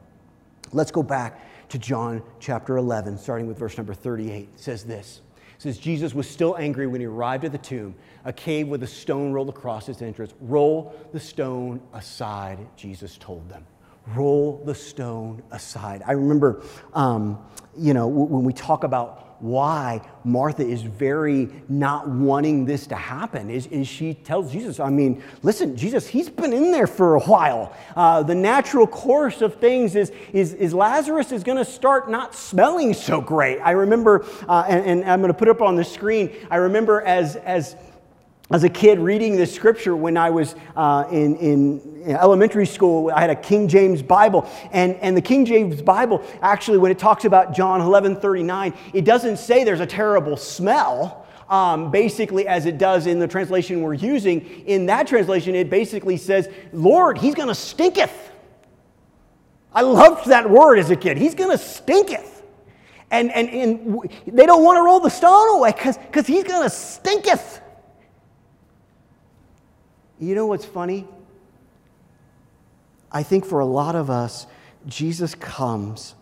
Let's 0.74 0.90
go 0.90 1.04
back 1.04 1.68
to 1.68 1.78
John 1.78 2.20
chapter 2.40 2.76
11, 2.76 3.18
starting 3.18 3.46
with 3.46 3.56
verse 3.56 3.76
number 3.76 3.94
38. 3.94 4.34
It 4.34 4.48
says 4.56 4.82
this. 4.82 5.20
It 5.56 5.62
says, 5.62 5.78
Jesus 5.78 6.14
was 6.14 6.28
still 6.28 6.56
angry 6.58 6.88
when 6.88 7.00
he 7.00 7.06
arrived 7.06 7.44
at 7.44 7.52
the 7.52 7.58
tomb, 7.58 7.94
a 8.24 8.32
cave 8.32 8.66
with 8.66 8.82
a 8.82 8.86
stone 8.88 9.32
rolled 9.32 9.48
across 9.48 9.88
its 9.88 10.02
entrance. 10.02 10.34
Roll 10.40 10.92
the 11.12 11.20
stone 11.20 11.80
aside, 11.92 12.58
Jesus 12.76 13.16
told 13.18 13.48
them. 13.48 13.64
Roll 14.08 14.62
the 14.64 14.74
stone 14.74 15.44
aside. 15.52 16.02
I 16.04 16.12
remember, 16.12 16.64
um, 16.92 17.38
you 17.78 17.94
know, 17.94 18.08
when 18.08 18.42
we 18.42 18.52
talk 18.52 18.82
about 18.82 19.33
why 19.44 20.00
Martha 20.24 20.66
is 20.66 20.80
very 20.80 21.50
not 21.68 22.08
wanting 22.08 22.64
this 22.64 22.86
to 22.86 22.94
happen 22.94 23.50
is, 23.50 23.66
is 23.66 23.86
she 23.86 24.14
tells 24.14 24.50
Jesus, 24.50 24.80
I 24.80 24.88
mean, 24.88 25.22
listen, 25.42 25.76
Jesus, 25.76 26.06
he's 26.06 26.30
been 26.30 26.54
in 26.54 26.72
there 26.72 26.86
for 26.86 27.16
a 27.16 27.20
while. 27.20 27.76
Uh, 27.94 28.22
the 28.22 28.34
natural 28.34 28.86
course 28.86 29.42
of 29.42 29.56
things 29.56 29.96
is, 29.96 30.12
is, 30.32 30.54
is 30.54 30.72
Lazarus 30.72 31.30
is 31.30 31.44
going 31.44 31.58
to 31.58 31.64
start 31.64 32.10
not 32.10 32.34
smelling 32.34 32.94
so 32.94 33.20
great. 33.20 33.58
I 33.58 33.72
remember, 33.72 34.24
uh, 34.48 34.64
and, 34.66 35.02
and 35.02 35.04
I'm 35.04 35.20
going 35.20 35.30
to 35.30 35.38
put 35.38 35.50
up 35.50 35.60
on 35.60 35.76
the 35.76 35.84
screen, 35.84 36.30
I 36.50 36.56
remember 36.56 37.02
as, 37.02 37.36
as 37.36 37.76
as 38.50 38.62
a 38.62 38.68
kid 38.68 38.98
reading 38.98 39.36
this 39.36 39.54
scripture 39.54 39.96
when 39.96 40.18
I 40.18 40.28
was 40.28 40.54
uh, 40.76 41.04
in, 41.10 41.36
in 41.36 42.04
elementary 42.06 42.66
school, 42.66 43.10
I 43.10 43.22
had 43.22 43.30
a 43.30 43.36
King 43.36 43.68
James 43.68 44.02
Bible. 44.02 44.48
And, 44.70 44.96
and 44.96 45.16
the 45.16 45.22
King 45.22 45.46
James 45.46 45.80
Bible, 45.80 46.22
actually, 46.42 46.76
when 46.76 46.90
it 46.90 46.98
talks 46.98 47.24
about 47.24 47.54
John 47.54 47.80
11 47.80 48.16
39, 48.16 48.74
it 48.92 49.06
doesn't 49.06 49.38
say 49.38 49.64
there's 49.64 49.80
a 49.80 49.86
terrible 49.86 50.36
smell. 50.36 51.22
Um, 51.48 51.90
basically, 51.90 52.48
as 52.48 52.64
it 52.64 52.78
does 52.78 53.06
in 53.06 53.18
the 53.18 53.28
translation 53.28 53.82
we're 53.82 53.92
using. 53.92 54.40
In 54.66 54.86
that 54.86 55.06
translation, 55.06 55.54
it 55.54 55.68
basically 55.68 56.16
says, 56.16 56.48
Lord, 56.72 57.18
he's 57.18 57.34
going 57.34 57.48
to 57.48 57.54
stinketh. 57.54 58.32
I 59.74 59.82
loved 59.82 60.26
that 60.28 60.48
word 60.48 60.78
as 60.78 60.90
a 60.90 60.96
kid. 60.96 61.18
He's 61.18 61.34
going 61.34 61.50
to 61.50 61.62
stinketh. 61.62 62.42
And, 63.10 63.30
and, 63.32 63.48
and 63.50 64.10
they 64.26 64.46
don't 64.46 64.64
want 64.64 64.78
to 64.78 64.82
roll 64.82 65.00
the 65.00 65.10
stone 65.10 65.56
away 65.56 65.72
because 65.72 66.26
he's 66.26 66.44
going 66.44 66.62
to 66.62 66.74
stinketh. 66.74 67.60
You 70.18 70.34
know 70.34 70.46
what's 70.46 70.64
funny? 70.64 71.06
I 73.10 73.22
think 73.22 73.44
for 73.44 73.60
a 73.60 73.66
lot 73.66 73.94
of 73.94 74.10
us, 74.10 74.46
Jesus 74.86 75.34
comes. 75.34 76.14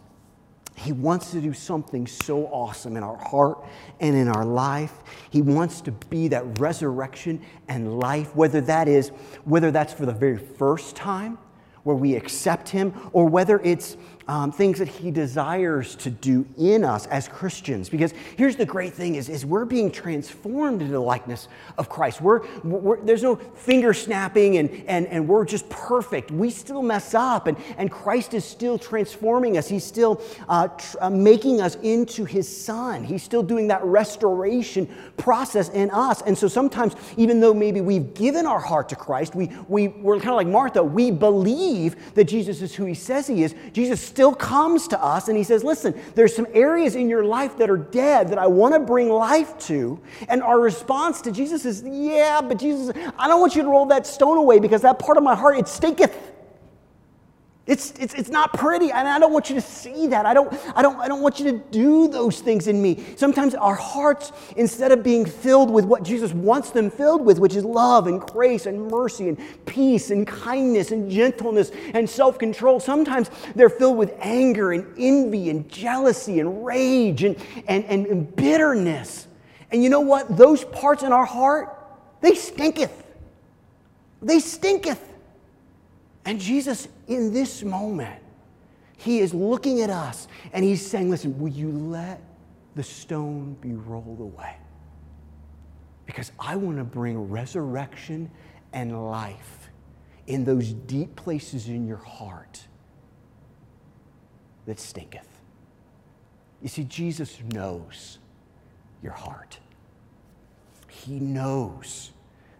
He 0.77 0.93
wants 0.93 1.31
to 1.33 1.41
do 1.41 1.53
something 1.53 2.07
so 2.07 2.47
awesome 2.47 2.97
in 2.97 3.03
our 3.03 3.17
heart 3.17 3.65
and 4.01 4.17
in 4.17 4.29
our 4.29 4.45
life. 4.45 4.93
He 5.31 5.43
wants 5.43 5.81
to 5.83 5.93
be 5.93 6.29
that 6.29 6.59
resurrection 6.59 7.43
and 7.69 7.99
life, 7.99 8.35
whether 8.35 8.61
that 8.63 8.89
is, 8.89 9.11
whether 9.45 9.71
that's 9.71 9.93
for 9.93 10.07
the 10.07 10.13
very 10.13 10.39
first 10.39 10.97
time, 10.97 11.39
where 11.85 11.97
we 11.97 12.15
accept 12.15 12.69
Him, 12.69 12.93
or 13.13 13.27
whether 13.27 13.61
it's 13.61 13.97
um, 14.29 14.53
things 14.53 14.79
that 14.79 14.89
he 14.89 15.11
desires 15.11 15.95
to 15.97 16.11
do 16.11 16.47
in 16.57 16.85
us 16.85 17.07
as 17.07 17.29
Christians. 17.29 17.89
Because 17.89 18.15
here's 18.37 18.57
the 18.57 18.67
great 18.67 18.93
thing 18.93 19.17
is, 19.17 19.29
is 19.29 19.45
we're 19.45 19.65
being 19.65 19.91
transformed 19.91 20.81
into 20.81 20.93
the 20.93 21.01
likeness 21.01 21.49
of 21.79 21.89
Christ. 21.89 22.21
We're, 22.21 22.47
we're, 22.63 23.01
there's 23.05 23.23
no 23.23 23.37
finger 23.37 23.93
snapping 23.93 24.59
and, 24.59 24.85
and, 24.87 25.07
and 25.09 25.27
we're 25.27 25.45
just 25.45 25.69
perfect. 25.69 26.31
We 26.31 26.51
still 26.51 26.83
mess 26.83 27.15
up 27.15 27.47
and, 27.47 27.57
and 27.77 27.91
Christ 27.91 28.35
is 28.35 28.45
still 28.45 28.79
transforming 28.79 29.59
us. 29.59 29.69
He's 29.69 29.85
still 29.85 30.23
uh, 30.49 30.69
tr- 30.69 30.97
uh, 31.01 31.11
making 31.11 31.61
us 31.61 31.77
into 31.83 32.25
his 32.25 32.49
son. 32.55 33.05
He's 33.05 33.23
still 33.23 33.43
doing 33.43 33.69
that 33.69 33.85
restoration 33.85 34.89
process 35.17 35.69
in 35.71 35.91
us. 35.91 36.23
And 36.23 36.37
so 36.37 36.49
sometimes, 36.49 36.95
even 37.17 37.41
though 37.41 37.55
maybe 37.55 37.81
we've 37.81 38.15
given 38.15 38.47
our 38.47 38.61
heart 38.61 38.89
to 38.91 38.97
Christ, 38.97 39.35
we, 39.35 39.51
we, 39.69 39.89
we're 39.89 40.19
kind 40.19 40.31
of 40.31 40.37
like 40.37 40.47
Martha, 40.47 40.83
we 40.83 41.11
believe 41.11 41.72
that 42.15 42.25
Jesus 42.25 42.63
is 42.63 42.75
who 42.75 42.85
he 42.85 42.95
says 42.95 43.27
he 43.27 43.43
is. 43.43 43.55
Jesus 43.73 44.01
still 44.01 44.35
comes 44.35 44.89
to 44.89 45.03
us 45.03 45.29
and 45.29 45.37
he 45.37 45.45
says, 45.45 45.65
Listen, 45.65 45.99
there's 46.15 46.35
some 46.35 46.47
areas 46.53 46.95
in 46.95 47.09
your 47.09 47.25
life 47.25 47.57
that 47.59 47.71
are 47.71 47.77
dead 47.77 48.29
that 48.29 48.39
I 48.39 48.47
want 48.47 48.75
to 48.75 48.81
bring 48.81 49.09
life 49.09 49.59
to. 49.67 50.01
And 50.29 50.43
our 50.43 50.61
response 50.61 51.21
to 51.23 51.33
Jesus 51.33 51.65
is, 51.65 51.83
Yeah, 51.83 52.41
but 52.41 52.59
Jesus, 52.59 52.95
I 53.19 53.29
don't 53.29 53.41
want 53.41 53.57
you 53.57 53.63
to 53.63 53.69
roll 53.69 53.87
that 53.87 54.07
stone 54.07 54.39
away 54.39 54.59
because 54.59 54.83
that 54.83 54.99
part 54.99 55.17
of 55.17 55.23
my 55.23 55.35
heart, 55.35 55.59
it 55.59 55.69
stinketh. 55.69 56.15
It's, 57.65 57.93
it's, 57.93 58.13
it's 58.15 58.29
not 58.29 58.53
pretty, 58.55 58.91
and 58.91 59.07
I 59.07 59.21
don't 59.21 59.33
want 59.33 59.49
you 59.49 59.55
to 59.55 59.61
see 59.61 60.09
that. 60.09 60.27
I 60.27 60.35
don't, 60.35 60.53
I, 60.75 60.83
don't, 60.83 60.99
I 60.99 61.07
don't 61.07 61.23
want 61.23 61.39
you 61.39 61.53
to 61.53 61.59
do 61.59 62.09
those 62.09 62.41
things 62.41 62.67
in 62.67 62.83
me. 62.83 63.05
Sometimes 63.15 63.55
our 63.55 63.77
hearts, 63.77 64.33
instead 64.57 64.91
of 64.91 65.05
being 65.05 65.25
filled 65.25 65.71
with 65.71 65.85
what 65.85 66.03
Jesus 66.03 66.33
wants 66.33 66.71
them 66.71 66.91
filled 66.91 67.25
with, 67.25 67.39
which 67.39 67.55
is 67.55 67.65
love 67.65 68.09
and 68.09 68.21
grace 68.21 68.67
and 68.67 68.89
mercy 68.91 69.29
and 69.29 69.39
peace 69.65 70.11
and 70.11 70.27
kindness 70.27 70.91
and 70.91 71.09
gentleness 71.09 71.71
and 71.95 72.11
self 72.11 72.37
control, 72.37 72.81
sometimes 72.81 73.31
they're 73.55 73.71
filled 73.71 73.97
with 73.97 74.13
anger 74.19 74.73
and 74.73 74.85
envy 74.99 75.49
and 75.49 75.69
jealousy 75.69 76.41
and 76.41 76.67
rage 76.67 77.23
and, 77.23 77.37
and, 77.69 77.85
and, 77.85 78.07
and 78.07 78.35
bitterness. 78.35 79.29
And 79.71 79.85
you 79.85 79.89
know 79.89 80.01
what? 80.01 80.37
Those 80.37 80.65
parts 80.65 81.05
in 81.05 81.13
our 81.13 81.25
heart, 81.25 81.79
they 82.23 82.35
stinketh. 82.35 83.05
They 84.21 84.41
stinketh. 84.41 85.12
And 86.25 86.41
Jesus, 86.41 86.89
in 87.09 87.33
this 87.33 87.63
moment, 87.63 88.23
he 88.97 89.19
is 89.19 89.35
looking 89.35 89.81
at 89.81 89.91
us 89.91 90.29
and 90.53 90.65
he's 90.65 90.85
saying, 90.85 91.11
Listen, 91.11 91.39
will 91.39 91.49
you 91.49 91.71
let 91.71 92.21
the 92.75 92.83
stone 92.83 93.57
be 93.61 93.73
rolled 93.73 94.21
away? 94.21 94.57
Because 96.07 96.31
I 96.39 96.57
want 96.57 96.79
to 96.79 96.85
bring 96.85 97.29
resurrection 97.29 98.31
and 98.73 99.11
life 99.11 99.71
in 100.27 100.45
those 100.45 100.73
deep 100.73 101.17
places 101.17 101.69
in 101.69 101.87
your 101.87 101.97
heart 101.97 102.65
that 104.67 104.79
stinketh. 104.79 105.27
You 106.61 106.69
see, 106.69 106.85
Jesus 106.85 107.39
knows 107.53 108.19
your 109.03 109.13
heart. 109.13 109.59
He 110.89 111.19
knows 111.19 112.13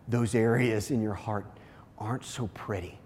those 0.09 0.35
areas 0.35 0.91
in 0.91 1.01
your 1.01 1.15
heart 1.15 1.47
aren't 1.99 2.25
so 2.25 2.49
pretty. 2.49 2.99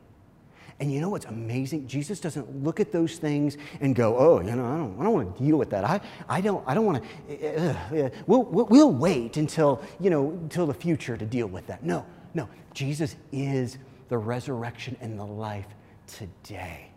And 0.79 0.93
you 0.93 1.01
know 1.01 1.09
what's 1.09 1.25
amazing? 1.25 1.87
Jesus 1.87 2.21
doesn't 2.21 2.63
look 2.63 2.81
at 2.81 2.93
those 2.93 3.17
things 3.17 3.57
and 3.81 3.95
go, 3.95 4.17
oh, 4.19 4.41
you 4.41 4.55
know, 4.55 4.67
I 4.67 4.77
don't, 4.77 5.01
I 5.01 5.05
don't 5.05 5.13
want 5.15 5.37
to 5.37 5.43
deal 5.43 5.57
with 5.57 5.71
that. 5.71 5.85
I, 5.85 6.01
I 6.29 6.43
don't, 6.43 6.63
I 6.67 6.75
don't 6.75 6.85
want 6.85 7.03
to, 7.29 8.05
uh, 8.05 8.11
we'll, 8.27 8.43
we'll 8.43 8.93
wait 8.93 9.39
until, 9.39 9.83
you 9.99 10.11
know, 10.11 10.31
until 10.31 10.67
the 10.67 10.75
future 10.75 11.17
to 11.17 11.25
deal 11.25 11.47
with 11.47 11.67
that. 11.69 11.83
No, 11.83 12.05
no. 12.35 12.49
Jesus 12.75 13.17
is 13.33 13.79
the 14.11 14.19
resurrection 14.19 14.97
and 15.01 15.19
the 15.19 15.25
life 15.25 15.67
today. 16.07 16.91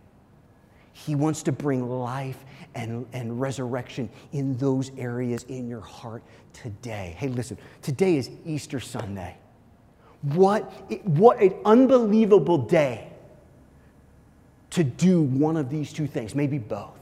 He 0.92 1.16
wants 1.16 1.42
to 1.44 1.54
bring 1.54 1.88
life 1.88 2.44
and, 2.76 3.06
and 3.14 3.40
resurrection 3.40 4.10
in 4.34 4.58
those 4.58 4.92
areas 4.98 5.44
in 5.44 5.70
your 5.70 5.80
heart 5.80 6.22
today. 6.52 7.16
Hey, 7.18 7.30
listen, 7.30 7.58
today 7.82 8.18
is 8.18 8.30
Easter 8.46 8.82
Sunday. 8.82 9.38
What, 10.22 10.64
what 11.08 11.42
an 11.42 11.56
unbelievable 11.64 12.58
day 12.58 13.09
to 14.72 14.84
do 14.84 15.22
one 15.22 15.58
of 15.58 15.70
these 15.70 15.92
two 15.92 16.08
things, 16.08 16.36
maybe 16.36 16.58
both. 16.58 17.00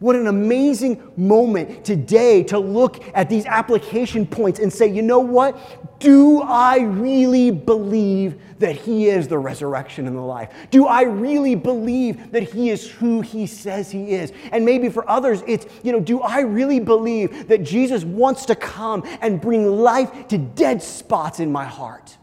What 0.00 0.14
an 0.14 0.28
amazing 0.28 1.02
moment 1.16 1.84
today 1.84 2.44
to 2.44 2.58
look 2.58 3.02
at 3.14 3.28
these 3.28 3.44
application 3.46 4.26
points 4.26 4.60
and 4.60 4.72
say, 4.72 4.86
you 4.86 5.02
know 5.02 5.18
what? 5.18 5.98
Do 5.98 6.40
I 6.42 6.78
really 6.78 7.50
believe 7.50 8.40
that 8.60 8.76
He 8.76 9.08
is 9.08 9.26
the 9.26 9.38
resurrection 9.38 10.06
and 10.06 10.16
the 10.16 10.20
life? 10.20 10.52
Do 10.70 10.86
I 10.86 11.02
really 11.02 11.56
believe 11.56 12.30
that 12.30 12.44
He 12.44 12.70
is 12.70 12.88
who 12.88 13.22
He 13.22 13.48
says 13.48 13.90
He 13.90 14.12
is? 14.12 14.32
And 14.52 14.64
maybe 14.64 14.88
for 14.88 15.08
others, 15.10 15.42
it's, 15.48 15.66
you 15.82 15.90
know, 15.90 15.98
do 15.98 16.20
I 16.20 16.40
really 16.40 16.78
believe 16.78 17.48
that 17.48 17.64
Jesus 17.64 18.04
wants 18.04 18.46
to 18.46 18.54
come 18.54 19.02
and 19.20 19.40
bring 19.40 19.66
life 19.66 20.28
to 20.28 20.38
dead 20.38 20.80
spots 20.80 21.40
in 21.40 21.50
my 21.50 21.64
heart? 21.64 22.17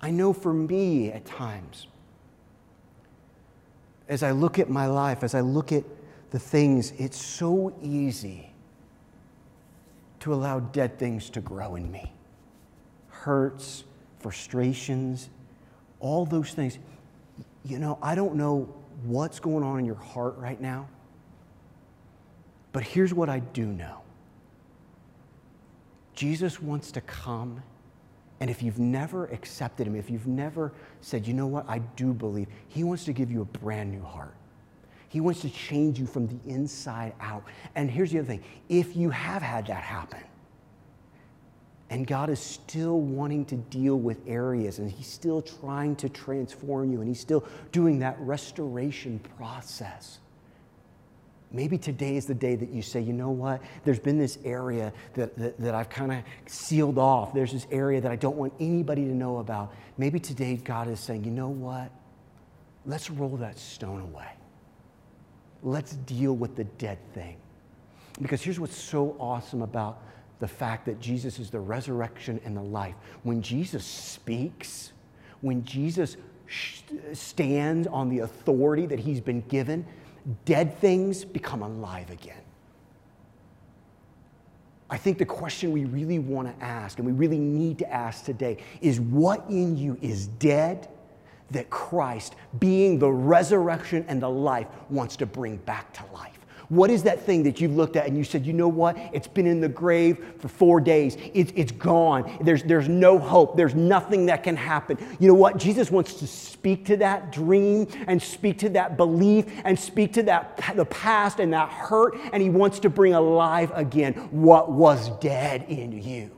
I 0.00 0.10
know 0.10 0.32
for 0.32 0.52
me 0.52 1.10
at 1.10 1.24
times, 1.24 1.86
as 4.08 4.22
I 4.22 4.30
look 4.30 4.58
at 4.58 4.70
my 4.70 4.86
life, 4.86 5.24
as 5.24 5.34
I 5.34 5.40
look 5.40 5.72
at 5.72 5.84
the 6.30 6.38
things, 6.38 6.92
it's 6.98 7.16
so 7.16 7.74
easy 7.82 8.50
to 10.20 10.34
allow 10.34 10.60
dead 10.60 10.98
things 10.98 11.30
to 11.30 11.40
grow 11.40 11.76
in 11.76 11.90
me. 11.90 12.12
Hurts, 13.08 13.84
frustrations, 14.18 15.28
all 16.00 16.24
those 16.26 16.52
things. 16.52 16.78
You 17.64 17.78
know, 17.78 17.98
I 18.02 18.14
don't 18.14 18.36
know 18.36 18.72
what's 19.04 19.40
going 19.40 19.64
on 19.64 19.78
in 19.78 19.84
your 19.84 19.94
heart 19.94 20.36
right 20.36 20.60
now, 20.60 20.88
but 22.72 22.82
here's 22.82 23.14
what 23.14 23.28
I 23.28 23.40
do 23.40 23.66
know 23.66 24.02
Jesus 26.14 26.60
wants 26.60 26.92
to 26.92 27.00
come. 27.00 27.62
And 28.40 28.50
if 28.50 28.62
you've 28.62 28.78
never 28.78 29.26
accepted 29.26 29.86
him, 29.86 29.96
if 29.96 30.10
you've 30.10 30.26
never 30.26 30.72
said, 31.00 31.26
you 31.26 31.32
know 31.32 31.46
what, 31.46 31.68
I 31.68 31.78
do 31.78 32.12
believe, 32.12 32.48
he 32.68 32.84
wants 32.84 33.04
to 33.04 33.12
give 33.12 33.30
you 33.30 33.42
a 33.42 33.46
brand 33.46 33.90
new 33.90 34.02
heart. 34.02 34.34
He 35.08 35.20
wants 35.20 35.40
to 35.40 35.50
change 35.50 35.98
you 35.98 36.06
from 36.06 36.26
the 36.26 36.38
inside 36.46 37.14
out. 37.20 37.44
And 37.74 37.90
here's 37.90 38.10
the 38.10 38.18
other 38.18 38.26
thing 38.26 38.44
if 38.68 38.96
you 38.96 39.10
have 39.10 39.40
had 39.40 39.66
that 39.68 39.82
happen, 39.82 40.20
and 41.88 42.06
God 42.06 42.28
is 42.28 42.40
still 42.40 43.00
wanting 43.00 43.44
to 43.46 43.56
deal 43.56 43.96
with 43.96 44.18
areas, 44.26 44.78
and 44.78 44.90
He's 44.90 45.06
still 45.06 45.40
trying 45.40 45.96
to 45.96 46.08
transform 46.08 46.92
you, 46.92 47.00
and 47.00 47.08
He's 47.08 47.20
still 47.20 47.44
doing 47.72 48.00
that 48.00 48.20
restoration 48.20 49.20
process. 49.38 50.18
Maybe 51.52 51.78
today 51.78 52.16
is 52.16 52.26
the 52.26 52.34
day 52.34 52.56
that 52.56 52.70
you 52.70 52.82
say, 52.82 53.00
you 53.00 53.12
know 53.12 53.30
what? 53.30 53.62
There's 53.84 54.00
been 54.00 54.18
this 54.18 54.38
area 54.44 54.92
that, 55.14 55.36
that, 55.38 55.60
that 55.60 55.74
I've 55.74 55.88
kind 55.88 56.12
of 56.12 56.18
sealed 56.46 56.98
off. 56.98 57.32
There's 57.32 57.52
this 57.52 57.66
area 57.70 58.00
that 58.00 58.10
I 58.10 58.16
don't 58.16 58.36
want 58.36 58.52
anybody 58.58 59.04
to 59.04 59.14
know 59.14 59.38
about. 59.38 59.72
Maybe 59.96 60.18
today 60.18 60.56
God 60.56 60.88
is 60.88 60.98
saying, 60.98 61.24
you 61.24 61.30
know 61.30 61.48
what? 61.48 61.90
Let's 62.84 63.10
roll 63.10 63.36
that 63.38 63.58
stone 63.58 64.00
away. 64.00 64.28
Let's 65.62 65.94
deal 65.94 66.34
with 66.34 66.56
the 66.56 66.64
dead 66.64 66.98
thing. 67.14 67.36
Because 68.20 68.42
here's 68.42 68.58
what's 68.58 68.76
so 68.76 69.16
awesome 69.18 69.62
about 69.62 70.02
the 70.40 70.48
fact 70.48 70.84
that 70.86 71.00
Jesus 71.00 71.38
is 71.38 71.50
the 71.50 71.60
resurrection 71.60 72.40
and 72.44 72.56
the 72.56 72.62
life. 72.62 72.94
When 73.22 73.40
Jesus 73.40 73.84
speaks, 73.84 74.92
when 75.40 75.64
Jesus 75.64 76.16
stands 77.12 77.86
on 77.86 78.08
the 78.08 78.20
authority 78.20 78.86
that 78.86 78.98
he's 78.98 79.20
been 79.20 79.42
given, 79.42 79.86
dead 80.44 80.78
things 80.78 81.24
become 81.24 81.62
alive 81.62 82.10
again. 82.10 82.40
I 84.88 84.96
think 84.96 85.18
the 85.18 85.26
question 85.26 85.72
we 85.72 85.84
really 85.84 86.18
want 86.18 86.48
to 86.48 86.64
ask 86.64 86.98
and 86.98 87.06
we 87.06 87.12
really 87.12 87.38
need 87.38 87.78
to 87.78 87.92
ask 87.92 88.24
today 88.24 88.58
is 88.80 89.00
what 89.00 89.44
in 89.48 89.76
you 89.76 89.98
is 90.00 90.28
dead 90.28 90.88
that 91.50 91.70
Christ, 91.70 92.34
being 92.58 92.98
the 92.98 93.10
resurrection 93.10 94.04
and 94.08 94.22
the 94.22 94.28
life, 94.28 94.66
wants 94.88 95.16
to 95.16 95.26
bring 95.26 95.56
back 95.58 95.92
to 95.94 96.04
life? 96.12 96.35
What 96.68 96.90
is 96.90 97.04
that 97.04 97.22
thing 97.24 97.44
that 97.44 97.60
you've 97.60 97.76
looked 97.76 97.94
at 97.96 98.06
and 98.06 98.16
you 98.16 98.24
said, 98.24 98.44
you 98.44 98.52
know 98.52 98.68
what? 98.68 98.96
It's 99.12 99.28
been 99.28 99.46
in 99.46 99.60
the 99.60 99.68
grave 99.68 100.34
for 100.38 100.48
four 100.48 100.80
days. 100.80 101.16
It's, 101.32 101.52
it's 101.54 101.70
gone. 101.70 102.38
There's, 102.40 102.64
there's 102.64 102.88
no 102.88 103.18
hope. 103.18 103.56
There's 103.56 103.74
nothing 103.74 104.26
that 104.26 104.42
can 104.42 104.56
happen. 104.56 104.98
You 105.20 105.28
know 105.28 105.34
what? 105.34 105.58
Jesus 105.58 105.90
wants 105.90 106.14
to 106.14 106.26
speak 106.26 106.84
to 106.86 106.96
that 106.98 107.30
dream 107.30 107.86
and 108.08 108.20
speak 108.20 108.58
to 108.58 108.68
that 108.70 108.96
belief 108.96 109.46
and 109.64 109.78
speak 109.78 110.12
to 110.14 110.24
that 110.24 110.74
the 110.74 110.84
past 110.86 111.38
and 111.38 111.52
that 111.52 111.68
hurt, 111.68 112.18
and 112.32 112.42
he 112.42 112.50
wants 112.50 112.80
to 112.80 112.90
bring 112.90 113.14
alive 113.14 113.70
again 113.74 114.14
what 114.32 114.70
was 114.70 115.10
dead 115.20 115.64
in 115.68 115.92
you. 115.92 116.30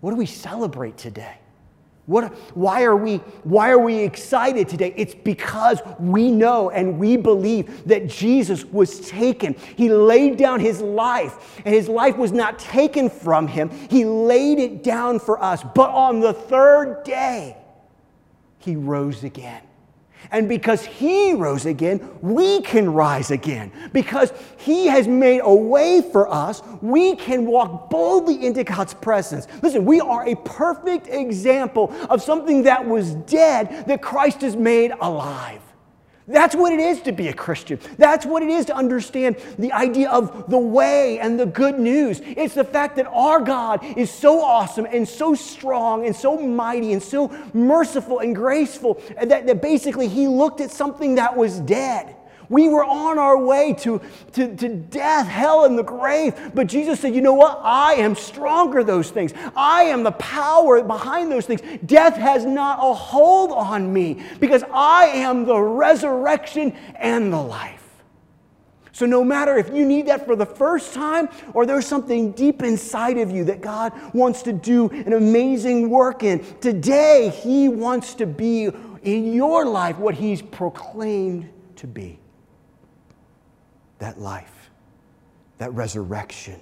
What 0.00 0.10
do 0.10 0.16
we 0.16 0.26
celebrate 0.26 0.96
today? 0.96 1.38
What, 2.06 2.32
why, 2.56 2.84
are 2.84 2.96
we, 2.96 3.16
why 3.42 3.70
are 3.70 3.80
we 3.80 3.98
excited 3.98 4.68
today? 4.68 4.94
It's 4.96 5.14
because 5.14 5.80
we 5.98 6.30
know 6.30 6.70
and 6.70 7.00
we 7.00 7.16
believe 7.16 7.86
that 7.88 8.06
Jesus 8.06 8.64
was 8.64 9.00
taken. 9.00 9.56
He 9.76 9.88
laid 9.88 10.36
down 10.36 10.60
his 10.60 10.80
life, 10.80 11.60
and 11.64 11.74
his 11.74 11.88
life 11.88 12.16
was 12.16 12.30
not 12.30 12.60
taken 12.60 13.10
from 13.10 13.48
him. 13.48 13.70
He 13.90 14.04
laid 14.04 14.60
it 14.60 14.84
down 14.84 15.18
for 15.18 15.42
us. 15.42 15.64
But 15.74 15.90
on 15.90 16.20
the 16.20 16.32
third 16.32 17.02
day, 17.02 17.56
he 18.58 18.76
rose 18.76 19.24
again. 19.24 19.65
And 20.30 20.48
because 20.48 20.84
He 20.84 21.32
rose 21.34 21.66
again, 21.66 22.08
we 22.20 22.60
can 22.62 22.92
rise 22.92 23.30
again. 23.30 23.72
Because 23.92 24.32
He 24.56 24.86
has 24.86 25.06
made 25.06 25.40
a 25.42 25.54
way 25.54 26.02
for 26.02 26.28
us, 26.32 26.62
we 26.80 27.16
can 27.16 27.46
walk 27.46 27.90
boldly 27.90 28.44
into 28.44 28.64
God's 28.64 28.94
presence. 28.94 29.46
Listen, 29.62 29.84
we 29.84 30.00
are 30.00 30.26
a 30.26 30.34
perfect 30.36 31.08
example 31.08 31.92
of 32.10 32.22
something 32.22 32.64
that 32.64 32.86
was 32.86 33.14
dead 33.14 33.86
that 33.86 34.02
Christ 34.02 34.40
has 34.40 34.56
made 34.56 34.92
alive. 35.00 35.62
That's 36.28 36.56
what 36.56 36.72
it 36.72 36.80
is 36.80 37.00
to 37.02 37.12
be 37.12 37.28
a 37.28 37.32
Christian. 37.32 37.78
That's 37.98 38.26
what 38.26 38.42
it 38.42 38.48
is 38.48 38.66
to 38.66 38.74
understand 38.74 39.36
the 39.58 39.72
idea 39.72 40.10
of 40.10 40.50
the 40.50 40.58
way 40.58 41.20
and 41.20 41.38
the 41.38 41.46
good 41.46 41.78
news. 41.78 42.20
It's 42.24 42.54
the 42.54 42.64
fact 42.64 42.96
that 42.96 43.06
our 43.06 43.40
God 43.40 43.84
is 43.96 44.10
so 44.10 44.42
awesome 44.42 44.86
and 44.86 45.08
so 45.08 45.34
strong 45.34 46.04
and 46.04 46.16
so 46.16 46.36
mighty 46.36 46.92
and 46.92 47.02
so 47.02 47.28
merciful 47.54 48.18
and 48.18 48.34
graceful 48.34 49.00
that, 49.22 49.46
that 49.46 49.62
basically 49.62 50.08
He 50.08 50.26
looked 50.26 50.60
at 50.60 50.72
something 50.72 51.14
that 51.14 51.36
was 51.36 51.60
dead 51.60 52.16
we 52.48 52.68
were 52.68 52.84
on 52.84 53.18
our 53.18 53.38
way 53.38 53.74
to, 53.80 54.00
to, 54.32 54.54
to 54.56 54.68
death, 54.68 55.26
hell, 55.26 55.64
and 55.64 55.78
the 55.78 55.82
grave. 55.82 56.52
But 56.54 56.66
Jesus 56.66 57.00
said, 57.00 57.14
You 57.14 57.20
know 57.20 57.34
what? 57.34 57.60
I 57.62 57.94
am 57.94 58.14
stronger 58.14 58.84
those 58.84 59.10
things. 59.10 59.32
I 59.56 59.84
am 59.84 60.02
the 60.02 60.12
power 60.12 60.82
behind 60.82 61.30
those 61.30 61.46
things. 61.46 61.62
Death 61.84 62.16
has 62.16 62.44
not 62.44 62.78
a 62.78 62.94
hold 62.94 63.52
on 63.52 63.92
me 63.92 64.22
because 64.40 64.62
I 64.72 65.06
am 65.06 65.44
the 65.44 65.58
resurrection 65.58 66.72
and 66.96 67.32
the 67.32 67.40
life. 67.40 67.82
So, 68.92 69.04
no 69.04 69.22
matter 69.22 69.58
if 69.58 69.68
you 69.74 69.84
need 69.84 70.06
that 70.06 70.24
for 70.24 70.36
the 70.36 70.46
first 70.46 70.94
time 70.94 71.28
or 71.52 71.66
there's 71.66 71.86
something 71.86 72.32
deep 72.32 72.62
inside 72.62 73.18
of 73.18 73.30
you 73.30 73.44
that 73.44 73.60
God 73.60 73.92
wants 74.14 74.42
to 74.44 74.54
do 74.54 74.88
an 74.88 75.12
amazing 75.12 75.90
work 75.90 76.22
in, 76.22 76.42
today 76.60 77.28
He 77.28 77.68
wants 77.68 78.14
to 78.14 78.26
be 78.26 78.70
in 79.02 79.32
your 79.34 79.66
life 79.66 79.98
what 79.98 80.14
He's 80.14 80.40
proclaimed 80.40 81.50
to 81.76 81.86
be 81.86 82.18
that 83.98 84.20
life, 84.20 84.70
that 85.58 85.72
resurrection, 85.72 86.60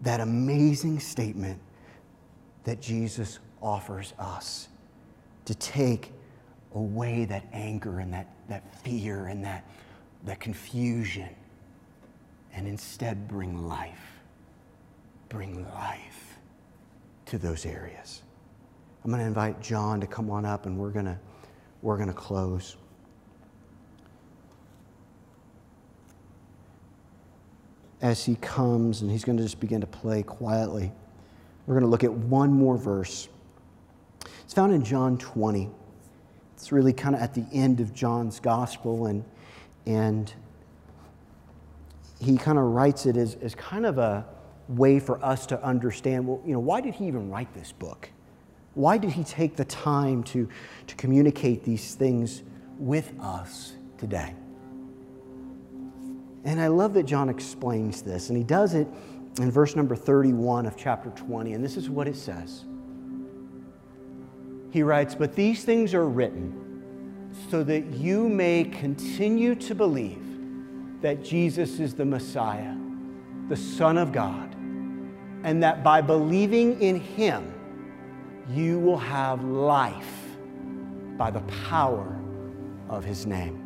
that 0.00 0.20
amazing 0.20 0.98
statement 0.98 1.60
that 2.64 2.80
Jesus 2.80 3.38
offers 3.60 4.14
us 4.18 4.68
to 5.44 5.54
take 5.54 6.12
away 6.74 7.24
that 7.24 7.44
anger 7.52 8.00
and 8.00 8.12
that, 8.12 8.28
that 8.48 8.74
fear 8.82 9.26
and 9.26 9.44
that, 9.44 9.68
that 10.24 10.40
confusion 10.40 11.28
and 12.54 12.66
instead 12.66 13.28
bring 13.28 13.66
life. 13.66 14.20
Bring 15.28 15.64
life 15.74 16.38
to 17.26 17.38
those 17.38 17.64
areas. 17.64 18.22
I'm 19.04 19.10
going 19.10 19.22
to 19.22 19.26
invite 19.26 19.60
John 19.60 20.00
to 20.00 20.06
come 20.06 20.30
on 20.30 20.44
up 20.44 20.66
and 20.66 20.78
we're 20.78 20.90
going 20.90 21.06
to, 21.06 21.18
we're 21.80 21.96
going 21.96 22.08
to 22.08 22.14
close. 22.14 22.76
As 28.02 28.24
he 28.24 28.34
comes 28.36 29.00
and 29.00 29.10
he's 29.10 29.24
going 29.24 29.38
to 29.38 29.44
just 29.44 29.60
begin 29.60 29.80
to 29.80 29.86
play 29.86 30.22
quietly. 30.22 30.92
We're 31.66 31.74
going 31.74 31.84
to 31.84 31.90
look 31.90 32.04
at 32.04 32.12
one 32.12 32.52
more 32.52 32.76
verse. 32.76 33.28
It's 34.44 34.52
found 34.52 34.74
in 34.74 34.84
John 34.84 35.16
20. 35.16 35.70
It's 36.56 36.72
really 36.72 36.92
kind 36.92 37.14
of 37.14 37.22
at 37.22 37.32
the 37.32 37.46
end 37.52 37.80
of 37.80 37.94
John's 37.94 38.38
gospel, 38.40 39.06
and, 39.06 39.24
and 39.86 40.32
he 42.20 42.36
kind 42.36 42.58
of 42.58 42.64
writes 42.64 43.06
it 43.06 43.16
as, 43.16 43.36
as 43.36 43.54
kind 43.54 43.86
of 43.86 43.98
a 43.98 44.26
way 44.68 45.00
for 45.00 45.24
us 45.24 45.46
to 45.46 45.62
understand 45.64 46.26
well, 46.26 46.40
you 46.44 46.52
know, 46.52 46.60
why 46.60 46.80
did 46.80 46.94
he 46.94 47.06
even 47.06 47.30
write 47.30 47.52
this 47.54 47.72
book? 47.72 48.10
Why 48.74 48.96
did 48.98 49.10
he 49.10 49.24
take 49.24 49.56
the 49.56 49.64
time 49.64 50.22
to, 50.24 50.48
to 50.86 50.94
communicate 50.96 51.64
these 51.64 51.94
things 51.94 52.42
with 52.78 53.12
us 53.20 53.74
today? 53.98 54.34
And 56.44 56.60
I 56.60 56.66
love 56.66 56.94
that 56.94 57.04
John 57.04 57.28
explains 57.28 58.02
this, 58.02 58.28
and 58.28 58.36
he 58.36 58.44
does 58.44 58.74
it 58.74 58.88
in 59.38 59.50
verse 59.50 59.76
number 59.76 59.94
31 59.94 60.66
of 60.66 60.76
chapter 60.76 61.10
20, 61.10 61.52
and 61.52 61.64
this 61.64 61.76
is 61.76 61.88
what 61.88 62.08
it 62.08 62.16
says. 62.16 62.64
He 64.70 64.82
writes, 64.82 65.14
But 65.14 65.34
these 65.34 65.64
things 65.64 65.94
are 65.94 66.08
written 66.08 67.30
so 67.50 67.62
that 67.64 67.86
you 67.92 68.28
may 68.28 68.64
continue 68.64 69.54
to 69.54 69.74
believe 69.74 70.22
that 71.00 71.22
Jesus 71.22 71.78
is 71.78 71.94
the 71.94 72.04
Messiah, 72.04 72.74
the 73.48 73.56
Son 73.56 73.98
of 73.98 74.12
God, 74.12 74.54
and 75.44 75.62
that 75.62 75.82
by 75.82 76.00
believing 76.00 76.80
in 76.80 77.00
him, 77.00 77.52
you 78.50 78.78
will 78.78 78.98
have 78.98 79.44
life 79.44 80.36
by 81.16 81.30
the 81.30 81.40
power 81.68 82.18
of 82.88 83.04
his 83.04 83.26
name. 83.26 83.61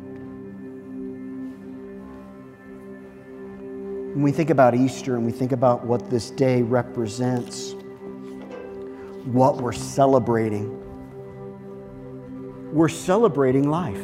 When 4.17 4.23
we 4.23 4.31
think 4.31 4.49
about 4.49 4.73
Easter 4.73 5.15
and 5.15 5.23
we 5.27 5.31
think 5.31 5.51
about 5.51 5.85
what 5.85 6.09
this 6.09 6.31
day 6.31 6.63
represents, 6.63 7.73
what 9.25 9.57
we're 9.57 9.71
celebrating, 9.71 10.73
we're 12.73 12.89
celebrating 12.89 13.69
life. 13.69 14.01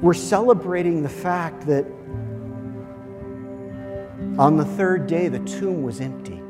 We're 0.00 0.14
celebrating 0.14 1.02
the 1.02 1.08
fact 1.08 1.66
that 1.66 1.84
on 4.38 4.56
the 4.56 4.64
third 4.64 5.08
day 5.08 5.26
the 5.26 5.40
tomb 5.40 5.82
was 5.82 6.00
empty. 6.00 6.40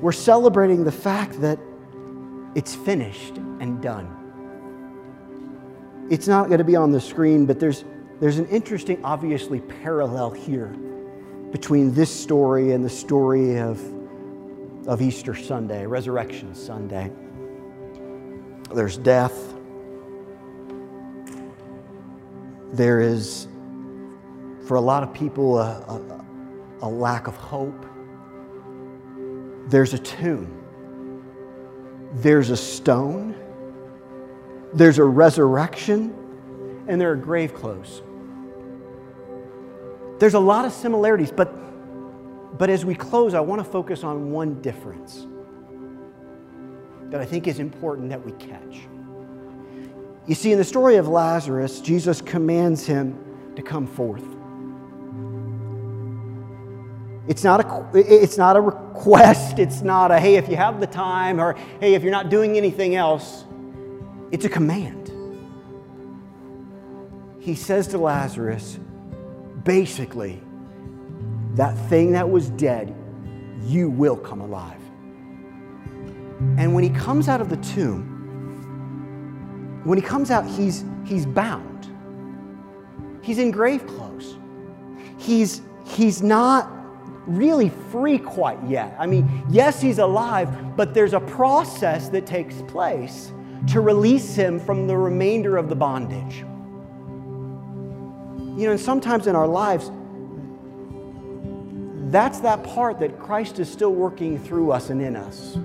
We're 0.00 0.12
celebrating 0.12 0.84
the 0.84 0.92
fact 0.92 1.40
that 1.40 1.58
it's 2.54 2.76
finished 2.76 3.38
and 3.38 3.82
done. 3.82 4.21
It's 6.12 6.28
not 6.28 6.48
going 6.48 6.58
to 6.58 6.64
be 6.64 6.76
on 6.76 6.92
the 6.92 7.00
screen, 7.00 7.46
but 7.46 7.58
there's, 7.58 7.86
there's 8.20 8.36
an 8.36 8.46
interesting, 8.48 9.02
obviously, 9.02 9.60
parallel 9.60 10.30
here 10.30 10.66
between 11.52 11.94
this 11.94 12.14
story 12.14 12.72
and 12.72 12.84
the 12.84 12.90
story 12.90 13.58
of, 13.58 13.80
of 14.86 15.00
Easter 15.00 15.34
Sunday, 15.34 15.86
Resurrection 15.86 16.54
Sunday. 16.54 17.10
There's 18.74 18.98
death. 18.98 19.32
There 22.74 23.00
is, 23.00 23.48
for 24.66 24.74
a 24.74 24.82
lot 24.82 25.02
of 25.02 25.14
people, 25.14 25.58
a, 25.58 25.80
a, 25.88 26.26
a 26.82 26.88
lack 26.90 27.26
of 27.26 27.36
hope. 27.36 27.86
There's 29.68 29.94
a 29.94 29.98
tomb. 29.98 30.62
There's 32.16 32.50
a 32.50 32.56
stone. 32.58 33.34
There's 34.74 34.98
a 34.98 35.04
resurrection. 35.04 36.18
And 36.88 37.00
there 37.00 37.12
are 37.12 37.16
grave 37.16 37.54
clothes. 37.54 38.02
There's 40.18 40.34
a 40.34 40.40
lot 40.40 40.64
of 40.64 40.72
similarities, 40.72 41.30
but, 41.30 42.58
but 42.58 42.70
as 42.70 42.84
we 42.84 42.94
close, 42.94 43.34
I 43.34 43.40
want 43.40 43.64
to 43.64 43.64
focus 43.64 44.02
on 44.02 44.32
one 44.32 44.60
difference 44.62 45.26
that 47.10 47.20
I 47.20 47.24
think 47.24 47.46
is 47.46 47.60
important 47.60 48.08
that 48.10 48.24
we 48.24 48.32
catch. 48.32 48.80
You 50.26 50.34
see, 50.34 50.50
in 50.50 50.58
the 50.58 50.64
story 50.64 50.96
of 50.96 51.06
Lazarus, 51.06 51.80
Jesus 51.80 52.20
commands 52.20 52.84
him 52.84 53.16
to 53.54 53.62
come 53.62 53.86
forth. 53.86 54.24
It's 57.28 57.44
not, 57.44 57.64
a, 57.64 57.90
it's 57.94 58.38
not 58.38 58.56
a 58.56 58.60
request. 58.60 59.60
It's 59.60 59.82
not 59.82 60.10
a, 60.10 60.18
hey, 60.18 60.34
if 60.34 60.48
you 60.48 60.56
have 60.56 60.80
the 60.80 60.86
time, 60.86 61.40
or 61.40 61.54
hey, 61.80 61.94
if 61.94 62.02
you're 62.02 62.10
not 62.10 62.28
doing 62.28 62.56
anything 62.56 62.96
else. 62.96 63.44
It's 64.32 64.46
a 64.46 64.48
command. 64.48 65.12
He 67.38 67.54
says 67.54 67.86
to 67.88 67.98
Lazarus, 67.98 68.78
basically, 69.62 70.40
that 71.54 71.76
thing 71.88 72.12
that 72.12 72.28
was 72.28 72.48
dead, 72.50 72.94
you 73.64 73.90
will 73.90 74.16
come 74.16 74.40
alive. 74.40 74.80
And 76.56 76.74
when 76.74 76.82
he 76.82 76.90
comes 76.90 77.28
out 77.28 77.40
of 77.42 77.50
the 77.50 77.58
tomb, 77.58 78.08
when 79.84 79.98
he 79.98 80.02
comes 80.02 80.30
out, 80.30 80.46
he's, 80.46 80.84
he's 81.04 81.26
bound. 81.26 81.88
He's 83.22 83.38
in 83.38 83.50
grave 83.50 83.86
clothes. 83.86 84.38
He's, 85.18 85.60
he's 85.84 86.22
not 86.22 86.70
really 87.26 87.68
free 87.90 88.18
quite 88.18 88.62
yet. 88.64 88.96
I 88.98 89.06
mean, 89.06 89.44
yes, 89.50 89.80
he's 89.80 89.98
alive, 89.98 90.74
but 90.76 90.94
there's 90.94 91.12
a 91.12 91.20
process 91.20 92.08
that 92.08 92.26
takes 92.26 92.62
place 92.62 93.30
to 93.68 93.80
release 93.80 94.34
him 94.34 94.58
from 94.58 94.86
the 94.86 94.96
remainder 94.96 95.56
of 95.56 95.68
the 95.68 95.76
bondage. 95.76 96.38
You 98.58 98.66
know, 98.66 98.72
and 98.72 98.80
sometimes 98.80 99.26
in 99.26 99.36
our 99.36 99.46
lives, 99.46 99.90
that's 102.10 102.40
that 102.40 102.62
part 102.64 103.00
that 103.00 103.18
Christ 103.18 103.58
is 103.58 103.70
still 103.70 103.94
working 103.94 104.38
through 104.38 104.72
us 104.72 104.90
and 104.90 105.00
in 105.00 105.16
us. 105.16 105.56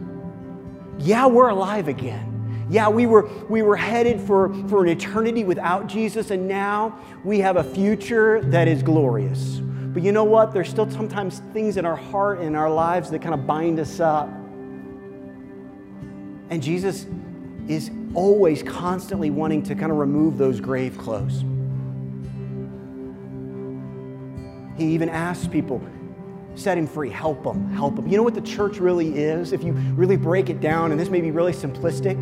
Yeah, 1.00 1.26
we're 1.26 1.50
alive 1.50 1.88
again. 1.88 2.66
Yeah, 2.70 2.90
we 2.90 3.06
were, 3.06 3.30
we 3.50 3.62
were 3.62 3.76
headed 3.76 4.20
for, 4.20 4.54
for 4.68 4.84
an 4.84 4.90
eternity 4.90 5.44
without 5.44 5.88
Jesus, 5.88 6.32
and 6.32 6.48
now 6.48 6.98
we 7.24 7.40
have 7.40 7.58
a 7.58 7.64
future 7.64 8.42
that 8.46 8.68
is 8.68 8.84
glorious. 8.84 9.62
But 9.62 10.04
you 10.04 10.12
know 10.12 10.26
what? 10.26 10.54
There's 10.54 10.70
still 10.70 10.90
sometimes 10.90 11.40
things 11.54 11.78
in 11.78 11.86
our 11.86 11.96
heart 11.96 12.40
and 12.40 12.48
in 12.48 12.56
our 12.56 12.70
lives 12.70 13.10
that 13.10 13.22
kind 13.22 13.34
of 13.34 13.48
bind 13.48 13.80
us 13.80 14.00
up. 14.00 14.30
And 16.50 16.62
Jesus 16.62 17.06
is 17.68 17.92
always 18.14 18.64
constantly 18.64 19.30
wanting 19.30 19.64
to 19.64 19.76
kind 19.76 19.92
of 19.92 19.98
remove 19.98 20.38
those 20.38 20.60
grave 20.60 20.98
clothes. 20.98 21.44
He 24.78 24.86
even 24.94 25.10
asks 25.10 25.48
people, 25.48 25.82
set 26.56 26.78
him 26.78 26.88
free, 26.88 27.10
help 27.10 27.44
him, 27.44 27.70
help 27.72 27.98
him. 27.98 28.08
You 28.08 28.18
know 28.18 28.24
what 28.24 28.36
the 28.36 28.42
church 28.42 28.78
really 28.78 29.18
is? 29.18 29.52
If 29.52 29.64
you 29.64 29.74
really 29.74 30.18
break 30.18 30.50
it 30.50 30.62
down, 30.62 30.92
and 30.92 31.00
this 31.00 31.10
may 31.10 31.22
be 31.22 31.32
really 31.32 31.52
simplistic, 31.52 32.22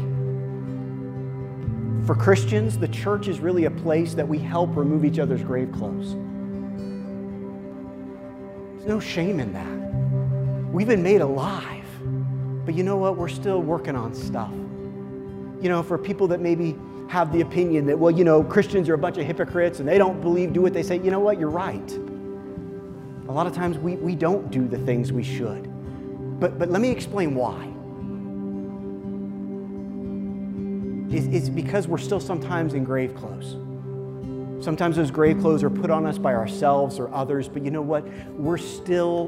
for 2.06 2.16
Christians, 2.16 2.78
the 2.78 2.88
church 2.88 3.28
is 3.28 3.39
really 3.39 3.66
a 3.66 3.72
place 3.72 4.14
that 4.14 4.28
we 4.28 4.38
help 4.38 4.76
remove 4.76 5.06
each 5.06 5.20
other's 5.20 5.43
grave 5.43 5.72
clothes. 5.72 6.14
There's 8.76 8.88
no 8.88 9.00
shame 9.00 9.39
in 9.39 9.54
that. 9.54 10.72
We've 10.72 10.88
been 10.88 11.04
made 11.04 11.22
alive. 11.22 11.84
But 12.66 12.76
you 12.76 12.84
know 12.84 12.98
what? 12.98 13.18
We're 13.18 13.28
still 13.28 13.62
working 13.62 13.96
on 13.96 14.14
stuff. 14.14 14.52
You 15.62 15.70
know, 15.70 15.82
for 15.82 15.97
people 15.97 16.28
that 16.28 16.41
maybe 16.41 16.76
have 17.08 17.32
the 17.32 17.41
opinion 17.41 17.86
that, 17.86 17.97
well, 17.97 18.12
you 18.12 18.24
know, 18.24 18.43
Christians 18.43 18.89
are 18.89 18.93
a 18.93 18.97
bunch 18.97 19.18
of 19.18 19.26
hypocrites 19.26 19.80
and 19.80 19.88
they 19.88 19.97
don't 19.97 20.22
believe, 20.22 20.53
do 20.53 20.62
what 20.62 20.74
they 20.74 20.84
say, 20.84 20.97
you 20.97 21.12
know 21.12 21.20
what? 21.20 21.39
You're 21.39 21.49
right. 21.49 21.91
A 23.28 23.32
lot 23.32 23.47
of 23.47 23.53
times 23.53 23.78
we, 23.78 23.95
we 23.95 24.16
don't 24.16 24.51
do 24.51 24.68
the 24.68 24.78
things 24.80 25.12
we 25.12 25.24
should. 25.24 25.70
But, 26.39 26.60
but 26.60 26.70
let 26.70 26.82
me 26.82 26.89
explain 26.89 27.36
why. 27.36 27.72
It's, 31.16 31.28
it's 31.28 31.49
because 31.49 31.88
we're 31.88 31.97
still 31.97 32.20
sometimes 32.20 32.74
in 32.74 32.84
grave 32.84 33.16
clothes. 33.16 33.56
Sometimes 34.64 34.95
those 34.95 35.12
grave 35.12 35.39
clothes 35.39 35.64
are 35.64 35.70
put 35.70 35.89
on 35.91 36.06
us 36.06 36.18
by 36.18 36.34
ourselves 36.34 36.99
or 36.99 37.14
others, 37.14 37.47
but 37.47 37.64
you 37.64 37.72
know 37.72 37.82
what? 37.82 38.08
We're 38.32 38.58
still 38.58 39.28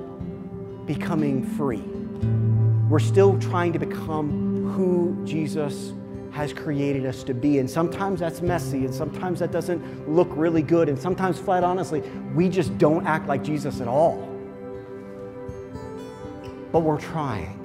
becoming 0.86 1.44
free. 1.44 1.84
We're 2.90 3.00
still 3.00 3.38
trying 3.40 3.74
to 3.74 3.80
become 3.80 4.72
who 4.72 5.22
Jesus 5.26 5.94
has 6.38 6.54
created 6.54 7.04
us 7.08 7.24
to 7.24 7.34
be. 7.34 7.58
And 7.58 7.68
sometimes 7.68 8.20
that's 8.20 8.42
messy, 8.42 8.86
and 8.86 8.94
sometimes 8.94 9.40
that 9.40 9.52
doesn't 9.52 10.08
look 10.08 10.30
really 10.32 10.62
good, 10.62 10.88
and 10.88 10.98
sometimes, 10.98 11.40
flat 11.40 11.64
honestly, 11.64 12.02
we 12.36 12.48
just 12.48 12.78
don't 12.78 13.08
act 13.08 13.28
like 13.28 13.44
Jesus 13.44 13.82
at 13.82 13.88
all. 13.88 14.18
But 16.72 16.82
we're 16.82 17.00
trying, 17.00 17.58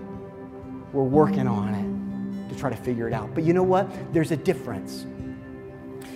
we're 0.95 1.03
working 1.05 1.47
on 1.47 1.75
it 1.75 2.53
to 2.55 2.59
try 2.59 2.71
to 2.71 2.77
figure 2.77 3.07
it 3.07 3.13
out. 3.13 3.35
But 3.35 3.45
you 3.45 3.53
know 3.53 3.63
what? 3.63 3.91
There's 4.15 4.31
a 4.31 4.39
difference. 4.39 5.05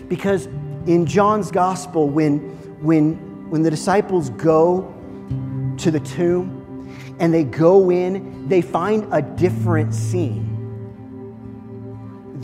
Because 0.08 0.46
in 0.86 1.04
John's 1.04 1.50
gospel, 1.50 2.08
when, 2.08 2.38
when, 2.80 3.50
when 3.50 3.62
the 3.62 3.70
disciples 3.70 4.30
go 4.30 4.94
to 5.76 5.90
the 5.90 6.00
tomb 6.00 6.56
and 7.20 7.34
they 7.34 7.44
go 7.44 7.90
in, 7.90 8.48
they 8.48 8.62
find 8.62 9.06
a 9.12 9.20
different 9.20 9.92
scene. 9.92 10.55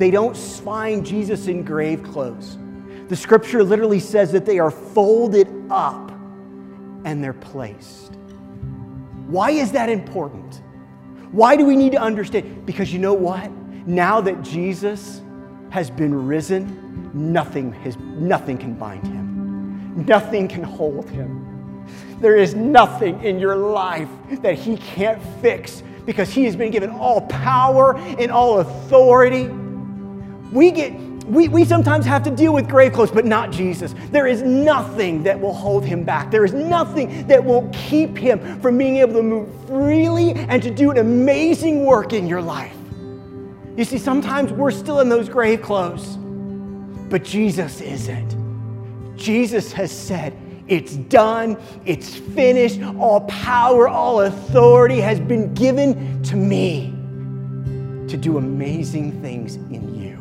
They 0.03 0.11
don't 0.11 0.37
find 0.37 1.07
Jesus 1.07 1.47
in 1.47 1.63
grave 1.63 2.03
clothes. 2.03 2.59
The 3.07 3.15
scripture 3.15 3.63
literally 3.63 4.01
says 4.01 4.33
that 4.33 4.45
they 4.45 4.59
are 4.59 4.73
folded 4.73 5.47
up 5.71 6.11
and 7.05 7.23
they're 7.23 7.33
placed. 7.33 8.13
Why 9.29 9.53
is 9.53 9.71
that 9.71 9.89
important? 9.89 10.61
Why 11.31 11.55
do 11.55 11.65
we 11.65 11.77
need 11.77 11.93
to 11.93 12.01
understand? 12.01 12.67
Because 12.67 12.93
you 12.93 12.99
know 12.99 13.15
what? 13.15 13.49
Now 13.87 14.21
that 14.23 14.43
Jesus 14.43 15.23
has 15.71 15.89
been 15.89 16.27
risen, 16.27 17.13
nothing, 17.15 17.73
has, 17.73 17.97
nothing 17.97 18.59
can 18.59 18.75
bind 18.75 19.07
him, 19.07 20.05
nothing 20.05 20.49
can 20.49 20.65
hold 20.65 21.09
him. 21.11 21.87
There 22.19 22.37
is 22.37 22.57
nothing 22.57 23.23
in 23.23 23.39
your 23.39 23.55
life 23.55 24.09
that 24.41 24.59
he 24.59 24.79
can't 24.79 25.23
fix 25.41 25.85
because 26.05 26.29
he 26.29 26.45
has 26.47 26.57
been 26.57 26.73
given 26.73 26.91
all 26.91 27.21
power 27.29 27.97
and 27.97 28.33
all 28.33 28.59
authority. 28.59 29.49
We 30.53 30.71
get 30.71 30.93
we, 31.27 31.49
we 31.49 31.65
sometimes 31.65 32.05
have 32.07 32.23
to 32.25 32.31
deal 32.31 32.53
with 32.53 32.69
grave 32.69 32.93
clothes, 32.93 33.11
but 33.11 33.25
not 33.25 33.53
Jesus. 33.53 33.95
There 34.11 34.27
is 34.27 34.43
nothing 34.43 35.23
that 35.23 35.41
will 35.41 35.55
hold 35.55 35.85
him 35.85 36.05
back. 36.05 36.31
There 36.31 36.45
is 36.45 36.53
nothing 36.53 37.27
that 37.29 37.45
will 37.45 37.71
keep 37.73 38.19
him 38.19 38.61
from 38.61 38.77
being 38.77 38.97
able 38.97 39.15
to 39.15 39.23
move 39.23 39.49
freely 39.67 40.33
and 40.33 40.63
to 40.63 40.71
do 40.71 40.91
an 40.91 40.99
amazing 40.99 41.87
work 41.87 42.13
in 42.13 42.27
your 42.27 42.43
life. 42.43 42.77
You 43.77 43.85
see, 43.85 43.99
sometimes 43.99 44.53
we're 44.53 44.73
still 44.73 45.01
in 45.01 45.09
those 45.09 45.29
grave 45.29 45.63
clothes. 45.63 46.17
But 47.09 47.25
Jesus 47.25 47.81
isn't. 47.81 49.17
Jesus 49.17 49.73
has 49.73 49.93
said, 49.93 50.37
It's 50.67 50.97
done, 50.97 51.57
it's 51.85 52.17
finished, 52.17 52.83
all 52.99 53.23
power, 53.23 53.89
all 53.89 54.23
authority 54.23 55.01
has 55.01 55.21
been 55.21 55.55
given 55.55 56.23
to 56.25 56.37
me 56.37 56.93
to 58.09 58.17
do 58.17 58.39
amazing 58.39 59.23
things 59.23 59.57
in 59.57 59.95
you. 59.95 60.12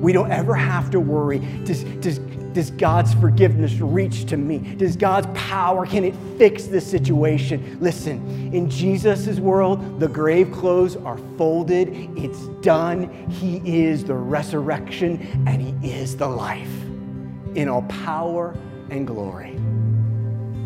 We 0.00 0.12
don't 0.12 0.30
ever 0.30 0.54
have 0.54 0.90
to 0.90 1.00
worry 1.00 1.40
does, 1.64 1.84
does, 2.00 2.18
does 2.52 2.70
God's 2.72 3.14
forgiveness 3.14 3.74
reach 3.74 4.24
to 4.26 4.36
me? 4.36 4.58
Does 4.58 4.96
God's 4.96 5.26
power, 5.38 5.86
can 5.86 6.04
it 6.04 6.14
fix 6.38 6.64
this 6.64 6.84
situation? 6.84 7.78
Listen, 7.80 8.52
in 8.52 8.68
Jesus' 8.70 9.38
world, 9.38 10.00
the 10.00 10.08
grave 10.08 10.50
clothes 10.50 10.96
are 10.96 11.18
folded, 11.36 11.88
it's 12.16 12.48
done. 12.62 13.28
He 13.30 13.58
is 13.64 14.04
the 14.04 14.14
resurrection 14.14 15.44
and 15.46 15.60
He 15.62 15.92
is 15.92 16.16
the 16.16 16.28
life 16.28 16.72
in 17.54 17.68
all 17.68 17.82
power 17.82 18.56
and 18.90 19.06
glory. 19.06 19.56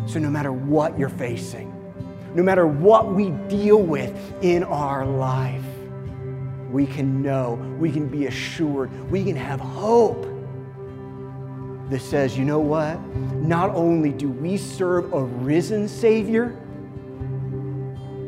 So, 0.07 0.19
no 0.19 0.29
matter 0.29 0.51
what 0.51 0.97
you're 0.97 1.09
facing, 1.09 1.71
no 2.33 2.43
matter 2.43 2.65
what 2.65 3.13
we 3.13 3.29
deal 3.47 3.81
with 3.81 4.13
in 4.43 4.63
our 4.63 5.05
life, 5.05 5.63
we 6.73 6.87
can 6.87 7.21
know, 7.21 7.53
we 7.79 7.91
can 7.91 8.07
be 8.07 8.25
assured, 8.25 8.89
we 9.11 9.23
can 9.23 9.35
have 9.35 9.59
hope 9.59 10.25
that 11.89 12.01
says, 12.01 12.35
you 12.35 12.43
know 12.43 12.59
what? 12.59 12.99
Not 13.35 13.69
only 13.69 14.11
do 14.11 14.27
we 14.27 14.57
serve 14.57 15.13
a 15.13 15.23
risen 15.23 15.87
Savior, 15.87 16.47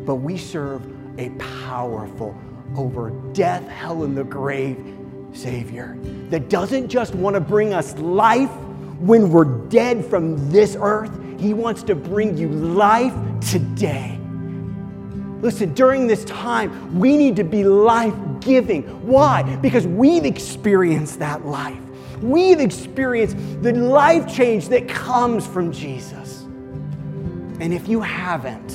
but 0.05 0.15
we 0.15 0.37
serve 0.37 0.83
a 1.17 1.29
powerful, 1.65 2.37
over 2.77 3.09
death, 3.33 3.67
hell, 3.67 4.03
and 4.03 4.15
the 4.15 4.23
grave 4.23 4.95
Savior 5.33 5.97
that 6.29 6.47
doesn't 6.47 6.87
just 6.87 7.15
want 7.15 7.33
to 7.33 7.39
bring 7.39 7.73
us 7.73 7.97
life 7.97 8.51
when 8.99 9.31
we're 9.31 9.45
dead 9.69 10.05
from 10.05 10.51
this 10.51 10.77
earth. 10.79 11.11
He 11.39 11.55
wants 11.55 11.81
to 11.83 11.95
bring 11.95 12.37
you 12.37 12.49
life 12.49 13.13
today. 13.41 14.19
Listen, 15.41 15.73
during 15.73 16.07
this 16.07 16.25
time, 16.25 16.99
we 16.99 17.17
need 17.17 17.35
to 17.35 17.43
be 17.43 17.63
life 17.63 18.13
giving. 18.45 18.83
Why? 19.05 19.57
Because 19.57 19.85
we've 19.85 20.23
experienced 20.23 21.19
that 21.19 21.45
life. 21.45 21.77
We've 22.21 22.61
experienced 22.61 23.35
the 23.61 23.73
life 23.73 24.33
change 24.33 24.69
that 24.69 24.87
comes 24.87 25.45
from 25.45 25.73
Jesus. 25.73 26.43
And 27.59 27.73
if 27.73 27.89
you 27.89 28.01
haven't, 28.01 28.69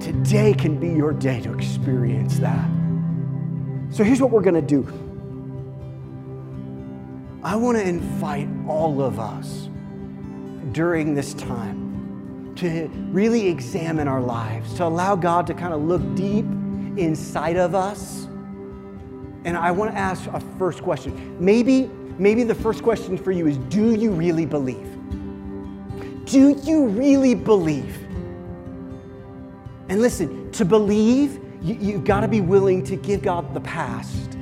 today 0.00 0.54
can 0.54 0.78
be 0.78 0.88
your 0.88 1.12
day 1.12 1.40
to 1.42 1.52
experience 1.54 2.38
that. 2.40 2.68
So 3.90 4.02
here's 4.02 4.20
what 4.20 4.30
we're 4.32 4.42
going 4.42 4.54
to 4.54 4.62
do 4.62 4.82
I 7.44 7.56
want 7.56 7.76
to 7.76 7.86
invite 7.86 8.48
all 8.66 9.02
of 9.02 9.20
us 9.20 9.68
during 10.72 11.14
this 11.14 11.34
time 11.34 12.54
to 12.56 12.88
really 13.10 13.48
examine 13.48 14.08
our 14.08 14.20
lives, 14.20 14.74
to 14.74 14.84
allow 14.84 15.14
God 15.14 15.46
to 15.48 15.54
kind 15.54 15.74
of 15.74 15.82
look 15.82 16.02
deep 16.14 16.46
inside 16.96 17.56
of 17.56 17.74
us. 17.74 18.24
And 19.44 19.56
I 19.56 19.70
want 19.70 19.92
to 19.92 19.96
ask 19.96 20.26
a 20.28 20.40
first 20.58 20.82
question. 20.82 21.36
Maybe, 21.38 21.90
maybe 22.18 22.44
the 22.44 22.54
first 22.54 22.82
question 22.82 23.18
for 23.18 23.32
you 23.32 23.46
is 23.46 23.56
Do 23.56 23.94
you 23.94 24.10
really 24.10 24.46
believe? 24.46 24.90
Do 26.24 26.58
you 26.64 26.86
really 26.86 27.34
believe? 27.34 27.96
And 29.88 30.00
listen, 30.00 30.50
to 30.52 30.64
believe 30.64 31.38
you, 31.62 31.74
you've 31.74 32.04
got 32.04 32.20
to 32.20 32.28
be 32.28 32.40
willing 32.40 32.82
to 32.84 32.96
give 32.96 33.22
God 33.22 33.52
the 33.52 33.60
past. 33.60 34.34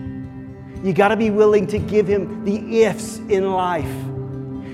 You 0.85 0.93
got 0.93 1.09
to 1.09 1.17
be 1.17 1.31
willing 1.31 1.67
to 1.69 1.79
give 1.79 2.07
Him 2.07 2.45
the 2.45 2.83
ifs 2.83 3.19
in 3.19 3.51
life. 3.53 3.85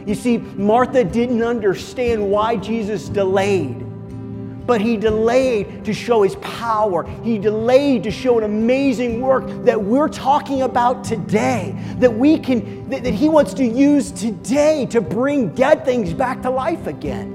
You 0.06 0.14
see, 0.14 0.38
Martha 0.38 1.04
didn't 1.04 1.42
understand 1.42 2.30
why 2.30 2.56
Jesus 2.56 3.08
delayed, 3.10 3.84
but 4.68 4.80
He 4.80 4.96
delayed 4.96 5.84
to 5.84 5.92
show 5.92 6.22
His 6.22 6.36
power. 6.36 7.02
He 7.24 7.38
delayed 7.38 8.04
to 8.04 8.12
show 8.12 8.38
an 8.38 8.44
amazing 8.44 9.20
work 9.20 9.48
that 9.64 9.82
we're 9.82 10.08
talking 10.08 10.62
about 10.62 11.02
today, 11.02 11.74
that 11.98 12.14
we 12.14 12.38
can, 12.38 12.88
that, 12.90 13.02
that 13.02 13.14
He 13.14 13.28
wants 13.28 13.52
to 13.54 13.64
use 13.64 14.12
today 14.12 14.86
to 14.86 15.00
bring 15.00 15.52
dead 15.54 15.84
things 15.84 16.14
back 16.14 16.42
to 16.42 16.50
life 16.50 16.86
again. 16.86 17.34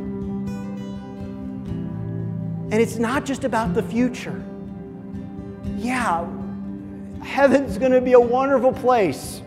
And 2.71 2.81
it's 2.81 2.95
not 2.95 3.25
just 3.25 3.43
about 3.43 3.73
the 3.73 3.83
future 3.83 4.41
yeah, 5.83 6.25
heaven's 7.21 7.77
going 7.77 7.91
to 7.91 8.01
be 8.01 8.13
a 8.13 8.19
wonderful 8.19 8.71
place 8.71 9.41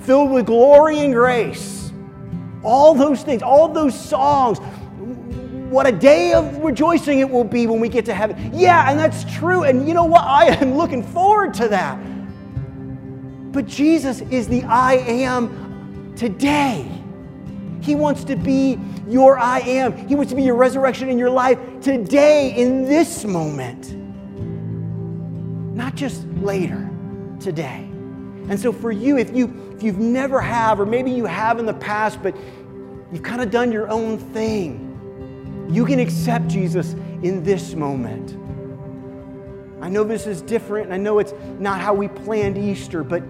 filled 0.00 0.30
with 0.30 0.46
glory 0.46 1.00
and 1.00 1.12
grace. 1.12 1.92
All 2.62 2.94
those 2.94 3.22
things, 3.22 3.42
all 3.42 3.68
those 3.68 3.98
songs. 3.98 4.58
What 5.74 5.86
a 5.86 5.92
day 5.92 6.32
of 6.32 6.58
rejoicing 6.58 7.18
it 7.18 7.28
will 7.28 7.44
be 7.44 7.66
when 7.66 7.80
we 7.80 7.88
get 7.88 8.04
to 8.04 8.14
heaven. 8.14 8.52
Yeah, 8.54 8.88
and 8.88 8.98
that's 8.98 9.24
true. 9.34 9.64
And 9.64 9.88
you 9.88 9.92
know 9.92 10.04
what? 10.04 10.22
I 10.22 10.46
am 10.46 10.76
looking 10.76 11.02
forward 11.02 11.52
to 11.54 11.68
that. 11.68 11.98
But 13.52 13.66
Jesus 13.66 14.20
is 14.20 14.46
the 14.46 14.62
I 14.62 14.94
am 14.94 16.14
today. 16.16 16.88
He 17.80 17.96
wants 17.96 18.22
to 18.24 18.36
be 18.36 18.78
your 19.08 19.36
I 19.38 19.58
am. 19.58 20.08
He 20.08 20.14
wants 20.14 20.30
to 20.30 20.36
be 20.36 20.44
your 20.44 20.54
resurrection 20.54 21.08
in 21.08 21.18
your 21.18 21.30
life 21.30 21.58
today, 21.80 22.54
in 22.54 22.84
this 22.84 23.24
moment 23.24 23.96
not 25.74 25.96
just 25.96 26.24
later, 26.40 26.88
today. 27.40 27.80
And 28.48 28.58
so 28.58 28.72
for 28.72 28.92
you, 28.92 29.18
if 29.18 29.34
you 29.34 29.72
if 29.74 29.82
you've 29.82 29.98
never 29.98 30.40
have, 30.40 30.78
or 30.78 30.86
maybe 30.86 31.10
you 31.10 31.24
have 31.24 31.58
in 31.58 31.66
the 31.66 31.74
past, 31.74 32.22
but 32.22 32.36
you've 33.12 33.24
kind 33.24 33.42
of 33.42 33.50
done 33.50 33.72
your 33.72 33.88
own 33.88 34.18
thing, 34.18 34.93
you 35.68 35.84
can 35.84 35.98
accept 35.98 36.48
Jesus 36.48 36.94
in 37.22 37.42
this 37.42 37.74
moment. 37.74 38.38
I 39.82 39.88
know 39.88 40.04
this 40.04 40.26
is 40.26 40.42
different, 40.42 40.86
and 40.86 40.94
I 40.94 40.98
know 40.98 41.18
it's 41.18 41.34
not 41.58 41.80
how 41.80 41.94
we 41.94 42.08
planned 42.08 42.56
Easter, 42.58 43.02
but 43.04 43.22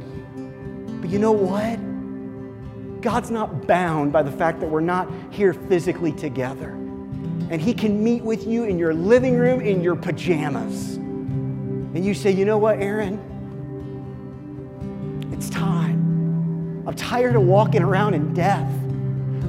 but 1.00 1.10
you 1.10 1.18
know 1.18 1.32
what? 1.32 3.02
God's 3.02 3.30
not 3.30 3.66
bound 3.66 4.12
by 4.12 4.22
the 4.22 4.32
fact 4.32 4.60
that 4.60 4.66
we're 4.66 4.80
not 4.80 5.10
here 5.30 5.52
physically 5.52 6.12
together. 6.12 6.70
And 7.50 7.60
He 7.60 7.74
can 7.74 8.02
meet 8.02 8.22
with 8.22 8.46
you 8.46 8.64
in 8.64 8.78
your 8.78 8.94
living 8.94 9.36
room 9.36 9.60
in 9.60 9.82
your 9.82 9.96
pajamas 9.96 10.98
and 11.94 12.04
you 12.04 12.12
say, 12.12 12.32
you 12.32 12.44
know 12.44 12.58
what, 12.58 12.80
Aaron? 12.80 13.20
It's 15.32 15.48
time. 15.48 16.82
I'm 16.88 16.94
tired 16.96 17.36
of 17.36 17.42
walking 17.42 17.82
around 17.82 18.14
in 18.14 18.34
death. 18.34 18.68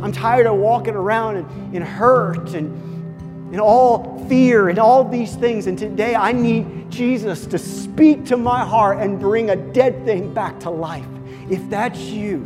I'm 0.05 0.11
tired 0.11 0.45
of 0.45 0.57
walking 0.57 0.93
around 0.93 1.37
in, 1.73 1.81
hurt 1.81 2.53
and 2.53 3.51
in 3.51 3.59
all 3.59 4.23
fear 4.29 4.69
and 4.69 4.77
all 4.77 5.03
these 5.03 5.33
things. 5.33 5.65
And 5.65 5.79
today 5.79 6.13
I 6.13 6.31
need 6.31 6.91
Jesus 6.91 7.47
to 7.47 7.57
speak 7.57 8.23
to 8.25 8.37
my 8.37 8.63
heart 8.63 8.99
and 8.99 9.19
bring 9.19 9.49
a 9.49 9.55
dead 9.55 10.05
thing 10.05 10.31
back 10.31 10.59
to 10.59 10.69
life. 10.69 11.07
If 11.49 11.67
that's 11.71 11.99
you, 11.99 12.45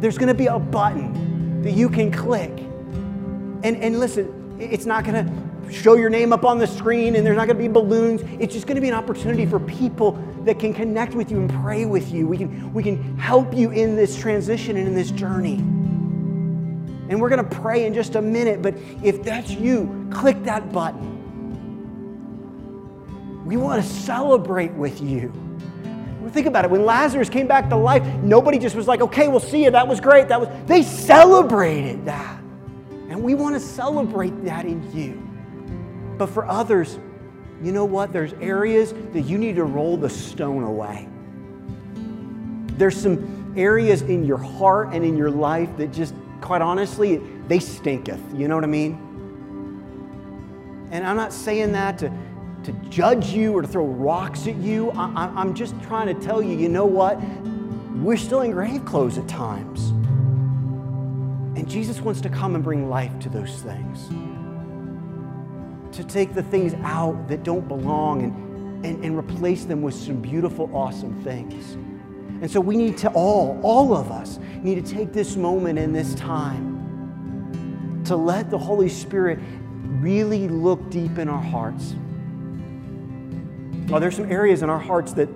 there's 0.00 0.16
going 0.16 0.28
to 0.28 0.34
be 0.34 0.46
a 0.46 0.58
button 0.58 1.60
that 1.60 1.72
you 1.72 1.90
can 1.90 2.10
click. 2.10 2.50
And, 3.62 3.76
and 3.76 4.00
listen, 4.00 4.56
it's 4.58 4.86
not 4.86 5.04
going 5.04 5.26
to 5.26 5.70
show 5.70 5.94
your 5.94 6.08
name 6.08 6.32
up 6.32 6.46
on 6.46 6.56
the 6.56 6.66
screen 6.66 7.16
and 7.16 7.26
there's 7.26 7.36
not 7.36 7.48
going 7.48 7.58
to 7.58 7.62
be 7.62 7.68
balloons. 7.68 8.22
It's 8.40 8.54
just 8.54 8.66
going 8.66 8.76
to 8.76 8.80
be 8.80 8.88
an 8.88 8.94
opportunity 8.94 9.44
for 9.44 9.60
people 9.60 10.12
that 10.46 10.58
can 10.58 10.72
connect 10.72 11.12
with 11.14 11.30
you 11.30 11.38
and 11.38 11.50
pray 11.62 11.84
with 11.84 12.10
you. 12.10 12.26
We 12.26 12.38
can, 12.38 12.72
we 12.72 12.82
can 12.82 13.18
help 13.18 13.54
you 13.54 13.72
in 13.72 13.94
this 13.94 14.18
transition 14.18 14.78
and 14.78 14.88
in 14.88 14.94
this 14.94 15.10
journey. 15.10 15.62
And 17.10 17.20
we're 17.20 17.28
going 17.28 17.46
to 17.46 17.56
pray 17.56 17.84
in 17.86 17.92
just 17.92 18.14
a 18.14 18.22
minute, 18.22 18.62
but 18.62 18.74
if 19.02 19.22
that's 19.22 19.50
you, 19.50 20.08
click 20.12 20.42
that 20.44 20.72
button. 20.72 21.18
We 23.44 23.56
want 23.56 23.82
to 23.82 23.88
celebrate 23.88 24.72
with 24.72 25.00
you. 25.00 25.32
Think 26.28 26.46
about 26.46 26.64
it. 26.64 26.70
When 26.70 26.84
Lazarus 26.84 27.28
came 27.28 27.48
back 27.48 27.68
to 27.70 27.76
life, 27.76 28.04
nobody 28.22 28.58
just 28.58 28.76
was 28.76 28.86
like, 28.86 29.00
okay, 29.00 29.26
we'll 29.26 29.40
see 29.40 29.64
you. 29.64 29.72
That 29.72 29.88
was 29.88 30.00
great. 30.00 30.28
That 30.28 30.38
was 30.40 30.48
they 30.66 30.84
celebrated 30.84 32.04
that. 32.04 32.38
And 33.08 33.20
we 33.20 33.34
want 33.34 33.56
to 33.56 33.60
celebrate 33.60 34.44
that 34.44 34.64
in 34.64 34.96
you. 34.96 35.20
But 36.16 36.28
for 36.28 36.46
others, 36.46 37.00
you 37.60 37.72
know 37.72 37.84
what? 37.84 38.12
There's 38.12 38.34
areas 38.34 38.92
that 39.12 39.22
you 39.22 39.38
need 39.38 39.56
to 39.56 39.64
roll 39.64 39.96
the 39.96 40.08
stone 40.08 40.62
away. 40.62 41.08
There's 42.78 42.96
some 42.96 43.52
areas 43.56 44.02
in 44.02 44.24
your 44.24 44.38
heart 44.38 44.90
and 44.92 45.04
in 45.04 45.16
your 45.16 45.30
life 45.30 45.76
that 45.76 45.92
just, 45.92 46.14
quite 46.40 46.62
honestly, 46.62 47.18
they 47.48 47.58
stinketh. 47.58 48.20
You 48.34 48.48
know 48.48 48.54
what 48.54 48.64
I 48.64 48.68
mean? 48.68 49.06
And 50.90 51.06
I'm 51.06 51.16
not 51.16 51.32
saying 51.32 51.72
that 51.72 51.98
to, 51.98 52.12
to 52.64 52.72
judge 52.88 53.30
you 53.30 53.52
or 53.52 53.62
to 53.62 53.68
throw 53.68 53.86
rocks 53.86 54.46
at 54.46 54.56
you. 54.56 54.90
I, 54.92 55.32
I'm 55.36 55.54
just 55.54 55.80
trying 55.82 56.14
to 56.14 56.26
tell 56.26 56.42
you, 56.42 56.56
you 56.56 56.68
know 56.68 56.86
what? 56.86 57.20
We're 57.96 58.16
still 58.16 58.40
in 58.40 58.50
grave 58.50 58.84
clothes 58.84 59.18
at 59.18 59.28
times. 59.28 59.90
And 61.58 61.68
Jesus 61.68 62.00
wants 62.00 62.20
to 62.22 62.28
come 62.28 62.54
and 62.54 62.64
bring 62.64 62.88
life 62.88 63.18
to 63.20 63.28
those 63.28 63.60
things 63.62 64.08
to 65.92 66.04
take 66.04 66.34
the 66.34 66.42
things 66.42 66.74
out 66.82 67.28
that 67.28 67.42
don't 67.42 67.66
belong 67.66 68.22
and, 68.22 68.86
and, 68.86 69.04
and 69.04 69.18
replace 69.18 69.64
them 69.64 69.82
with 69.82 69.94
some 69.94 70.20
beautiful, 70.20 70.70
awesome 70.74 71.22
things. 71.22 71.76
And 72.40 72.50
so 72.50 72.60
we 72.60 72.76
need 72.76 72.96
to 72.98 73.10
all, 73.10 73.60
all 73.62 73.94
of 73.94 74.10
us, 74.10 74.38
need 74.62 74.84
to 74.84 74.94
take 74.94 75.12
this 75.12 75.36
moment 75.36 75.78
and 75.78 75.94
this 75.94 76.14
time 76.14 78.02
to 78.06 78.16
let 78.16 78.50
the 78.50 78.58
Holy 78.58 78.88
Spirit 78.88 79.38
really 80.00 80.48
look 80.48 80.90
deep 80.90 81.18
in 81.18 81.28
our 81.28 81.42
hearts. 81.42 81.94
Are 83.92 84.00
there's 84.00 84.16
some 84.16 84.30
areas 84.30 84.62
in 84.62 84.70
our 84.70 84.78
hearts 84.78 85.12
that 85.14 85.28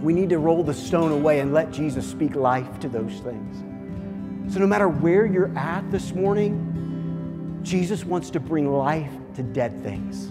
we 0.00 0.12
need 0.12 0.28
to 0.28 0.38
roll 0.38 0.62
the 0.62 0.74
stone 0.74 1.10
away 1.10 1.40
and 1.40 1.52
let 1.52 1.72
Jesus 1.72 2.08
speak 2.08 2.36
life 2.36 2.78
to 2.80 2.88
those 2.88 3.14
things. 3.20 4.52
So, 4.52 4.60
no 4.60 4.66
matter 4.66 4.88
where 4.88 5.26
you're 5.26 5.56
at 5.58 5.90
this 5.90 6.12
morning, 6.12 7.60
Jesus 7.62 8.04
wants 8.04 8.30
to 8.30 8.40
bring 8.40 8.72
life 8.72 9.12
to 9.34 9.42
dead 9.42 9.82
things. 9.82 10.30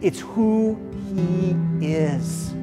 It's 0.00 0.20
who 0.20 0.76
He 1.14 1.56
is. 1.86 2.54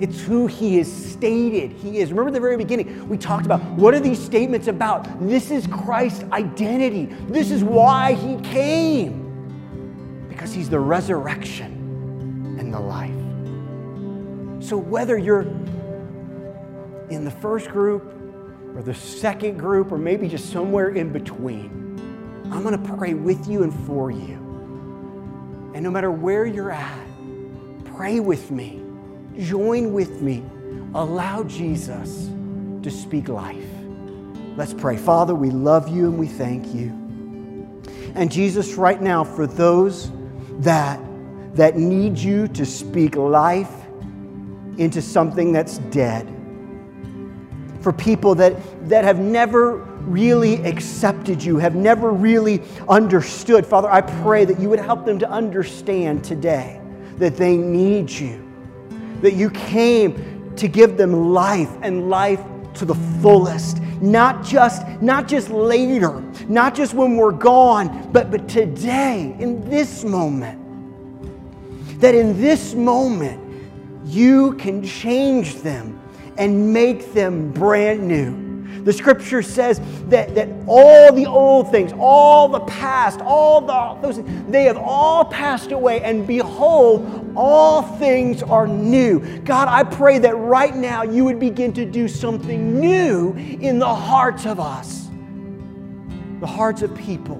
It's 0.00 0.20
who 0.20 0.46
He 0.46 0.78
is 0.78 0.90
stated 1.12 1.72
He 1.72 1.98
is. 1.98 2.10
Remember 2.10 2.30
the 2.30 2.40
very 2.40 2.56
beginning, 2.56 3.08
we 3.08 3.18
talked 3.18 3.46
about 3.46 3.62
what 3.72 3.94
are 3.94 4.00
these 4.00 4.22
statements 4.22 4.66
about? 4.66 5.06
This 5.20 5.50
is 5.50 5.66
Christ's 5.66 6.24
identity. 6.32 7.06
This 7.28 7.50
is 7.50 7.62
why 7.62 8.14
He 8.14 8.40
came. 8.40 10.26
Because 10.28 10.52
He's 10.52 10.70
the 10.70 10.80
resurrection 10.80 12.56
and 12.58 12.72
the 12.72 12.80
life. 12.80 13.10
So 14.64 14.76
whether 14.76 15.18
you're 15.18 15.42
in 17.10 17.24
the 17.24 17.30
first 17.30 17.68
group 17.68 18.04
or 18.74 18.82
the 18.82 18.94
second 18.94 19.58
group, 19.58 19.90
or 19.90 19.98
maybe 19.98 20.28
just 20.28 20.50
somewhere 20.50 20.90
in 20.90 21.12
between. 21.12 21.80
I'm 22.52 22.62
going 22.62 22.80
to 22.80 22.96
pray 22.96 23.14
with 23.14 23.48
you 23.48 23.62
and 23.62 23.86
for 23.86 24.10
you. 24.10 24.34
And 25.74 25.82
no 25.82 25.90
matter 25.90 26.10
where 26.10 26.46
you're 26.46 26.70
at, 26.70 27.06
pray 27.84 28.20
with 28.20 28.50
me, 28.50 28.80
join 29.40 29.92
with 29.92 30.22
me, 30.22 30.44
allow 30.94 31.42
Jesus 31.44 32.30
to 32.82 32.90
speak 32.90 33.28
life. 33.28 33.64
Let's 34.56 34.74
pray. 34.74 34.96
Father, 34.96 35.34
we 35.34 35.50
love 35.50 35.88
you 35.88 36.06
and 36.06 36.18
we 36.18 36.26
thank 36.26 36.74
you. 36.74 36.88
And 38.14 38.30
Jesus, 38.30 38.74
right 38.74 39.00
now, 39.00 39.24
for 39.24 39.46
those 39.46 40.10
that, 40.60 41.00
that 41.54 41.76
need 41.76 42.18
you 42.18 42.48
to 42.48 42.66
speak 42.66 43.16
life 43.16 43.72
into 44.78 45.00
something 45.00 45.52
that's 45.52 45.78
dead, 45.78 46.28
for 47.80 47.92
people 47.92 48.34
that, 48.34 48.54
that 48.88 49.04
have 49.04 49.18
never 49.18 49.76
really 50.02 50.56
accepted 50.64 51.42
you, 51.42 51.56
have 51.58 51.74
never 51.74 52.10
really 52.10 52.62
understood, 52.88 53.64
Father, 53.64 53.88
I 53.88 54.00
pray 54.00 54.44
that 54.44 54.58
you 54.60 54.68
would 54.68 54.80
help 54.80 55.06
them 55.06 55.18
to 55.20 55.30
understand 55.30 56.24
today 56.24 56.80
that 57.16 57.36
they 57.36 57.56
need 57.56 58.10
you, 58.10 58.49
that 59.22 59.34
you 59.34 59.50
came 59.50 60.54
to 60.56 60.68
give 60.68 60.96
them 60.96 61.32
life 61.32 61.70
and 61.82 62.08
life 62.10 62.40
to 62.74 62.84
the 62.84 62.94
fullest. 63.20 63.80
Not 64.00 64.44
just 64.44 64.86
not 65.02 65.28
just 65.28 65.50
later 65.50 66.22
not 66.48 66.74
just 66.74 66.94
when 66.94 67.16
we're 67.16 67.32
gone 67.32 68.10
but 68.12 68.30
but 68.30 68.48
today 68.48 69.36
in 69.38 69.68
this 69.68 70.04
moment. 70.04 70.58
That 72.00 72.14
in 72.14 72.40
this 72.40 72.74
moment 72.74 73.40
you 74.06 74.54
can 74.54 74.82
change 74.82 75.56
them 75.56 76.00
and 76.38 76.72
make 76.72 77.12
them 77.12 77.52
brand 77.52 78.08
new 78.08 78.49
the 78.84 78.92
scripture 78.92 79.42
says 79.42 79.80
that, 80.08 80.34
that 80.34 80.48
all 80.66 81.12
the 81.12 81.26
old 81.26 81.70
things, 81.70 81.92
all 81.98 82.48
the 82.48 82.60
past, 82.60 83.20
all 83.20 83.60
the, 83.60 84.00
those, 84.00 84.20
they 84.48 84.64
have 84.64 84.76
all 84.76 85.24
passed 85.24 85.72
away, 85.72 86.02
and 86.02 86.26
behold, 86.26 87.32
all 87.36 87.82
things 87.98 88.42
are 88.42 88.66
new. 88.66 89.20
God, 89.40 89.68
I 89.68 89.84
pray 89.84 90.18
that 90.18 90.34
right 90.36 90.74
now 90.74 91.02
you 91.02 91.24
would 91.24 91.38
begin 91.38 91.72
to 91.74 91.84
do 91.84 92.08
something 92.08 92.80
new 92.80 93.32
in 93.32 93.78
the 93.78 93.94
hearts 93.94 94.46
of 94.46 94.58
us, 94.58 95.08
the 96.40 96.46
hearts 96.46 96.82
of 96.82 96.96
people. 96.96 97.36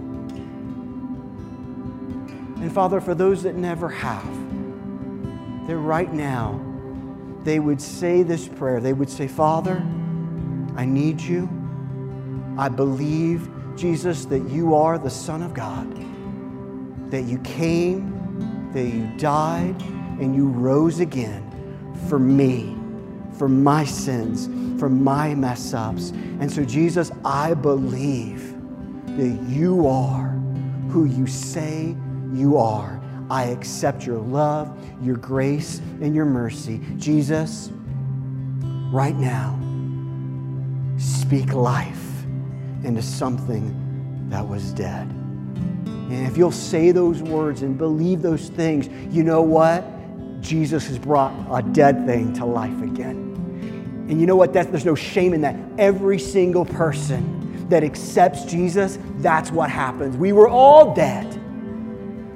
And 2.60 2.70
Father, 2.70 3.00
for 3.00 3.14
those 3.14 3.42
that 3.44 3.54
never 3.54 3.88
have, 3.88 4.24
that 5.66 5.76
right 5.76 6.12
now 6.12 6.60
they 7.44 7.58
would 7.58 7.80
say 7.80 8.22
this 8.22 8.46
prayer. 8.46 8.80
They 8.80 8.92
would 8.92 9.08
say, 9.08 9.28
Father, 9.28 9.82
I 10.76 10.84
need 10.84 11.20
you. 11.20 11.48
I 12.58 12.68
believe, 12.68 13.48
Jesus, 13.76 14.24
that 14.26 14.48
you 14.50 14.74
are 14.74 14.98
the 14.98 15.10
Son 15.10 15.42
of 15.42 15.54
God, 15.54 15.88
that 17.10 17.22
you 17.22 17.38
came, 17.38 18.70
that 18.72 18.86
you 18.86 19.10
died, 19.16 19.80
and 20.20 20.34
you 20.34 20.48
rose 20.48 21.00
again 21.00 21.46
for 22.08 22.18
me, 22.18 22.76
for 23.38 23.48
my 23.48 23.84
sins, 23.84 24.48
for 24.78 24.88
my 24.88 25.34
mess 25.34 25.72
ups. 25.74 26.10
And 26.10 26.50
so, 26.50 26.64
Jesus, 26.64 27.10
I 27.24 27.54
believe 27.54 28.54
that 29.06 29.44
you 29.48 29.86
are 29.86 30.28
who 30.90 31.04
you 31.04 31.26
say 31.26 31.96
you 32.32 32.56
are. 32.56 33.00
I 33.30 33.44
accept 33.44 34.04
your 34.04 34.18
love, 34.18 34.76
your 35.02 35.16
grace, 35.16 35.80
and 36.00 36.14
your 36.14 36.24
mercy. 36.24 36.80
Jesus, 36.96 37.70
right 38.92 39.14
now, 39.16 39.58
speak 41.00 41.54
life 41.54 42.24
into 42.84 43.02
something 43.02 44.28
that 44.28 44.46
was 44.46 44.72
dead. 44.72 45.08
And 45.08 46.26
if 46.26 46.36
you'll 46.36 46.52
say 46.52 46.92
those 46.92 47.22
words 47.22 47.62
and 47.62 47.78
believe 47.78 48.20
those 48.20 48.48
things, 48.48 48.88
you 49.14 49.22
know 49.22 49.42
what? 49.42 49.84
Jesus 50.42 50.86
has 50.88 50.98
brought 50.98 51.32
a 51.50 51.62
dead 51.62 52.06
thing 52.06 52.32
to 52.34 52.44
life 52.44 52.82
again. 52.82 54.06
And 54.08 54.20
you 54.20 54.26
know 54.26 54.36
what? 54.36 54.52
That's, 54.52 54.68
there's 54.70 54.84
no 54.84 54.94
shame 54.94 55.34
in 55.34 55.40
that. 55.42 55.56
Every 55.78 56.18
single 56.18 56.64
person 56.64 57.68
that 57.68 57.84
accepts 57.84 58.44
Jesus, 58.44 58.98
that's 59.18 59.50
what 59.50 59.70
happens. 59.70 60.16
We 60.16 60.32
were 60.32 60.48
all 60.48 60.94
dead, 60.94 61.26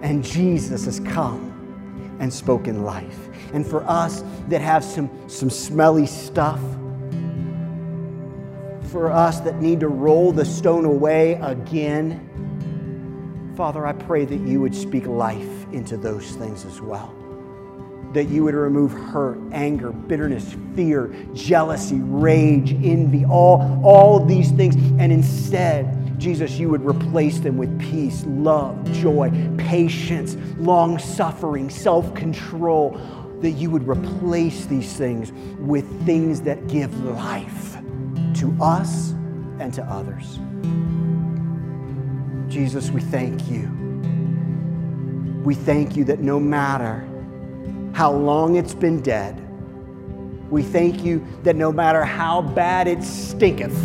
and 0.02 0.24
Jesus 0.24 0.84
has 0.84 1.00
come 1.00 2.16
and 2.20 2.32
spoken 2.32 2.84
life. 2.84 3.28
And 3.52 3.66
for 3.66 3.82
us 3.84 4.24
that 4.48 4.60
have 4.60 4.84
some, 4.84 5.10
some 5.28 5.50
smelly 5.50 6.06
stuff, 6.06 6.60
for 8.95 9.11
us 9.11 9.40
that 9.40 9.61
need 9.61 9.80
to 9.80 9.88
roll 9.88 10.30
the 10.30 10.45
stone 10.45 10.84
away 10.84 11.32
again, 11.42 12.30
Father, 13.57 13.84
I 13.84 13.92
pray 13.92 14.24
that 14.24 14.38
you 14.38 14.61
would 14.61 14.72
speak 14.72 15.07
life 15.07 15.66
into 15.72 15.97
those 15.97 16.30
things 16.36 16.64
as 16.64 16.80
well. 16.80 17.12
That 18.12 18.26
you 18.26 18.45
would 18.45 18.55
remove 18.55 18.92
hurt, 18.92 19.40
anger, 19.51 19.90
bitterness, 19.90 20.55
fear, 20.76 21.12
jealousy, 21.34 21.99
rage, 22.03 22.72
envy, 22.72 23.24
all, 23.24 23.82
all 23.84 24.22
of 24.22 24.28
these 24.28 24.53
things. 24.53 24.76
And 25.01 25.11
instead, 25.11 26.16
Jesus, 26.20 26.57
you 26.61 26.68
would 26.68 26.86
replace 26.86 27.40
them 27.40 27.59
with 27.59 27.76
peace, 27.80 28.24
love, 28.28 28.92
joy, 28.92 29.32
patience, 29.59 30.36
long 30.57 31.01
suffering, 31.01 31.68
self 31.68 32.14
control. 32.14 33.01
That 33.40 33.51
you 33.51 33.70
would 33.70 33.88
replace 33.88 34.66
these 34.66 34.92
things 34.92 35.32
with 35.59 35.84
things 36.07 36.42
that 36.42 36.68
give 36.68 36.97
life 37.05 37.74
to 38.45 38.62
us 38.62 39.12
and 39.59 39.72
to 39.72 39.82
others. 39.84 40.38
Jesus, 42.53 42.90
we 42.90 43.01
thank 43.01 43.49
you. 43.49 43.70
We 45.45 45.55
thank 45.55 45.97
you 45.97 46.05
that 46.05 46.20
no 46.20 46.38
matter 46.38 47.09
how 47.95 48.12
long 48.12 48.57
it's 48.57 48.74
been 48.74 49.01
dead, 49.01 49.40
we 50.51 50.62
thank 50.62 51.03
you 51.03 51.26
that 51.42 51.57
no 51.57 51.72
matter 51.72 52.05
how 52.05 52.42
bad 52.42 52.86
it 52.86 53.03
stinketh, 53.03 53.76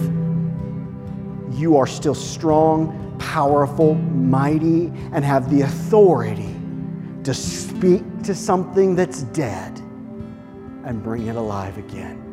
you 1.54 1.78
are 1.78 1.88
still 1.88 2.16
strong, 2.16 3.16
powerful, 3.18 3.96
mighty, 3.96 4.92
and 5.14 5.24
have 5.24 5.50
the 5.50 5.62
authority 5.62 6.54
to 7.24 7.34
speak 7.34 8.04
to 8.24 8.36
something 8.36 8.94
that's 8.94 9.24
dead 9.24 9.80
and 10.84 11.02
bring 11.02 11.28
it 11.28 11.38
alive 11.38 11.78
again. 11.78 12.29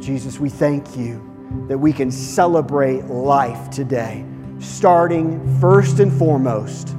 Jesus, 0.00 0.40
we 0.40 0.48
thank 0.48 0.96
you 0.96 1.22
that 1.68 1.76
we 1.76 1.92
can 1.92 2.10
celebrate 2.10 3.04
life 3.04 3.68
today, 3.68 4.24
starting 4.58 5.60
first 5.60 6.00
and 6.00 6.10
foremost 6.10 6.96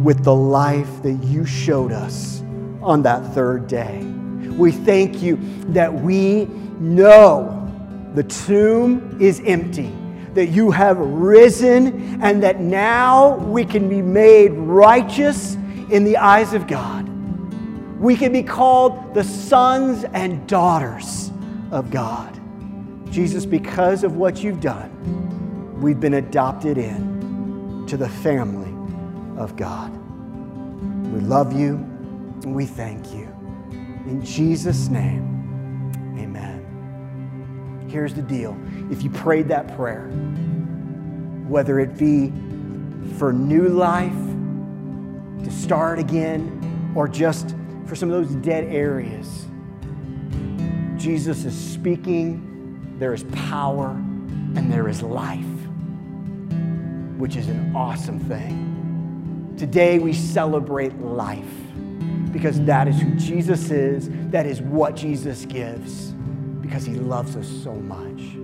with 0.00 0.22
the 0.22 0.34
life 0.34 1.02
that 1.02 1.14
you 1.24 1.44
showed 1.44 1.90
us 1.90 2.40
on 2.80 3.02
that 3.02 3.34
third 3.34 3.66
day. 3.66 4.04
We 4.56 4.70
thank 4.70 5.20
you 5.20 5.36
that 5.70 5.92
we 5.92 6.44
know 6.78 7.54
the 8.14 8.22
tomb 8.22 9.18
is 9.20 9.42
empty, 9.44 9.92
that 10.34 10.46
you 10.46 10.70
have 10.70 10.96
risen, 10.98 12.22
and 12.22 12.40
that 12.44 12.60
now 12.60 13.36
we 13.36 13.64
can 13.64 13.88
be 13.88 14.00
made 14.00 14.52
righteous 14.52 15.54
in 15.90 16.04
the 16.04 16.16
eyes 16.16 16.52
of 16.54 16.68
God. 16.68 17.08
We 17.98 18.16
can 18.16 18.32
be 18.32 18.44
called 18.44 19.12
the 19.12 19.24
sons 19.24 20.04
and 20.04 20.46
daughters 20.46 21.32
of 21.70 21.90
God. 21.90 22.38
Jesus, 23.10 23.46
because 23.46 24.04
of 24.04 24.16
what 24.16 24.42
you've 24.42 24.60
done, 24.60 25.80
we've 25.80 26.00
been 26.00 26.14
adopted 26.14 26.78
in 26.78 27.84
to 27.86 27.96
the 27.96 28.08
family 28.08 28.72
of 29.40 29.56
God. 29.56 29.92
We 31.12 31.20
love 31.20 31.58
you 31.58 31.76
and 32.42 32.54
we 32.54 32.66
thank 32.66 33.12
you. 33.14 33.28
In 34.06 34.22
Jesus' 34.24 34.88
name, 34.88 35.92
amen. 36.18 37.86
Here's 37.88 38.14
the 38.14 38.22
deal 38.22 38.56
if 38.90 39.02
you 39.02 39.10
prayed 39.10 39.48
that 39.48 39.74
prayer, 39.76 40.08
whether 41.48 41.80
it 41.80 41.96
be 41.98 42.32
for 43.16 43.32
new 43.32 43.68
life, 43.68 44.12
to 45.44 45.50
start 45.50 45.98
again, 45.98 46.92
or 46.94 47.08
just 47.08 47.54
for 47.86 47.96
some 47.96 48.10
of 48.10 48.26
those 48.26 48.34
dead 48.36 48.64
areas, 48.64 49.47
Jesus 50.98 51.44
is 51.44 51.56
speaking, 51.56 52.96
there 52.98 53.14
is 53.14 53.22
power, 53.32 53.90
and 53.90 54.72
there 54.72 54.88
is 54.88 55.00
life, 55.00 55.38
which 57.16 57.36
is 57.36 57.48
an 57.48 57.74
awesome 57.74 58.18
thing. 58.18 59.54
Today 59.56 60.00
we 60.00 60.12
celebrate 60.12 60.92
life 60.98 61.44
because 62.32 62.60
that 62.62 62.88
is 62.88 63.00
who 63.00 63.14
Jesus 63.14 63.70
is, 63.70 64.08
that 64.30 64.44
is 64.44 64.60
what 64.60 64.96
Jesus 64.96 65.44
gives, 65.44 66.10
because 66.60 66.84
he 66.84 66.94
loves 66.94 67.36
us 67.36 67.46
so 67.62 67.74
much. 67.74 68.36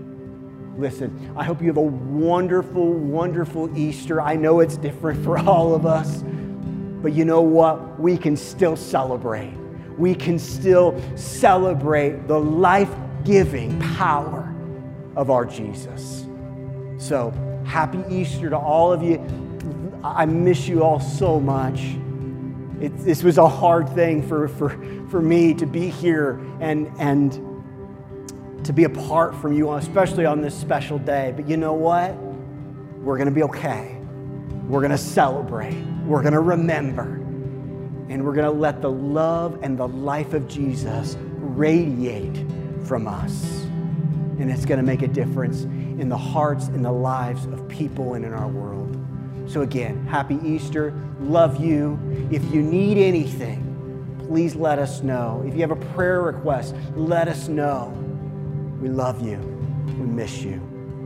Listen, 0.79 1.35
I 1.37 1.43
hope 1.43 1.61
you 1.61 1.67
have 1.67 1.77
a 1.77 1.81
wonderful, 1.81 2.93
wonderful 2.93 3.77
Easter. 3.77 4.21
I 4.21 4.37
know 4.37 4.61
it's 4.61 4.77
different 4.77 5.25
for 5.25 5.39
all 5.39 5.75
of 5.75 5.87
us, 5.87 6.23
but 7.03 7.13
you 7.13 7.25
know 7.25 7.43
what? 7.43 7.99
We 7.99 8.17
can 8.17 8.37
still 8.37 8.77
celebrate 8.77 9.55
we 9.99 10.15
can 10.15 10.39
still 10.39 11.01
celebrate 11.17 12.27
the 12.27 12.39
life 12.39 12.93
giving 13.25 13.79
power 13.81 14.55
of 15.17 15.31
our 15.31 15.45
Jesus. 15.45 16.27
So, 16.99 17.33
happy 17.65 18.03
Easter 18.09 18.51
to 18.51 18.57
all 18.57 18.93
of 18.93 19.03
you. 19.03 19.19
I 20.03 20.27
miss 20.27 20.69
you 20.69 20.83
all 20.83 21.01
so 21.01 21.41
much. 21.41 21.81
It, 22.81 22.97
this 22.99 23.23
was 23.23 23.39
a 23.39 23.49
hard 23.49 23.89
thing 23.91 24.27
for, 24.27 24.49
for, 24.49 24.71
for 25.09 25.23
me 25.23 25.55
to 25.55 25.67
be 25.67 25.89
here 25.89 26.41
and, 26.61 26.91
and 26.99 27.33
to 28.65 28.73
be 28.73 28.85
apart 28.85 29.35
from 29.37 29.53
you, 29.53 29.73
especially 29.73 30.27
on 30.27 30.41
this 30.41 30.55
special 30.55 30.99
day. 30.99 31.33
But 31.35 31.49
you 31.49 31.57
know 31.57 31.73
what? 31.73 32.15
We're 32.99 33.17
going 33.17 33.29
to 33.29 33.35
be 33.35 33.43
okay. 33.45 33.99
We're 34.67 34.81
going 34.81 34.91
to 34.91 34.99
celebrate. 34.99 35.75
We're 36.05 36.23
going 36.23 36.35
to 36.35 36.41
remember. 36.41 37.24
And 38.09 38.25
we're 38.25 38.35
going 38.35 38.53
to 38.53 38.59
let 38.59 38.83
the 38.83 38.91
love 38.91 39.59
and 39.63 39.79
the 39.79 39.89
life 39.89 40.35
of 40.35 40.47
Jesus 40.49 41.17
radiate 41.39 42.45
from 42.85 43.09
us. 43.09 43.63
And 44.39 44.51
it's 44.51 44.65
going 44.65 44.79
to 44.79 44.85
make 44.85 45.03
a 45.03 45.09
difference 45.09 45.63
in 45.63 46.09
the 46.09 46.19
hearts 46.19 46.67
and 46.67 46.85
the 46.85 46.93
lives 46.93 47.47
of 47.47 47.67
people 47.69 48.15
and 48.15 48.25
in 48.25 48.33
our 48.33 48.49
world. 48.49 49.01
So, 49.47 49.63
again, 49.63 50.07
happy 50.07 50.39
Easter. 50.45 50.93
Love 51.21 51.63
you. 51.65 51.99
If 52.31 52.45
you 52.53 52.63
need 52.63 52.99
anything, 52.99 53.61
please 54.27 54.55
let 54.55 54.79
us 54.79 55.03
know. 55.03 55.43
If 55.47 55.55
you 55.55 55.61
have 55.61 55.71
a 55.71 55.85
prayer 55.95 56.23
request, 56.23 56.75
let 56.97 57.29
us 57.29 57.49
know. 57.49 57.89
We 58.81 58.89
love 58.89 59.25
you. 59.25 59.39
We 59.87 60.07
miss 60.07 60.43
you. 60.43 60.61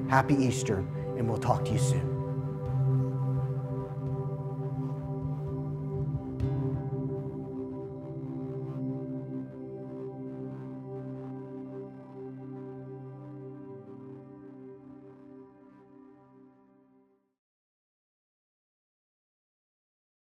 Happy 0.08 0.34
Easter, 0.34 0.78
and 1.16 1.28
we'll 1.28 1.38
talk 1.38 1.64
to 1.66 1.72
you 1.72 1.78
soon. 1.78 2.07